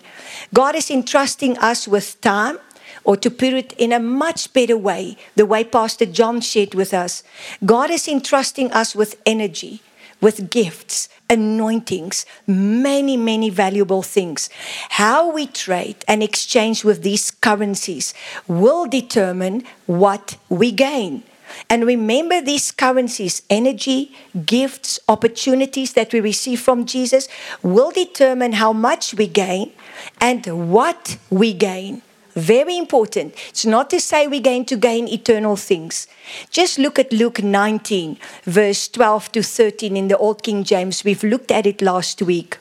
God 0.53 0.75
is 0.75 0.91
entrusting 0.91 1.57
us 1.59 1.89
with 1.89 2.21
time 2.21 2.59
or 3.05 3.17
to 3.17 3.31
put 3.31 3.55
it 3.55 3.73
in 3.75 3.93
a 3.93 3.99
much 3.99 4.53
better 4.53 4.77
way, 4.77 5.17
the 5.37 5.47
way 5.47 5.65
Pastor 5.65 6.05
John 6.05 6.41
shared 6.41 6.75
with 6.75 6.93
us. 6.93 7.23
God 7.65 7.91
is 7.91 8.07
entrusting 8.07 8.71
us 8.73 8.95
with 8.95 9.21
energy, 9.25 9.81
with 10.21 10.51
gifts, 10.51 11.09
anointings, 11.31 12.26
many, 12.47 13.16
many 13.16 13.49
valuable 13.49 14.03
things. 14.03 14.51
How 14.91 15.31
we 15.31 15.47
trade 15.47 16.05
and 16.07 16.22
exchange 16.22 16.85
with 16.85 17.03
these 17.03 17.31
currencies 17.31 18.12
will 18.49 18.87
determine 18.87 19.64
what 19.87 20.37
we 20.51 20.72
gain. 20.72 21.22
And 21.68 21.85
remember 21.85 22.41
these 22.41 22.70
currencies, 22.70 23.43
energy, 23.51 24.14
gifts, 24.45 25.01
opportunities 25.09 25.95
that 25.95 26.12
we 26.12 26.20
receive 26.20 26.61
from 26.61 26.87
Jesus 26.87 27.28
will 27.62 27.91
determine 27.91 28.53
how 28.53 28.72
much 28.72 29.14
we 29.14 29.26
gain 29.26 29.72
and 30.20 30.70
what 30.70 31.16
we 31.31 31.53
gain. 31.53 32.03
Very 32.41 32.78
important. 32.78 33.34
It's 33.51 33.66
not 33.66 33.91
to 33.91 34.01
say 34.01 34.26
we're 34.26 34.41
going 34.41 34.64
to 34.66 34.76
gain 34.76 35.09
eternal 35.09 35.57
things. 35.57 36.07
Just 36.51 36.78
look 36.78 36.99
at 36.99 37.12
Luke 37.12 37.43
19, 37.43 38.16
verse 38.45 38.88
12 38.88 39.32
to 39.32 39.43
13 39.43 39.95
in 39.95 40.09
the 40.09 40.16
Old 40.16 40.43
King 40.43 40.64
James. 40.64 41.05
We've 41.05 41.22
looked 41.22 41.51
at 41.51 41.66
it 41.66 41.82
last 41.82 42.22
week. 42.22 42.57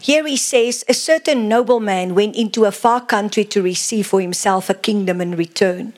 Here 0.00 0.26
he 0.26 0.36
says, 0.36 0.84
A 0.86 0.92
certain 0.92 1.48
nobleman 1.48 2.14
went 2.14 2.36
into 2.36 2.66
a 2.66 2.72
far 2.72 3.00
country 3.00 3.44
to 3.46 3.62
receive 3.62 4.08
for 4.08 4.20
himself 4.20 4.68
a 4.68 4.74
kingdom 4.74 5.22
in 5.22 5.34
return. 5.34 5.94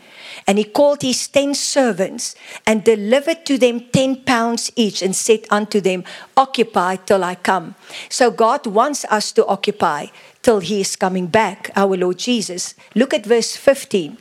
And 0.47 0.59
he 0.59 0.65
called 0.65 1.03
his 1.03 1.27
ten 1.27 1.55
servants 1.55 2.37
and 2.65 2.85
delivered 2.85 3.45
to 3.47 3.59
them 3.59 3.81
ten 3.81 4.23
pounds 4.23 4.71
each 4.77 5.03
and 5.03 5.17
said 5.17 5.41
unto 5.51 5.81
them, 5.81 6.05
Occupy 6.37 6.97
till 6.97 7.25
I 7.25 7.35
come. 7.35 7.75
So 8.09 8.31
God 8.31 8.65
wants 8.69 9.05
us 9.07 9.33
to 9.33 9.47
occupy 9.47 10.07
till 10.47 10.61
he 10.61 10.81
is 10.81 10.95
coming 10.95 11.27
back, 11.27 11.73
our 11.75 11.97
Lord 11.97 12.19
Jesus. 12.19 12.77
Look 12.95 13.13
at 13.13 13.27
verse 13.27 13.57
15. 13.57 14.17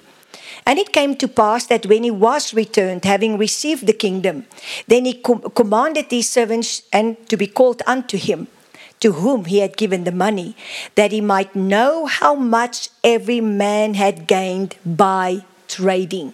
And 0.65 0.79
it 0.79 0.91
came 0.91 1.15
to 1.17 1.27
pass 1.27 1.67
that 1.67 1.85
when 1.85 2.01
he 2.01 2.09
was 2.09 2.51
returned, 2.51 3.05
having 3.05 3.37
received 3.37 3.85
the 3.85 3.93
kingdom, 3.93 4.47
then 4.87 5.05
he 5.05 5.13
com- 5.13 5.41
commanded 5.53 6.09
these 6.09 6.27
servants 6.27 6.81
and 6.91 7.15
to 7.29 7.37
be 7.37 7.45
called 7.45 7.83
unto 7.85 8.17
him, 8.17 8.47
to 9.01 9.11
whom 9.11 9.45
he 9.45 9.59
had 9.59 9.77
given 9.77 10.03
the 10.03 10.11
money, 10.11 10.57
that 10.95 11.11
he 11.11 11.21
might 11.21 11.55
know 11.55 12.07
how 12.07 12.33
much 12.33 12.89
every 13.03 13.39
man 13.39 13.93
had 13.93 14.25
gained 14.25 14.77
by 14.83 15.45
trading. 15.67 16.33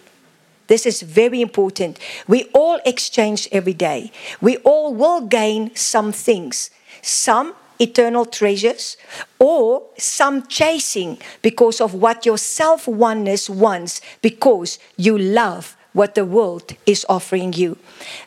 This 0.68 0.86
is 0.86 1.02
very 1.02 1.42
important. 1.42 1.98
We 2.26 2.44
all 2.54 2.80
exchange 2.86 3.46
every 3.52 3.74
day. 3.74 4.10
We 4.40 4.56
all 4.64 4.94
will 4.94 5.20
gain 5.20 5.76
some 5.76 6.12
things. 6.12 6.70
Some 7.02 7.52
eternal 7.82 8.24
treasures, 8.24 8.96
or 9.38 9.82
some 9.98 10.46
chasing 10.46 11.18
because 11.42 11.80
of 11.80 11.94
what 11.94 12.24
your 12.24 12.38
self 12.38 12.86
oneness 12.86 13.50
wants, 13.50 14.00
because 14.22 14.78
you 14.96 15.18
love 15.18 15.76
what 15.92 16.14
the 16.14 16.24
world 16.24 16.74
is 16.86 17.04
offering 17.08 17.52
you. 17.52 17.76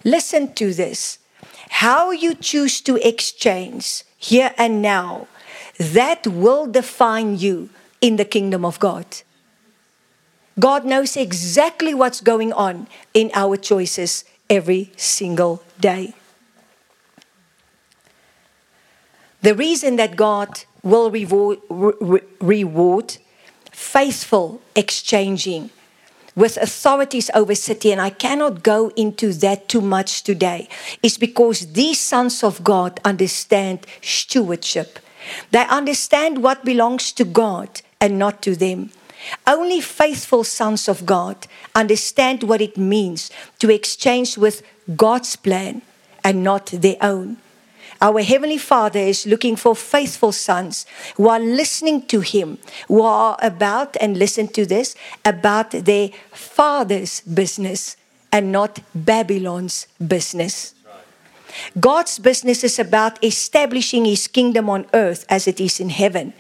Listen 0.04 0.54
to 0.54 0.74
this. 0.74 1.20
How 1.70 2.12
you 2.12 2.36
choose 2.36 2.82
to 2.82 2.96
exchange 3.08 4.04
here 4.18 4.54
and 4.58 4.82
now, 4.82 5.28
that 5.80 6.26
will 6.28 6.68
define 6.68 7.38
you 7.38 7.70
in 8.02 8.16
the 8.16 8.26
kingdom 8.26 8.64
of 8.64 8.80
God. 8.80 9.06
God 10.60 10.86
knows 10.86 11.18
exactly 11.18 11.94
what's 11.94 12.22
going 12.22 12.54
on 12.54 12.88
in 13.14 13.30
our 13.34 13.58
choices 13.58 14.24
every 14.50 14.92
single 14.96 15.62
day. 15.80 16.14
The 19.46 19.54
reason 19.54 19.98
that 19.98 20.16
God 20.16 20.62
will 20.82 21.12
reward, 21.12 21.60
re- 21.70 22.22
reward 22.42 23.18
faithful 23.72 24.60
exchanging 24.76 25.70
with 26.36 26.58
authorities 26.58 27.30
over 27.36 27.54
city, 27.54 27.92
and 27.92 28.02
I 28.02 28.10
cannot 28.10 28.64
go 28.64 28.90
into 28.96 29.34
that 29.34 29.70
too 29.70 29.82
much 29.82 30.24
today, 30.24 30.68
is 31.04 31.20
because 31.20 31.74
these 31.74 32.00
sons 32.00 32.44
of 32.44 32.64
God 32.64 33.00
understand 33.06 33.86
stewardship. 34.02 34.98
They 35.52 35.64
understand 35.68 36.42
what 36.42 36.66
belongs 36.66 37.12
to 37.12 37.24
God 37.24 37.82
and 38.02 38.18
not 38.18 38.42
to 38.42 38.56
them. 38.56 38.90
Only 39.46 39.80
faithful 39.80 40.44
sons 40.44 40.90
of 40.90 41.06
God 41.06 41.46
understand 41.76 42.42
what 42.42 42.62
it 42.62 42.78
means 42.78 43.30
to 43.60 43.70
exchange 43.70 44.40
with 44.40 44.64
God's 44.96 45.36
plan 45.36 45.84
and 46.24 46.44
not 46.44 46.66
their 46.66 46.98
own. 47.00 47.38
Our 48.02 48.22
Heavenly 48.22 48.58
Father 48.58 49.00
is 49.00 49.26
looking 49.26 49.56
for 49.56 49.76
faithful 49.76 50.32
sons 50.32 50.86
who 51.16 51.30
are 51.30 51.40
listening 51.40 52.06
to 52.08 52.20
Him, 52.20 52.58
who 52.88 53.02
are 53.02 53.38
about, 53.42 53.96
and 54.02 54.18
listen 54.18 54.48
to 54.50 54.66
this, 54.66 54.96
about 55.24 55.72
their 55.72 56.10
Father's 56.32 57.22
business 57.22 57.98
and 58.32 58.52
not 58.52 58.80
Babylon's 58.94 59.88
business. 60.06 60.76
God's 61.80 62.20
business 62.20 62.64
is 62.64 62.80
about 62.80 63.24
establishing 63.24 64.04
His 64.04 64.28
kingdom 64.28 64.70
on 64.70 64.88
earth 64.94 65.26
as 65.30 65.48
it 65.48 65.62
is 65.62 65.80
in 65.80 65.90
heaven. 65.90 66.34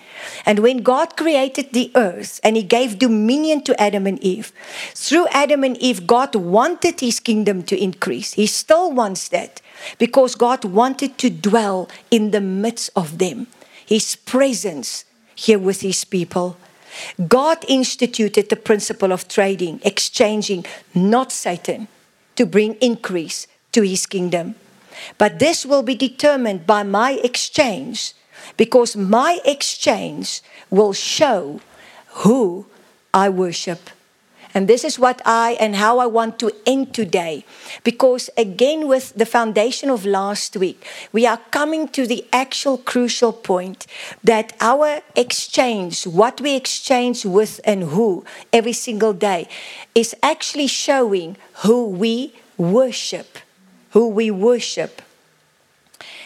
And 0.45 0.59
when 0.59 0.83
God 0.83 1.15
created 1.15 1.71
the 1.71 1.89
earth 1.95 2.41
and 2.43 2.57
He 2.57 2.63
gave 2.63 2.99
dominion 2.99 3.63
to 3.63 3.81
Adam 3.81 4.07
and 4.07 4.19
Eve, 4.19 4.51
through 4.93 5.27
Adam 5.31 5.63
and 5.63 5.77
Eve, 5.77 6.05
God 6.05 6.35
wanted 6.35 6.99
His 6.99 7.21
kingdom 7.21 7.63
to 7.63 7.81
increase. 7.81 8.33
He 8.33 8.45
still 8.45 8.91
wants 8.91 9.29
that 9.29 9.61
because 9.97 10.35
God 10.35 10.65
wanted 10.65 11.17
to 11.19 11.29
dwell 11.29 11.89
in 12.11 12.31
the 12.31 12.41
midst 12.41 12.89
of 12.95 13.17
them, 13.17 13.47
His 13.85 14.15
presence 14.15 15.05
here 15.35 15.59
with 15.59 15.81
His 15.81 16.03
people. 16.05 16.57
God 17.27 17.65
instituted 17.67 18.49
the 18.49 18.55
principle 18.55 19.11
of 19.11 19.27
trading, 19.27 19.81
exchanging, 19.83 20.65
not 20.93 21.31
Satan, 21.31 21.87
to 22.35 22.45
bring 22.45 22.75
increase 22.75 23.47
to 23.73 23.81
His 23.81 24.05
kingdom. 24.05 24.55
But 25.17 25.39
this 25.39 25.65
will 25.65 25.83
be 25.83 25.95
determined 25.95 26.65
by 26.65 26.83
my 26.83 27.19
exchange 27.23 28.13
because 28.57 28.95
my 28.95 29.39
exchange 29.45 30.41
will 30.69 30.93
show 30.93 31.59
who 32.23 32.65
I 33.13 33.29
worship. 33.29 33.89
And 34.55 34.69
this 34.69 34.85
is 34.85 34.97
what 34.97 35.21
I 35.25 35.57
and 35.59 35.75
how 35.75 35.99
I 35.99 36.05
want 36.05 36.39
to 36.39 36.49
end 36.65 36.93
today. 36.93 37.43
Because 37.83 38.29
again, 38.37 38.87
with 38.87 39.13
the 39.13 39.25
foundation 39.25 39.89
of 39.89 40.05
last 40.05 40.55
week, 40.55 40.87
we 41.11 41.27
are 41.27 41.41
coming 41.51 41.89
to 41.89 42.07
the 42.07 42.25
actual 42.31 42.77
crucial 42.77 43.33
point 43.33 43.85
that 44.23 44.53
our 44.61 45.01
exchange, 45.13 46.07
what 46.07 46.39
we 46.39 46.55
exchange 46.55 47.25
with 47.25 47.59
and 47.65 47.83
who 47.83 48.23
every 48.53 48.71
single 48.71 49.11
day, 49.11 49.49
is 49.93 50.15
actually 50.23 50.67
showing 50.67 51.35
who 51.65 51.89
we 51.89 52.33
worship. 52.57 53.39
Who 53.91 54.07
we 54.07 54.31
worship. 54.31 55.01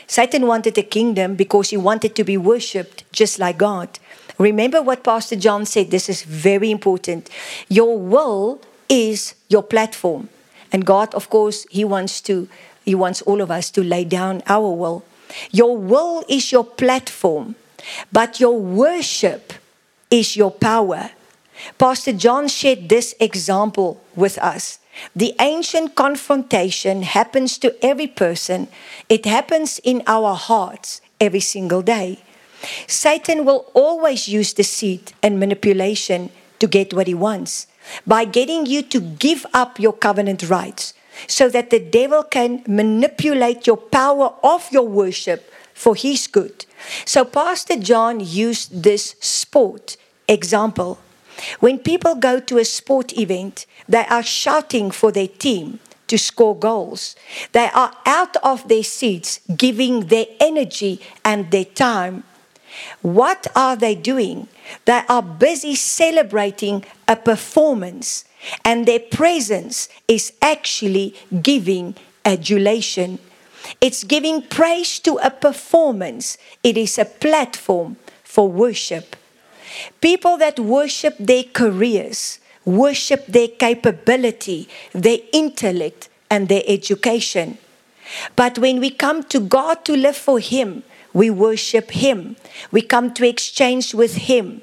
Satan 0.05 0.45
wanted 0.47 0.77
a 0.77 0.83
kingdom 0.83 1.35
because 1.35 1.69
he 1.69 1.77
wanted 1.77 2.15
to 2.15 2.23
be 2.23 2.37
worshipped 2.37 3.11
just 3.11 3.37
like 3.39 3.57
God. 3.57 3.99
Remember 4.39 4.81
what 4.81 5.03
Pastor 5.03 5.35
John 5.35 5.65
said. 5.65 5.91
This 5.91 6.07
is 6.07 6.23
very 6.23 6.71
important. 6.71 7.29
Your 7.67 7.99
will 7.99 8.61
is 8.87 9.35
your 9.49 9.61
platform. 9.61 10.29
And 10.71 10.85
God, 10.85 11.13
of 11.13 11.29
course, 11.29 11.67
He 11.69 11.83
wants 11.83 12.21
to, 12.21 12.47
He 12.85 12.95
wants 12.95 13.21
all 13.23 13.41
of 13.41 13.51
us 13.51 13.69
to 13.71 13.83
lay 13.83 14.05
down 14.05 14.41
our 14.47 14.71
will. 14.71 15.03
Your 15.51 15.77
will 15.77 16.23
is 16.27 16.51
your 16.51 16.63
platform, 16.63 17.55
but 18.11 18.39
your 18.39 18.57
worship 18.57 19.53
is 20.09 20.35
your 20.35 20.51
power. 20.51 21.11
Pastor 21.77 22.13
John 22.13 22.47
shared 22.47 22.87
this 22.89 23.13
example 23.19 24.01
with 24.15 24.37
us. 24.39 24.79
The 25.15 25.35
ancient 25.39 25.95
confrontation 25.95 27.03
happens 27.03 27.57
to 27.59 27.75
every 27.83 28.07
person, 28.07 28.69
it 29.07 29.25
happens 29.25 29.79
in 29.83 30.01
our 30.07 30.35
hearts 30.35 31.01
every 31.19 31.41
single 31.41 31.81
day. 31.81 32.19
Satan 32.87 33.45
will 33.45 33.65
always 33.73 34.27
use 34.27 34.53
deceit 34.53 35.13
and 35.23 35.39
manipulation 35.39 36.31
to 36.59 36.67
get 36.67 36.93
what 36.93 37.07
he 37.07 37.13
wants 37.13 37.67
by 38.05 38.25
getting 38.25 38.65
you 38.65 38.81
to 38.83 38.99
give 38.99 39.45
up 39.53 39.79
your 39.79 39.93
covenant 39.93 40.49
rights 40.49 40.93
so 41.27 41.49
that 41.49 41.69
the 41.69 41.79
devil 41.79 42.23
can 42.23 42.63
manipulate 42.67 43.67
your 43.67 43.77
power 43.77 44.33
of 44.43 44.71
your 44.71 44.87
worship 44.87 45.51
for 45.73 45.95
his 45.95 46.27
good. 46.27 46.65
So, 47.05 47.25
Pastor 47.25 47.77
John 47.77 48.19
used 48.19 48.83
this 48.83 49.15
sport 49.19 49.97
example. 50.27 50.99
When 51.59 51.79
people 51.79 52.15
go 52.15 52.39
to 52.41 52.57
a 52.57 52.65
sport 52.65 53.17
event, 53.17 53.65
they 53.87 54.05
are 54.05 54.23
shouting 54.23 54.91
for 54.91 55.11
their 55.11 55.27
team 55.27 55.79
to 56.07 56.17
score 56.17 56.55
goals. 56.55 57.15
They 57.53 57.69
are 57.73 57.93
out 58.05 58.35
of 58.37 58.67
their 58.67 58.83
seats, 58.83 59.39
giving 59.55 60.07
their 60.07 60.25
energy 60.39 60.99
and 61.23 61.49
their 61.51 61.65
time 61.65 62.23
what 63.01 63.47
are 63.55 63.75
they 63.75 63.95
doing? 63.95 64.47
They 64.85 65.01
are 65.07 65.21
busy 65.21 65.75
celebrating 65.75 66.85
a 67.07 67.15
performance, 67.15 68.25
and 68.63 68.85
their 68.85 68.99
presence 68.99 69.89
is 70.07 70.33
actually 70.41 71.15
giving 71.41 71.95
adulation. 72.25 73.19
It's 73.81 74.03
giving 74.03 74.41
praise 74.41 74.99
to 74.99 75.17
a 75.17 75.29
performance, 75.29 76.37
it 76.63 76.77
is 76.77 76.97
a 76.97 77.05
platform 77.05 77.97
for 78.23 78.49
worship. 78.49 79.15
People 80.01 80.37
that 80.37 80.59
worship 80.59 81.15
their 81.19 81.43
careers, 81.43 82.39
worship 82.65 83.25
their 83.27 83.47
capability, 83.47 84.67
their 84.93 85.19
intellect, 85.33 86.09
and 86.29 86.47
their 86.47 86.63
education. 86.67 87.57
But 88.35 88.57
when 88.57 88.79
we 88.79 88.89
come 88.89 89.23
to 89.25 89.39
God 89.39 89.85
to 89.85 89.95
live 89.95 90.17
for 90.17 90.39
Him, 90.39 90.83
we 91.13 91.29
worship 91.29 91.91
Him. 91.91 92.35
We 92.71 92.81
come 92.81 93.13
to 93.15 93.27
exchange 93.27 93.93
with 93.93 94.15
Him. 94.15 94.61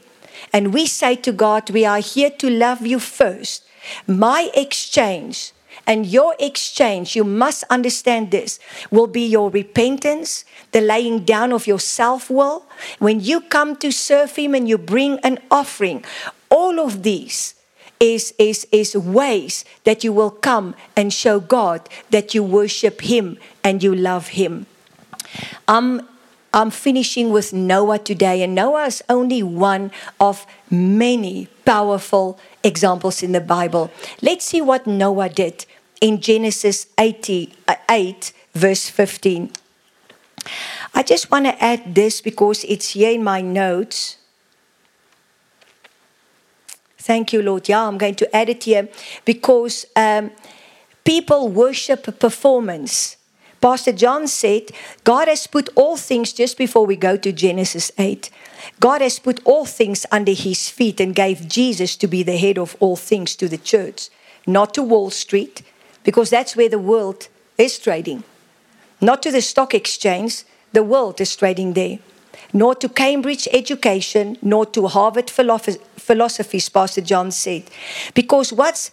And 0.52 0.72
we 0.72 0.86
say 0.86 1.16
to 1.16 1.32
God, 1.32 1.70
We 1.70 1.84
are 1.84 2.00
here 2.00 2.30
to 2.30 2.50
love 2.50 2.86
you 2.86 2.98
first. 2.98 3.64
My 4.06 4.50
exchange 4.54 5.52
and 5.86 6.06
your 6.06 6.34
exchange, 6.40 7.14
you 7.14 7.24
must 7.24 7.64
understand 7.70 8.30
this, 8.30 8.58
will 8.90 9.06
be 9.06 9.24
your 9.24 9.50
repentance, 9.50 10.44
the 10.72 10.80
laying 10.80 11.24
down 11.24 11.52
of 11.52 11.66
your 11.66 11.78
self 11.78 12.28
will. 12.28 12.66
When 12.98 13.20
you 13.20 13.40
come 13.40 13.76
to 13.76 13.92
serve 13.92 14.34
Him 14.36 14.54
and 14.54 14.68
you 14.68 14.78
bring 14.78 15.18
an 15.20 15.38
offering, 15.50 16.04
all 16.50 16.80
of 16.80 17.02
these 17.02 17.54
is, 18.00 18.34
is, 18.38 18.66
is 18.72 18.96
ways 18.96 19.64
that 19.84 20.04
you 20.04 20.12
will 20.12 20.30
come 20.30 20.74
and 20.96 21.12
show 21.12 21.40
God 21.40 21.88
that 22.10 22.34
you 22.34 22.42
worship 22.42 23.02
Him 23.02 23.38
and 23.62 23.82
you 23.82 23.94
love 23.94 24.28
Him. 24.28 24.66
Um, 25.68 26.06
I'm 26.56 26.70
finishing 26.70 27.32
with 27.32 27.52
Noah 27.52 27.98
today, 27.98 28.42
and 28.42 28.54
Noah 28.54 28.86
is 28.86 29.04
only 29.10 29.42
one 29.42 29.92
of 30.18 30.46
many 30.70 31.48
powerful 31.66 32.40
examples 32.64 33.22
in 33.22 33.32
the 33.32 33.42
Bible. 33.42 33.90
Let's 34.22 34.46
see 34.46 34.62
what 34.62 34.86
Noah 34.86 35.28
did 35.28 35.66
in 36.00 36.18
Genesis 36.18 36.86
80, 36.96 37.52
uh, 37.68 37.74
8, 37.90 38.32
verse 38.54 38.88
15. 38.88 39.50
I 40.94 41.02
just 41.02 41.30
want 41.30 41.44
to 41.44 41.62
add 41.62 41.94
this 41.94 42.22
because 42.22 42.64
it's 42.64 42.92
here 42.92 43.10
in 43.10 43.22
my 43.22 43.42
notes. 43.42 44.16
Thank 46.96 47.34
you, 47.34 47.42
Lord. 47.42 47.68
Yeah, 47.68 47.86
I'm 47.86 47.98
going 47.98 48.14
to 48.14 48.34
add 48.34 48.48
it 48.48 48.64
here 48.64 48.88
because 49.26 49.84
um, 49.94 50.30
people 51.04 51.50
worship 51.50 52.18
performance. 52.18 53.18
Pastor 53.60 53.92
John 53.92 54.28
said, 54.28 54.70
God 55.04 55.28
has 55.28 55.46
put 55.46 55.68
all 55.74 55.96
things, 55.96 56.32
just 56.32 56.58
before 56.58 56.86
we 56.86 56.96
go 56.96 57.16
to 57.16 57.32
Genesis 57.32 57.90
8, 57.98 58.30
God 58.80 59.00
has 59.00 59.18
put 59.18 59.40
all 59.44 59.64
things 59.64 60.06
under 60.12 60.32
his 60.32 60.68
feet 60.68 61.00
and 61.00 61.14
gave 61.14 61.48
Jesus 61.48 61.96
to 61.96 62.06
be 62.06 62.22
the 62.22 62.36
head 62.36 62.58
of 62.58 62.76
all 62.80 62.96
things 62.96 63.34
to 63.36 63.48
the 63.48 63.58
church, 63.58 64.08
not 64.46 64.74
to 64.74 64.82
Wall 64.82 65.10
Street, 65.10 65.62
because 66.04 66.30
that's 66.30 66.54
where 66.56 66.68
the 66.68 66.78
world 66.78 67.28
is 67.58 67.78
trading, 67.78 68.22
not 69.00 69.22
to 69.22 69.32
the 69.32 69.42
stock 69.42 69.74
exchange, 69.74 70.44
the 70.72 70.82
world 70.82 71.20
is 71.20 71.34
trading 71.34 71.72
there, 71.72 71.98
nor 72.52 72.74
to 72.74 72.88
Cambridge 72.88 73.48
education, 73.52 74.36
nor 74.42 74.66
to 74.66 74.86
Harvard 74.86 75.30
philosophies, 75.30 76.68
Pastor 76.68 77.00
John 77.00 77.30
said. 77.30 77.64
Because 78.14 78.52
what's 78.52 78.92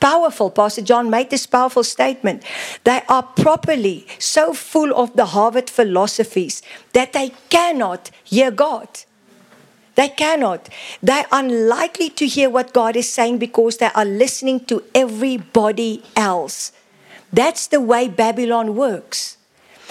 powerful. 0.00 0.50
Pastor 0.50 0.82
John 0.82 1.10
made 1.10 1.30
this 1.30 1.46
powerful 1.46 1.84
statement. 1.84 2.42
They 2.84 3.02
are 3.08 3.22
properly 3.22 4.06
so 4.18 4.52
full 4.52 4.94
of 4.94 5.14
the 5.16 5.26
Harvard 5.26 5.70
philosophies 5.70 6.62
that 6.92 7.12
they 7.12 7.30
cannot 7.48 8.10
hear 8.24 8.50
God. 8.50 8.88
They 9.96 10.08
cannot. 10.08 10.68
They're 11.02 11.26
unlikely 11.32 12.10
to 12.10 12.26
hear 12.26 12.50
what 12.50 12.74
God 12.74 12.96
is 12.96 13.10
saying 13.10 13.38
because 13.38 13.78
they 13.78 13.90
are 13.94 14.04
listening 14.04 14.64
to 14.66 14.84
everybody 14.94 16.02
else. 16.14 16.72
That's 17.32 17.66
the 17.66 17.80
way 17.80 18.08
Babylon 18.08 18.76
works. 18.76 19.38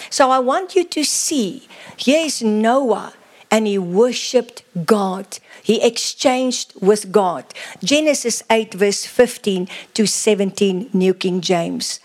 So 0.09 0.29
I 0.29 0.39
want 0.39 0.75
you 0.75 0.83
to 0.83 1.03
see 1.03 1.67
here 1.97 2.25
is 2.25 2.41
Noah 2.43 3.13
and 3.49 3.65
he 3.65 3.77
worshiped 3.77 4.63
God. 4.86 5.39
He 5.66 5.82
exchanged 5.82 6.74
with 6.80 7.11
God. 7.11 7.43
Genesis 7.84 8.43
8, 8.51 8.76
verse 8.76 9.03
15 9.07 9.68
to 9.95 10.05
17, 10.05 10.91
New 10.93 11.16
King 11.16 11.41
James. 11.41 11.99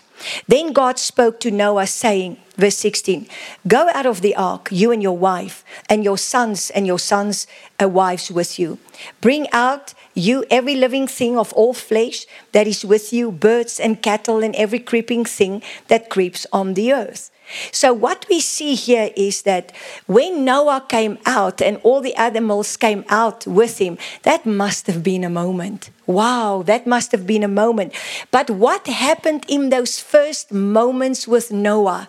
Then 0.47 0.73
God 0.73 0.97
spoke 0.97 1.39
to 1.41 1.51
Noah, 1.51 1.85
saying, 1.85 2.37
verse 2.57 2.77
16, 2.77 3.27
Go 3.67 3.87
out 3.93 4.07
of 4.07 4.21
the 4.21 4.35
ark, 4.35 4.69
you 4.71 4.91
and 4.91 5.03
your 5.03 5.15
wife, 5.15 5.63
and 5.87 6.03
your 6.03 6.17
sons 6.17 6.71
and 6.71 6.87
your 6.87 6.97
sons' 6.97 7.45
wives 7.79 8.31
with 8.31 8.57
you. 8.57 8.79
Bring 9.21 9.45
out 9.51 9.93
you 10.15 10.43
every 10.49 10.75
living 10.75 11.05
thing 11.05 11.37
of 11.37 11.53
all 11.53 11.75
flesh 11.75 12.25
that 12.53 12.65
is 12.65 12.83
with 12.83 13.13
you, 13.13 13.31
birds 13.31 13.79
and 13.79 14.01
cattle, 14.01 14.43
and 14.43 14.55
every 14.55 14.79
creeping 14.79 15.23
thing 15.23 15.61
that 15.87 16.09
creeps 16.09 16.47
on 16.51 16.73
the 16.73 16.91
earth. 16.91 17.29
So, 17.71 17.93
what 17.93 18.25
we 18.29 18.39
see 18.39 18.75
here 18.75 19.11
is 19.15 19.43
that 19.43 19.71
when 20.07 20.45
Noah 20.45 20.85
came 20.87 21.17
out 21.25 21.61
and 21.61 21.77
all 21.83 22.01
the 22.01 22.15
animals 22.15 22.77
came 22.77 23.03
out 23.09 23.45
with 23.47 23.77
him, 23.77 23.97
that 24.23 24.45
must 24.45 24.87
have 24.87 25.03
been 25.03 25.23
a 25.23 25.29
moment. 25.29 25.89
Wow, 26.05 26.63
that 26.65 26.87
must 26.87 27.11
have 27.11 27.25
been 27.25 27.43
a 27.43 27.47
moment. 27.47 27.93
But 28.31 28.49
what 28.49 28.87
happened 28.87 29.45
in 29.47 29.69
those 29.69 29.99
first 29.99 30.51
moments 30.51 31.27
with 31.27 31.51
Noah? 31.51 32.07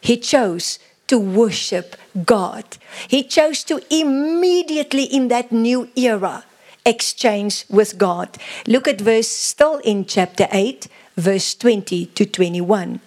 He 0.00 0.16
chose 0.16 0.78
to 1.06 1.18
worship 1.18 1.96
God. 2.24 2.64
He 3.08 3.22
chose 3.22 3.64
to 3.64 3.82
immediately, 3.90 5.04
in 5.04 5.28
that 5.28 5.52
new 5.52 5.88
era, 5.96 6.44
exchange 6.84 7.64
with 7.68 7.98
God. 7.98 8.36
Look 8.66 8.88
at 8.88 9.00
verse 9.00 9.28
still 9.28 9.78
in 9.78 10.04
chapter 10.04 10.46
8, 10.50 10.88
verse 11.16 11.54
20 11.54 12.06
to 12.06 12.26
21. 12.26 13.00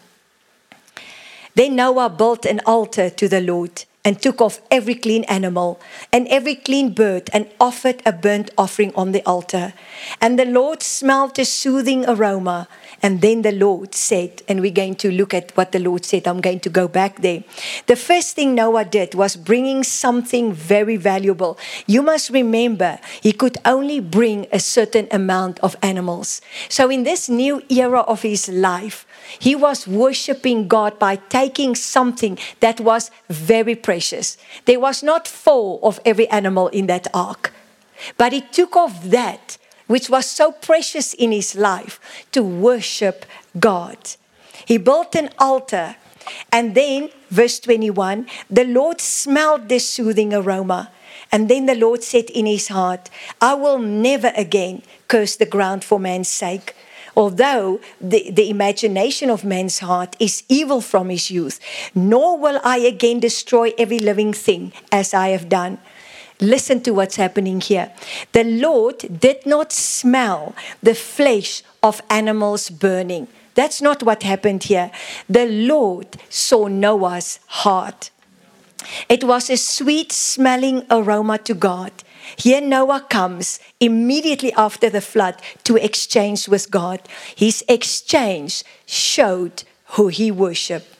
Then 1.57 1.75
Noah 1.75 2.11
built 2.11 2.45
an 2.45 2.61
altar 2.67 3.09
to 3.09 3.27
the 3.27 3.41
Lord 3.41 3.85
and 4.05 4.21
took 4.21 4.41
off 4.41 4.61
every 4.69 4.93
clean 4.93 5.23
animal 5.23 5.79
and 6.13 6.27
every 6.27 6.53
clean 6.53 6.93
bird 6.93 7.31
and 7.33 7.49
offered 7.59 8.03
a 8.05 8.11
burnt 8.11 8.51
offering 8.59 8.93
on 8.93 9.11
the 9.11 9.25
altar. 9.25 9.73
And 10.21 10.37
the 10.37 10.45
Lord 10.45 10.83
smelled 10.83 11.39
a 11.39 11.45
soothing 11.45 12.05
aroma. 12.07 12.67
And 13.07 13.21
then 13.21 13.41
the 13.41 13.53
Lord 13.53 13.95
said, 13.95 14.41
and 14.49 14.59
we're 14.59 14.69
going 14.69 14.95
to 14.95 15.09
look 15.09 15.33
at 15.33 15.55
what 15.55 15.71
the 15.71 15.79
Lord 15.79 16.03
said. 16.03 16.27
I'm 16.27 16.41
going 16.41 16.59
to 16.59 16.69
go 16.69 16.89
back 16.89 17.21
there. 17.21 17.45
The 17.85 17.95
first 17.95 18.35
thing 18.35 18.53
Noah 18.53 18.83
did 18.83 19.15
was 19.15 19.37
bringing 19.37 19.85
something 19.85 20.51
very 20.51 20.97
valuable. 20.97 21.57
You 21.85 22.01
must 22.01 22.31
remember, 22.31 22.99
he 23.21 23.31
could 23.31 23.59
only 23.63 24.01
bring 24.01 24.45
a 24.51 24.59
certain 24.59 25.07
amount 25.09 25.57
of 25.61 25.77
animals. 25.81 26.41
So, 26.67 26.89
in 26.89 27.03
this 27.03 27.29
new 27.29 27.63
era 27.69 28.01
of 28.01 28.23
his 28.23 28.49
life, 28.49 29.07
he 29.39 29.55
was 29.55 29.87
worshiping 29.87 30.67
God 30.67 30.99
by 30.99 31.15
taking 31.15 31.75
something 31.75 32.37
that 32.59 32.81
was 32.81 33.09
very 33.29 33.75
precious. 33.75 34.37
There 34.65 34.81
was 34.81 35.01
not 35.01 35.29
four 35.29 35.79
of 35.81 36.01
every 36.03 36.27
animal 36.27 36.67
in 36.67 36.87
that 36.87 37.07
ark, 37.13 37.53
but 38.17 38.33
he 38.33 38.41
took 38.41 38.75
off 38.75 39.01
that 39.05 39.57
which 39.87 40.09
was 40.09 40.25
so 40.25 40.51
precious 40.51 41.13
in 41.13 41.31
his 41.31 41.55
life 41.55 41.99
to 42.31 42.43
worship 42.43 43.25
God. 43.59 43.97
He 44.65 44.77
built 44.77 45.15
an 45.15 45.29
altar, 45.39 45.95
and 46.51 46.75
then, 46.75 47.09
verse 47.29 47.59
21, 47.59 48.27
the 48.49 48.65
Lord 48.65 49.01
smelled 49.01 49.69
the 49.69 49.79
soothing 49.79 50.33
aroma. 50.33 50.91
And 51.31 51.49
then 51.49 51.65
the 51.65 51.75
Lord 51.75 52.03
said 52.03 52.29
in 52.29 52.45
his 52.45 52.69
heart, 52.69 53.09
I 53.41 53.53
will 53.53 53.79
never 53.79 54.31
again 54.35 54.81
curse 55.07 55.35
the 55.35 55.45
ground 55.45 55.83
for 55.83 55.99
man's 55.99 56.29
sake 56.29 56.73
although 57.17 57.81
the, 57.99 58.29
the 58.29 58.47
imagination 58.47 59.31
of 59.31 59.43
man's 59.43 59.79
heart 59.79 60.15
is 60.19 60.43
evil 60.47 60.79
from 60.79 61.09
his 61.09 61.31
youth, 61.31 61.59
nor 61.95 62.37
will 62.37 62.61
I 62.63 62.77
again 62.77 63.19
destroy 63.19 63.73
every 63.77 63.97
living 63.97 64.33
thing 64.33 64.71
as 64.91 65.15
I 65.15 65.29
have 65.29 65.49
done. 65.49 65.79
Listen 66.39 66.81
to 66.81 66.91
what's 66.91 67.15
happening 67.15 67.61
here. 67.61 67.91
The 68.31 68.43
Lord 68.43 69.19
did 69.19 69.45
not 69.45 69.71
smell 69.71 70.53
the 70.83 70.93
flesh 70.93 71.63
of 71.81 72.01
animals 72.09 72.69
burning. 72.69 73.27
That's 73.55 73.81
not 73.81 74.03
what 74.03 74.21
happened 74.21 74.63
here. 74.63 74.91
The 75.27 75.47
Lord 75.47 76.17
saw 76.29 76.67
Noah's 76.67 77.39
heart. 77.47 78.11
It 79.09 79.23
was 79.23 79.49
a 79.49 79.57
sweet 79.57 80.11
smelling 80.11 80.85
aroma 80.91 81.39
to 81.39 81.53
God. 81.55 81.91
Here 82.35 82.61
Noah 82.61 83.05
comes 83.09 83.59
immediately 83.79 84.53
after 84.53 84.89
the 84.89 85.01
flood 85.01 85.35
to 85.63 85.77
exchange 85.77 86.47
with 86.47 86.69
God. 86.69 87.01
His 87.35 87.63
exchange 87.67 88.63
showed 88.85 89.63
who 89.91 90.09
he 90.09 90.29
worshiped. 90.29 90.96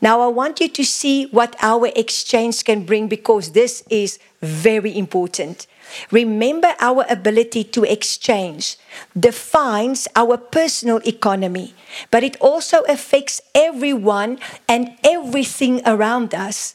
Now, 0.00 0.20
I 0.20 0.28
want 0.28 0.60
you 0.60 0.68
to 0.68 0.84
see 0.84 1.26
what 1.26 1.56
our 1.62 1.88
exchange 1.94 2.64
can 2.64 2.84
bring 2.84 3.08
because 3.08 3.52
this 3.52 3.82
is 3.90 4.18
very 4.40 4.96
important. 4.96 5.66
Remember, 6.10 6.74
our 6.80 7.04
ability 7.08 7.64
to 7.64 7.84
exchange 7.84 8.76
defines 9.18 10.08
our 10.16 10.36
personal 10.36 11.00
economy, 11.06 11.74
but 12.10 12.24
it 12.24 12.36
also 12.40 12.82
affects 12.88 13.40
everyone 13.54 14.38
and 14.68 14.96
everything 15.04 15.80
around 15.86 16.34
us. 16.34 16.74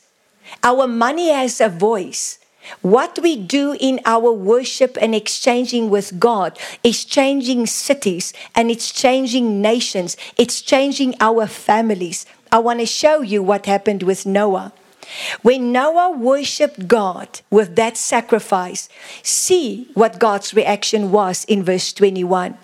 Our 0.63 0.87
money 0.87 1.29
has 1.29 1.61
a 1.61 1.69
voice. 1.69 2.39
What 2.81 3.19
we 3.21 3.35
do 3.35 3.75
in 3.79 3.99
our 4.05 4.31
worship 4.31 4.97
and 5.01 5.15
exchanging 5.15 5.89
with 5.89 6.19
God 6.19 6.57
is 6.83 7.03
changing 7.03 7.65
cities 7.65 8.33
and 8.55 8.69
it's 8.69 8.91
changing 8.91 9.61
nations, 9.61 10.15
it's 10.37 10.61
changing 10.61 11.15
our 11.19 11.47
families. 11.47 12.25
I 12.51 12.59
want 12.59 12.81
to 12.81 12.85
show 12.85 13.21
you 13.21 13.41
what 13.41 13.65
happened 13.65 14.03
with 14.03 14.25
Noah. 14.25 14.73
When 15.41 15.71
Noah 15.71 16.11
worshiped 16.17 16.87
God 16.87 17.41
with 17.49 17.75
that 17.77 17.95
sacrifice, 17.95 18.89
see 19.23 19.89
what 19.93 20.19
God's 20.19 20.53
reaction 20.53 21.11
was 21.11 21.45
in 21.45 21.63
verse 21.63 21.93
21. 21.93 22.57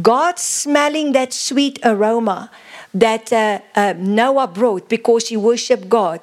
God 0.00 0.38
smelling 0.38 1.12
that 1.12 1.32
sweet 1.32 1.78
aroma 1.82 2.50
that 2.94 3.32
uh, 3.32 3.60
uh, 3.74 3.94
Noah 3.96 4.46
brought 4.46 4.90
because 4.90 5.28
he 5.28 5.36
worshiped 5.36 5.88
God. 5.88 6.20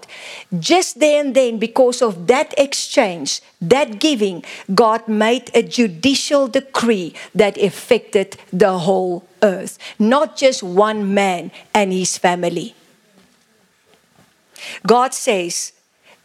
Just 0.59 0.99
there 0.99 1.21
and 1.21 1.35
then, 1.35 1.57
because 1.57 2.03
of 2.03 2.27
that 2.27 2.53
exchange, 2.59 3.41
that 3.59 3.99
giving, 3.99 4.43
God 4.75 5.07
made 5.07 5.49
a 5.55 5.63
judicial 5.63 6.47
decree 6.47 7.15
that 7.33 7.57
affected 7.57 8.37
the 8.53 8.77
whole 8.77 9.25
earth, 9.41 9.79
not 9.97 10.37
just 10.37 10.61
one 10.61 11.11
man 11.13 11.51
and 11.73 11.91
his 11.91 12.17
family. 12.17 12.75
God 14.85 15.13
says, 15.13 15.73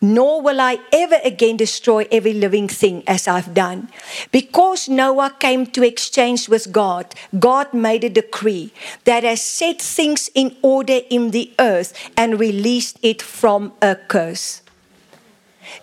nor 0.04 0.42
will 0.42 0.60
I 0.60 0.78
ever 0.92 1.18
again 1.24 1.56
destroy 1.56 2.06
every 2.12 2.34
living 2.34 2.68
thing 2.68 3.02
as 3.06 3.26
I've 3.26 3.54
done. 3.54 3.88
Because 4.30 4.86
Noah 4.86 5.34
came 5.38 5.66
to 5.68 5.82
exchange 5.82 6.46
with 6.46 6.72
God, 6.72 7.14
God 7.38 7.72
made 7.72 8.04
a 8.04 8.10
decree 8.10 8.72
that 9.04 9.24
has 9.24 9.42
set 9.42 9.80
things 9.80 10.28
in 10.34 10.56
order 10.60 11.00
in 11.08 11.30
the 11.30 11.50
earth 11.58 11.94
and 12.18 12.38
released 12.38 12.98
it 13.02 13.22
from 13.22 13.72
a 13.80 13.96
curse. 13.96 14.60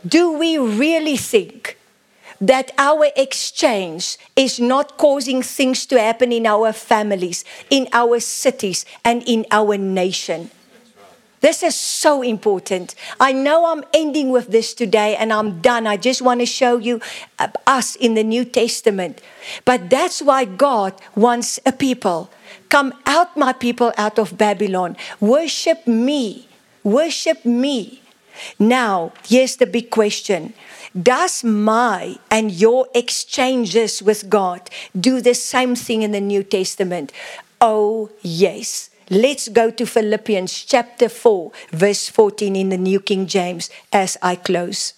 Do 0.06 0.38
we 0.38 0.58
really 0.58 1.18
think 1.18 1.80
that 2.40 2.72
our 2.78 3.08
exchange 3.16 4.18
is 4.36 4.60
not 4.60 4.98
causing 4.98 5.42
things 5.42 5.86
to 5.88 6.00
happen 6.00 6.32
in 6.32 6.46
our 6.46 6.74
families, 6.74 7.44
in 7.72 7.88
our 7.92 8.20
cities, 8.20 8.86
and 9.04 9.24
in 9.24 9.46
our 9.52 9.78
nation? 9.78 10.52
This 11.42 11.64
is 11.64 11.76
so 11.76 12.22
important. 12.22 12.94
I 13.20 13.34
know 13.34 13.66
I'm 13.66 13.84
ending 13.94 14.30
with 14.30 14.50
this 14.50 14.76
today 14.76 15.16
and 15.16 15.34
I'm 15.34 15.60
done. 15.60 15.88
I 15.88 15.98
just 15.98 16.22
want 16.22 16.40
to 16.40 16.46
show 16.46 16.78
you 16.78 17.02
uh, 17.40 17.48
us 17.66 17.96
in 17.96 18.14
the 18.14 18.24
New 18.24 18.46
Testament. 18.46 19.22
But 19.66 19.90
that's 19.90 20.22
why 20.22 20.46
God 20.46 20.94
wants 21.16 21.60
a 21.66 21.72
people. 21.72 22.30
Come 22.70 22.94
out, 23.08 23.36
my 23.36 23.54
people, 23.54 23.92
out 23.98 24.20
of 24.20 24.38
Babylon. 24.38 24.96
Worship 25.20 25.88
me. 25.88 26.48
Worship 26.84 27.44
me. 27.44 28.02
Now, 28.60 29.12
here's 29.26 29.56
the 29.58 29.66
big 29.66 29.90
question 29.90 30.54
Does 30.94 31.44
my 31.44 32.18
and 32.30 32.52
your 32.52 32.88
exchanges 32.94 34.02
with 34.02 34.30
God 34.30 34.70
do 34.98 35.22
the 35.22 35.34
same 35.34 35.76
thing 35.76 36.04
in 36.04 36.12
the 36.12 36.22
New 36.22 36.44
Testament? 36.44 37.12
Oh, 37.60 38.12
yes. 38.22 38.91
Let's 39.12 39.50
go 39.50 39.72
to 39.72 39.86
Philippians 39.86 40.64
chapter 40.64 41.10
4, 41.10 41.52
verse 41.72 42.08
14 42.08 42.56
in 42.56 42.70
the 42.70 42.78
New 42.78 43.02
King 43.02 43.28
James 43.28 43.70
as 43.92 44.16
I 44.22 44.38
close. 44.38 44.94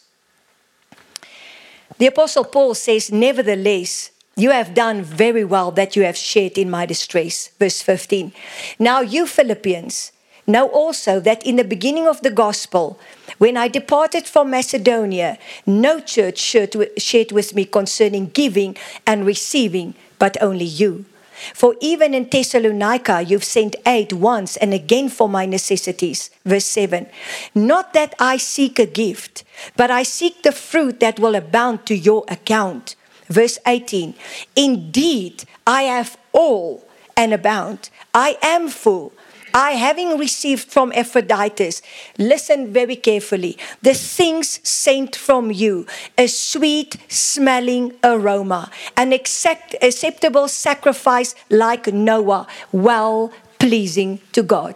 The 1.97 2.05
Apostle 2.05 2.43
Paul 2.43 2.75
says, 2.75 3.11
Nevertheless, 3.11 4.11
you 4.35 4.51
have 4.51 4.75
done 4.75 5.01
very 5.01 5.43
well 5.43 5.71
that 5.71 5.95
you 5.95 6.03
have 6.03 6.15
shared 6.15 6.59
in 6.59 6.69
my 6.69 6.85
distress. 6.85 7.49
Verse 7.57 7.81
15. 7.81 8.31
Now, 8.77 9.01
you 9.01 9.25
Philippians, 9.25 10.11
know 10.45 10.67
also 10.67 11.19
that 11.19 11.43
in 11.43 11.55
the 11.55 11.63
beginning 11.63 12.07
of 12.07 12.21
the 12.21 12.29
gospel, 12.29 12.99
when 13.39 13.57
I 13.57 13.67
departed 13.67 14.27
from 14.27 14.51
Macedonia, 14.51 15.39
no 15.65 15.99
church 15.99 16.37
shared 16.37 17.31
with 17.31 17.55
me 17.55 17.65
concerning 17.65 18.27
giving 18.27 18.77
and 19.07 19.25
receiving, 19.25 19.95
but 20.19 20.37
only 20.39 20.65
you. 20.65 21.05
For 21.53 21.75
even 21.81 22.13
in 22.13 22.29
Thessalonica, 22.29 23.23
you've 23.23 23.43
sent 23.43 23.75
aid 23.85 24.11
once 24.13 24.57
and 24.57 24.73
again 24.73 25.09
for 25.09 25.27
my 25.27 25.45
necessities. 25.45 26.29
Verse 26.45 26.65
7. 26.65 27.07
Not 27.53 27.93
that 27.93 28.15
I 28.19 28.37
seek 28.37 28.79
a 28.79 28.85
gift, 28.85 29.43
but 29.75 29.91
I 29.91 30.03
seek 30.03 30.43
the 30.43 30.51
fruit 30.51 30.99
that 30.99 31.19
will 31.19 31.35
abound 31.35 31.85
to 31.87 31.95
your 31.95 32.23
account. 32.27 32.95
Verse 33.27 33.57
18. 33.65 34.13
Indeed, 34.55 35.45
I 35.65 35.83
have 35.83 36.17
all 36.31 36.85
and 37.15 37.33
abound. 37.33 37.89
I 38.13 38.37
am 38.41 38.69
full. 38.69 39.13
I, 39.53 39.71
having 39.73 40.17
received 40.17 40.71
from 40.71 40.91
Epaphroditus, 40.95 41.83
listen 42.17 42.73
very 42.73 42.95
carefully, 42.95 43.57
the 43.83 43.93
things 43.93 44.59
sent 44.67 45.15
from 45.15 45.51
you, 45.51 45.85
a 46.17 46.27
sweet 46.27 46.97
smelling 47.07 47.93
aroma, 48.03 48.71
an 48.97 49.13
accept, 49.13 49.75
acceptable 49.81 50.47
sacrifice 50.47 51.35
like 51.51 51.85
Noah, 51.87 52.47
well 52.71 53.31
pleasing 53.59 54.19
to 54.31 54.41
God. 54.41 54.75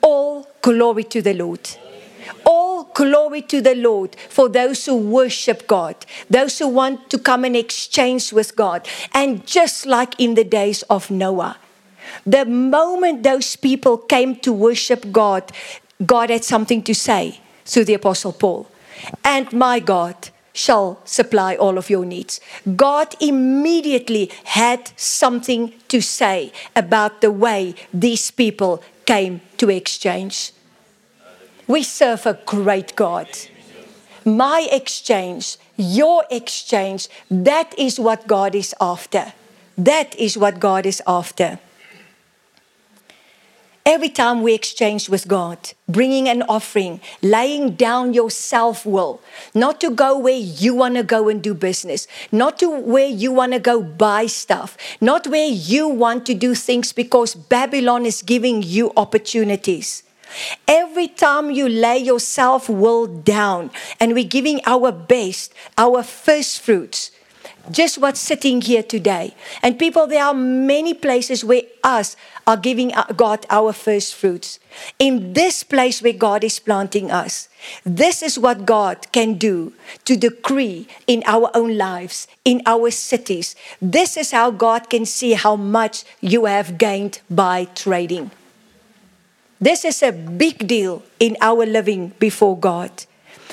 All 0.00 0.48
glory 0.62 1.04
to 1.04 1.20
the 1.20 1.34
Lord. 1.34 1.68
All 2.46 2.84
glory 2.94 3.42
to 3.42 3.60
the 3.60 3.74
Lord 3.74 4.16
for 4.28 4.48
those 4.48 4.86
who 4.86 4.96
worship 4.96 5.66
God, 5.66 5.96
those 6.30 6.58
who 6.58 6.68
want 6.68 7.10
to 7.10 7.18
come 7.18 7.44
and 7.44 7.56
exchange 7.56 8.32
with 8.32 8.54
God. 8.54 8.86
And 9.12 9.44
just 9.46 9.86
like 9.86 10.14
in 10.20 10.34
the 10.34 10.44
days 10.44 10.82
of 10.84 11.10
Noah, 11.10 11.56
the 12.26 12.44
moment 12.44 13.22
those 13.22 13.56
people 13.56 13.98
came 13.98 14.36
to 14.36 14.52
worship 14.52 15.10
God, 15.12 15.50
God 16.04 16.30
had 16.30 16.44
something 16.44 16.82
to 16.84 16.94
say 16.94 17.40
through 17.64 17.84
the 17.84 17.94
Apostle 17.94 18.32
Paul. 18.32 18.66
And 19.24 19.52
my 19.52 19.80
God 19.80 20.30
shall 20.52 21.00
supply 21.04 21.56
all 21.56 21.76
of 21.76 21.90
your 21.90 22.04
needs. 22.04 22.40
God 22.76 23.14
immediately 23.20 24.30
had 24.44 24.92
something 24.96 25.74
to 25.88 26.00
say 26.00 26.52
about 26.76 27.20
the 27.20 27.30
way 27.32 27.74
these 27.92 28.30
people 28.30 28.82
came 29.04 29.40
to 29.58 29.68
exchange. 29.68 30.52
We 31.66 31.82
serve 31.82 32.26
a 32.26 32.38
great 32.46 32.94
God. 32.94 33.28
My 34.24 34.66
exchange, 34.70 35.56
your 35.76 36.24
exchange, 36.30 37.08
that 37.30 37.76
is 37.78 37.98
what 37.98 38.26
God 38.26 38.54
is 38.54 38.74
after. 38.80 39.32
That 39.76 40.14
is 40.18 40.38
what 40.38 40.60
God 40.60 40.86
is 40.86 41.02
after. 41.06 41.58
Every 43.86 44.08
time 44.08 44.42
we 44.42 44.54
exchange 44.54 45.10
with 45.10 45.28
God, 45.28 45.58
bringing 45.86 46.26
an 46.26 46.42
offering, 46.48 47.02
laying 47.20 47.72
down 47.74 48.14
your 48.14 48.30
self 48.30 48.86
will, 48.86 49.20
not 49.54 49.78
to 49.82 49.90
go 49.90 50.18
where 50.18 50.38
you 50.38 50.74
want 50.74 50.94
to 50.94 51.02
go 51.02 51.28
and 51.28 51.42
do 51.42 51.52
business, 51.52 52.08
not 52.32 52.58
to 52.60 52.70
where 52.70 53.06
you 53.06 53.30
want 53.30 53.52
to 53.52 53.58
go 53.58 53.82
buy 53.82 54.24
stuff, 54.24 54.78
not 55.02 55.26
where 55.26 55.48
you 55.48 55.86
want 55.86 56.24
to 56.24 56.34
do 56.34 56.54
things 56.54 56.94
because 56.94 57.34
Babylon 57.34 58.06
is 58.06 58.22
giving 58.22 58.62
you 58.62 58.90
opportunities. 58.96 60.02
Every 60.66 61.06
time 61.06 61.50
you 61.50 61.68
lay 61.68 61.98
your 61.98 62.20
self 62.20 62.70
will 62.70 63.06
down 63.06 63.70
and 64.00 64.14
we're 64.14 64.24
giving 64.24 64.62
our 64.64 64.92
best, 64.92 65.52
our 65.76 66.02
first 66.02 66.58
fruits, 66.62 67.10
just 67.70 67.98
what's 67.98 68.20
sitting 68.20 68.60
here 68.60 68.82
today. 68.82 69.34
And 69.62 69.78
people, 69.78 70.06
there 70.06 70.24
are 70.24 70.34
many 70.34 70.94
places 70.94 71.44
where 71.44 71.62
us 71.82 72.16
are 72.46 72.56
giving 72.56 72.92
God 73.16 73.46
our 73.50 73.72
first 73.72 74.14
fruits. 74.14 74.58
In 74.98 75.32
this 75.32 75.62
place 75.62 76.02
where 76.02 76.12
God 76.12 76.44
is 76.44 76.58
planting 76.58 77.10
us, 77.10 77.48
this 77.84 78.22
is 78.22 78.38
what 78.38 78.66
God 78.66 79.10
can 79.12 79.34
do 79.34 79.72
to 80.04 80.16
decree 80.16 80.86
in 81.06 81.22
our 81.26 81.50
own 81.54 81.78
lives, 81.78 82.26
in 82.44 82.62
our 82.66 82.90
cities. 82.90 83.56
This 83.80 84.16
is 84.16 84.32
how 84.32 84.50
God 84.50 84.90
can 84.90 85.06
see 85.06 85.32
how 85.32 85.56
much 85.56 86.04
you 86.20 86.44
have 86.44 86.78
gained 86.78 87.20
by 87.30 87.66
trading. 87.74 88.30
This 89.60 89.84
is 89.84 90.02
a 90.02 90.12
big 90.12 90.66
deal 90.66 91.02
in 91.18 91.36
our 91.40 91.64
living 91.64 92.12
before 92.18 92.58
God. 92.58 92.90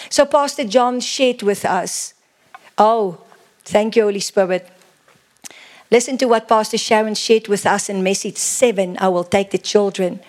So, 0.10 0.26
Pastor 0.26 0.66
John 0.66 1.00
shared 1.00 1.42
with 1.42 1.64
us. 1.64 2.14
Oh, 2.78 3.22
thank 3.64 3.96
you, 3.96 4.04
Holy 4.04 4.20
Spirit. 4.20 4.68
Listen 5.92 6.18
to 6.20 6.26
what 6.26 6.48
Pastor 6.48 6.78
Sharon 6.78 7.16
shared 7.16 7.50
with 7.50 7.66
us 7.66 7.90
in 7.90 8.02
message 8.02 8.38
seven 8.38 8.98
I 9.02 9.10
will 9.10 9.26
take 9.26 9.52
the 9.52 9.58
children. 9.58 10.22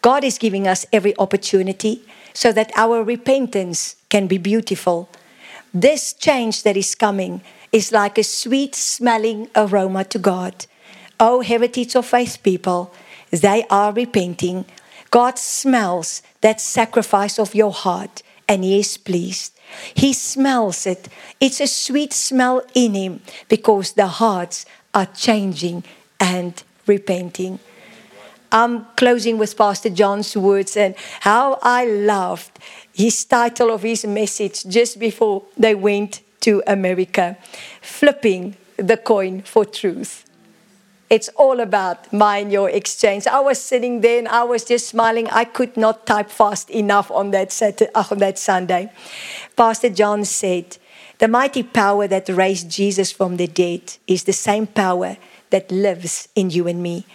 God 0.00 0.22
is 0.22 0.38
giving 0.38 0.68
us 0.68 0.86
every 0.92 1.16
opportunity 1.18 2.02
so 2.32 2.52
that 2.52 2.70
our 2.76 3.02
repentance 3.02 3.96
can 4.08 4.28
be 4.28 4.38
beautiful. 4.38 5.08
This 5.74 6.12
change 6.12 6.62
that 6.62 6.76
is 6.76 6.94
coming 6.94 7.40
is 7.72 7.90
like 7.90 8.16
a 8.16 8.22
sweet 8.22 8.76
smelling 8.76 9.48
aroma 9.56 10.04
to 10.04 10.20
God. 10.20 10.66
Oh, 11.18 11.40
heritage 11.40 11.96
of 11.96 12.06
faith 12.06 12.38
people, 12.44 12.94
they 13.32 13.64
are 13.70 13.92
repenting. 13.92 14.66
God 15.10 15.36
smells 15.36 16.22
that 16.42 16.60
sacrifice 16.60 17.40
of 17.40 17.56
your 17.56 17.72
heart 17.72 18.22
and 18.48 18.62
He 18.62 18.78
is 18.78 18.96
pleased. 18.98 19.52
He 19.94 20.12
smells 20.12 20.86
it. 20.86 21.08
It's 21.40 21.60
a 21.60 21.66
sweet 21.66 22.12
smell 22.12 22.62
in 22.74 22.94
Him 22.94 23.20
because 23.48 23.92
the 23.92 24.06
hearts 24.06 24.64
are 24.94 25.06
changing 25.06 25.84
and 26.20 26.62
repenting. 26.86 27.58
I'm 28.50 28.84
closing 28.96 29.38
with 29.38 29.56
Pastor 29.56 29.88
John's 29.88 30.36
words 30.36 30.76
and 30.76 30.94
how 31.20 31.58
I 31.62 31.86
loved 31.86 32.58
his 32.92 33.24
title 33.24 33.70
of 33.70 33.82
his 33.82 34.04
message 34.04 34.64
just 34.64 34.98
before 34.98 35.44
they 35.56 35.74
went 35.74 36.20
to 36.40 36.62
America 36.66 37.38
flipping 37.80 38.56
the 38.76 38.98
coin 38.98 39.40
for 39.42 39.64
truth. 39.64 40.26
It's 41.08 41.28
all 41.30 41.60
about 41.60 42.12
mine, 42.12 42.50
your 42.50 42.70
exchange. 42.70 43.26
I 43.26 43.40
was 43.40 43.60
sitting 43.60 44.00
there 44.00 44.18
and 44.18 44.28
I 44.28 44.44
was 44.44 44.64
just 44.64 44.88
smiling. 44.88 45.28
I 45.28 45.44
could 45.44 45.76
not 45.76 46.06
type 46.06 46.30
fast 46.30 46.70
enough 46.70 47.10
on 47.10 47.32
that, 47.32 47.52
Saturday, 47.52 47.90
on 47.94 48.18
that 48.18 48.38
Sunday. 48.38 48.90
Pastor 49.56 49.90
John 49.90 50.24
said, 50.24 50.78
the 51.22 51.28
mighty 51.28 51.62
power 51.62 52.08
that 52.08 52.28
raised 52.28 52.68
Jesus 52.68 53.12
from 53.12 53.36
the 53.36 53.46
dead 53.46 53.96
is 54.08 54.24
the 54.24 54.32
same 54.32 54.66
power 54.66 55.16
that 55.50 55.70
lives 55.70 56.26
in 56.34 56.50
you 56.50 56.66
and 56.66 56.82
me. 56.82 57.06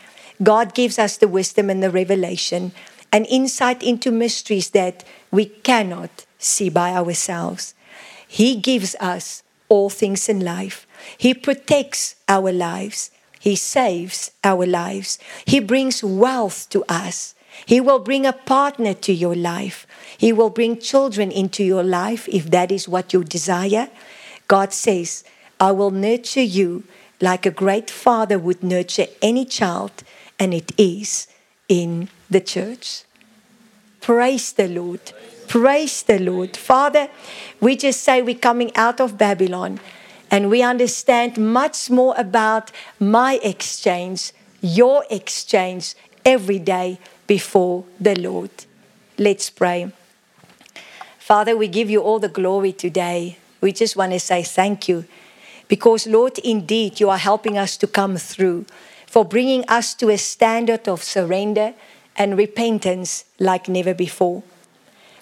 God 0.41 0.73
gives 0.73 0.97
us 0.97 1.17
the 1.17 1.27
wisdom 1.27 1.69
and 1.69 1.83
the 1.83 1.91
revelation 1.91 2.71
and 3.11 3.27
insight 3.27 3.83
into 3.83 4.09
mysteries 4.09 4.69
that 4.69 5.03
we 5.29 5.47
cannot 5.47 6.25
see 6.37 6.69
by 6.69 6.93
ourselves. 6.93 7.73
He 8.25 8.55
gives 8.55 8.95
us 9.01 9.43
all 9.67 9.89
things 9.89 10.29
in 10.29 10.39
life. 10.39 10.87
He 11.17 11.33
protects 11.33 12.15
our 12.29 12.53
lives. 12.53 13.11
He 13.41 13.57
saves 13.57 14.31
our 14.41 14.65
lives. 14.65 15.19
He 15.45 15.59
brings 15.59 16.01
wealth 16.01 16.69
to 16.69 16.85
us. 16.87 17.35
He 17.65 17.81
will 17.81 17.99
bring 17.99 18.25
a 18.25 18.33
partner 18.33 18.93
to 18.93 19.13
your 19.13 19.35
life. 19.35 19.87
He 20.17 20.31
will 20.31 20.49
bring 20.49 20.79
children 20.79 21.31
into 21.31 21.63
your 21.63 21.83
life 21.83 22.27
if 22.29 22.49
that 22.51 22.71
is 22.71 22.87
what 22.87 23.13
you 23.13 23.23
desire. 23.23 23.89
God 24.47 24.73
says, 24.73 25.23
I 25.59 25.71
will 25.71 25.91
nurture 25.91 26.41
you 26.41 26.83
like 27.19 27.45
a 27.45 27.51
great 27.51 27.89
father 27.89 28.37
would 28.37 28.63
nurture 28.63 29.07
any 29.21 29.43
child, 29.45 30.03
and 30.39 30.53
it 30.53 30.71
is 30.77 31.27
in 31.67 32.09
the 32.29 32.39
church. 32.39 33.03
Praise 34.01 34.53
the 34.53 34.67
Lord. 34.67 35.01
Praise 35.47 36.03
the 36.03 36.19
Lord. 36.19 36.55
Father, 36.55 37.09
we 37.59 37.75
just 37.75 38.01
say 38.01 38.21
we're 38.21 38.35
coming 38.35 38.75
out 38.75 39.01
of 39.01 39.17
Babylon 39.17 39.79
and 40.29 40.49
we 40.49 40.61
understand 40.61 41.37
much 41.37 41.89
more 41.89 42.13
about 42.17 42.71
my 42.99 43.39
exchange, 43.43 44.33
your 44.61 45.05
exchange 45.09 45.95
every 46.25 46.59
day 46.59 46.99
before 47.27 47.85
the 47.99 48.19
Lord. 48.19 48.49
Let's 49.17 49.49
pray. 49.49 49.91
Father, 51.19 51.57
we 51.57 51.67
give 51.67 51.89
you 51.89 52.01
all 52.01 52.19
the 52.19 52.29
glory 52.29 52.71
today. 52.71 53.37
We 53.59 53.73
just 53.73 53.95
want 53.95 54.13
to 54.13 54.19
say 54.19 54.43
thank 54.43 54.87
you 54.87 55.05
because, 55.67 56.07
Lord, 56.07 56.39
indeed, 56.39 56.99
you 56.99 57.09
are 57.09 57.17
helping 57.17 57.57
us 57.57 57.75
to 57.77 57.87
come 57.87 58.17
through 58.17 58.65
for 59.05 59.25
bringing 59.25 59.65
us 59.67 59.93
to 59.95 60.09
a 60.09 60.17
standard 60.17 60.87
of 60.87 61.03
surrender 61.03 61.73
and 62.15 62.37
repentance 62.37 63.25
like 63.39 63.67
never 63.67 63.93
before. 63.93 64.43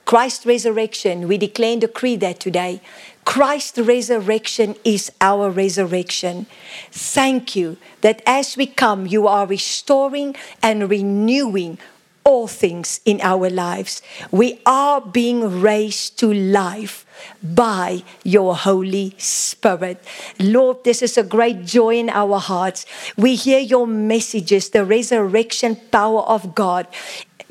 Christ's 0.06 0.46
resurrection, 0.46 1.28
we 1.28 1.38
declare 1.38 1.72
and 1.72 1.82
decree 1.82 2.16
that 2.18 2.40
today. 2.40 2.80
Christ's 3.26 3.80
resurrection 3.80 4.76
is 4.84 5.12
our 5.20 5.50
resurrection. 5.50 6.46
Thank 6.92 7.56
you 7.56 7.78
that 8.02 8.22
as 8.28 8.56
we 8.56 8.68
come, 8.68 9.08
you 9.08 9.28
are 9.28 9.48
restoring 9.48 10.36
and 10.62 10.88
renewing 10.90 11.80
all 12.26 12.48
things 12.48 13.00
in 13.06 13.22
our 13.22 13.50
lives. 13.50 14.02
We 14.32 14.60
are 14.66 15.00
being 15.00 15.62
raised 15.62 16.18
to 16.20 16.34
life 16.34 17.06
by 17.42 18.04
your 18.24 18.56
Holy 18.56 19.14
Spirit. 19.18 20.04
Lord, 20.40 20.84
this 20.84 21.04
is 21.04 21.18
a 21.18 21.24
great 21.24 21.66
joy 21.66 21.98
in 21.98 22.10
our 22.10 22.40
hearts. 22.40 22.86
We 23.16 23.36
hear 23.36 23.60
your 23.60 23.86
messages, 23.86 24.72
the 24.72 24.84
resurrection 24.84 25.78
power 25.92 26.22
of 26.22 26.56
God 26.56 26.88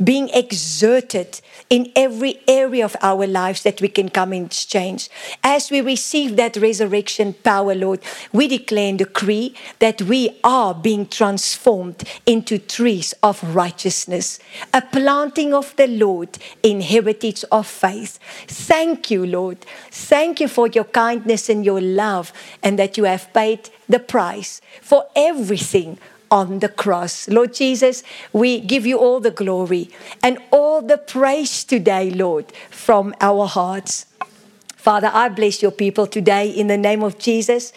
being 0.02 0.28
exerted 0.30 1.40
in 1.70 1.92
every 1.94 2.40
area 2.48 2.84
of 2.84 2.96
our 3.00 3.26
lives 3.26 3.62
that 3.62 3.80
we 3.80 3.88
can 3.88 4.08
come 4.08 4.32
in 4.32 4.46
exchange. 4.46 5.08
As 5.42 5.70
we 5.70 5.80
receive 5.80 6.36
that 6.36 6.56
resurrection 6.56 7.34
power, 7.34 7.74
Lord, 7.74 8.00
we 8.32 8.48
declare 8.48 8.88
and 8.88 8.98
decree 8.98 9.54
that 9.78 10.02
we 10.02 10.38
are 10.42 10.74
being 10.74 11.06
transformed 11.06 12.02
into 12.26 12.58
trees 12.58 13.14
of 13.22 13.42
righteousness, 13.54 14.38
a 14.72 14.82
planting 14.82 15.54
of 15.54 15.74
the 15.76 15.86
Lord 15.86 16.38
in 16.62 16.80
heritage 16.80 17.44
of 17.50 17.66
faith. 17.66 18.18
Thank 18.46 19.10
you, 19.10 19.26
Lord. 19.26 19.58
Thank 19.90 20.40
you 20.40 20.48
for 20.48 20.68
your 20.68 20.84
kindness 20.84 21.48
and 21.48 21.64
your 21.64 21.80
love, 21.80 22.32
and 22.62 22.78
that 22.78 22.96
you 22.96 23.04
have 23.04 23.32
paid 23.32 23.70
the 23.88 24.00
price 24.00 24.60
for 24.80 25.06
everything 25.14 25.98
on 26.30 26.60
the 26.60 26.68
cross. 26.68 27.28
Lord 27.28 27.54
Jesus, 27.54 28.02
we 28.32 28.60
give 28.60 28.86
you 28.86 28.98
all 28.98 29.20
the 29.20 29.30
glory 29.30 29.90
and 30.22 30.38
all 30.50 30.82
the 30.82 30.98
praise 30.98 31.64
today, 31.64 32.10
Lord, 32.10 32.52
from 32.70 33.14
our 33.20 33.46
hearts. 33.46 34.06
Father, 34.76 35.10
I 35.12 35.30
bless 35.30 35.62
your 35.62 35.70
people 35.70 36.06
today 36.06 36.50
in 36.50 36.66
the 36.66 36.76
name 36.76 37.02
of 37.02 37.18
Jesus. 37.18 37.72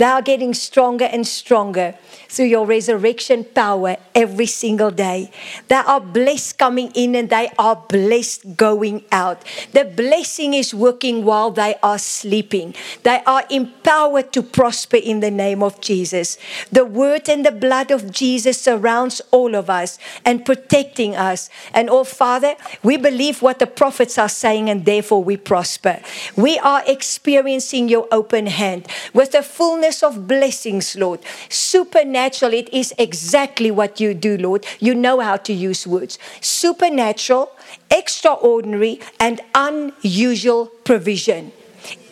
They 0.00 0.06
are 0.06 0.22
getting 0.22 0.54
stronger 0.54 1.04
and 1.04 1.26
stronger 1.26 1.94
through 2.30 2.46
your 2.46 2.64
resurrection 2.64 3.44
power 3.44 3.98
every 4.14 4.46
single 4.46 4.90
day. 4.90 5.30
They 5.68 5.74
are 5.74 6.00
blessed 6.00 6.56
coming 6.56 6.90
in 6.94 7.14
and 7.14 7.28
they 7.28 7.50
are 7.58 7.76
blessed 7.76 8.56
going 8.56 9.04
out. 9.12 9.44
The 9.72 9.84
blessing 9.84 10.54
is 10.54 10.72
working 10.72 11.26
while 11.26 11.50
they 11.50 11.74
are 11.82 11.98
sleeping. 11.98 12.74
They 13.02 13.20
are 13.26 13.44
empowered 13.50 14.32
to 14.32 14.42
prosper 14.42 14.96
in 14.96 15.20
the 15.20 15.30
name 15.30 15.62
of 15.62 15.82
Jesus. 15.82 16.38
The 16.72 16.86
word 16.86 17.28
and 17.28 17.44
the 17.44 17.52
blood 17.52 17.90
of 17.90 18.10
Jesus 18.10 18.58
surrounds 18.58 19.20
all 19.30 19.54
of 19.54 19.68
us 19.68 19.98
and 20.24 20.46
protecting 20.46 21.14
us. 21.14 21.50
And 21.74 21.90
oh 21.90 22.04
Father, 22.04 22.54
we 22.82 22.96
believe 22.96 23.42
what 23.42 23.58
the 23.58 23.66
prophets 23.66 24.16
are 24.16 24.30
saying 24.30 24.70
and 24.70 24.86
therefore 24.86 25.22
we 25.22 25.36
prosper. 25.36 26.00
We 26.36 26.58
are 26.60 26.82
experiencing 26.86 27.90
your 27.90 28.08
open 28.10 28.46
hand 28.46 28.86
with 29.12 29.32
the 29.32 29.42
fullness 29.42 29.89
of 30.02 30.26
blessings, 30.26 30.96
Lord. 30.96 31.20
Supernatural, 31.48 32.54
it 32.54 32.68
is 32.72 32.94
exactly 32.98 33.70
what 33.70 34.00
you 34.00 34.14
do, 34.14 34.38
Lord. 34.38 34.64
You 34.78 34.94
know 34.94 35.20
how 35.20 35.36
to 35.36 35.52
use 35.52 35.86
words. 35.86 36.18
Supernatural, 36.40 37.50
extraordinary, 37.90 39.00
and 39.18 39.40
unusual 39.54 40.66
provision. 40.84 41.52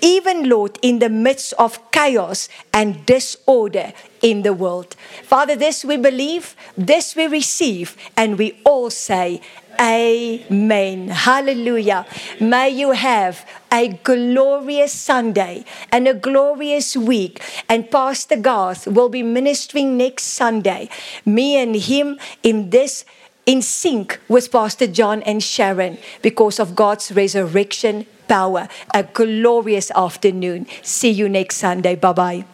Even, 0.01 0.49
Lord, 0.49 0.79
in 0.83 0.99
the 0.99 1.09
midst 1.09 1.53
of 1.59 1.91
chaos 1.91 2.49
and 2.73 3.05
disorder 3.05 3.93
in 4.23 4.43
the 4.43 4.53
world. 4.53 4.95
Father, 5.25 5.57
this 5.57 5.85
we 5.85 5.97
believe, 5.97 6.57
this 6.77 7.15
we 7.15 7.27
receive, 7.27 7.97
and 8.17 8.39
we 8.39 8.61
all 8.65 8.91
say, 8.91 9.41
Amen. 9.81 11.09
Hallelujah. 11.09 12.05
May 12.41 12.71
you 12.71 12.93
have 12.93 13.47
a 13.71 13.89
glorious 14.03 14.93
Sunday 14.93 15.65
and 15.93 16.09
a 16.09 16.15
glorious 16.15 16.97
week. 16.97 17.41
And 17.69 17.89
Pastor 17.91 18.37
Garth 18.37 18.89
will 18.89 19.09
be 19.09 19.23
ministering 19.23 19.97
next 19.97 20.25
Sunday. 20.25 20.89
Me 21.25 21.57
and 21.57 21.77
him 21.77 22.19
in 22.43 22.71
this 22.71 23.05
in 23.47 23.63
sync 23.63 24.21
with 24.29 24.53
Pastor 24.53 24.87
John 24.87 25.23
and 25.23 25.43
Sharon 25.43 25.97
because 26.23 26.59
of 26.59 26.75
God's 26.75 27.13
resurrection 27.13 28.05
power. 28.27 28.69
A 28.93 29.05
glorious 29.05 29.91
afternoon. 29.93 30.67
See 30.83 31.11
you 31.11 31.29
next 31.29 31.57
Sunday. 31.57 31.95
Bye 31.95 32.13
bye. 32.13 32.45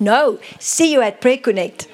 No, 0.00 0.38
see 0.58 0.92
you 0.92 1.02
at 1.02 1.20
Pray 1.20 1.38
Connect. 1.38 1.88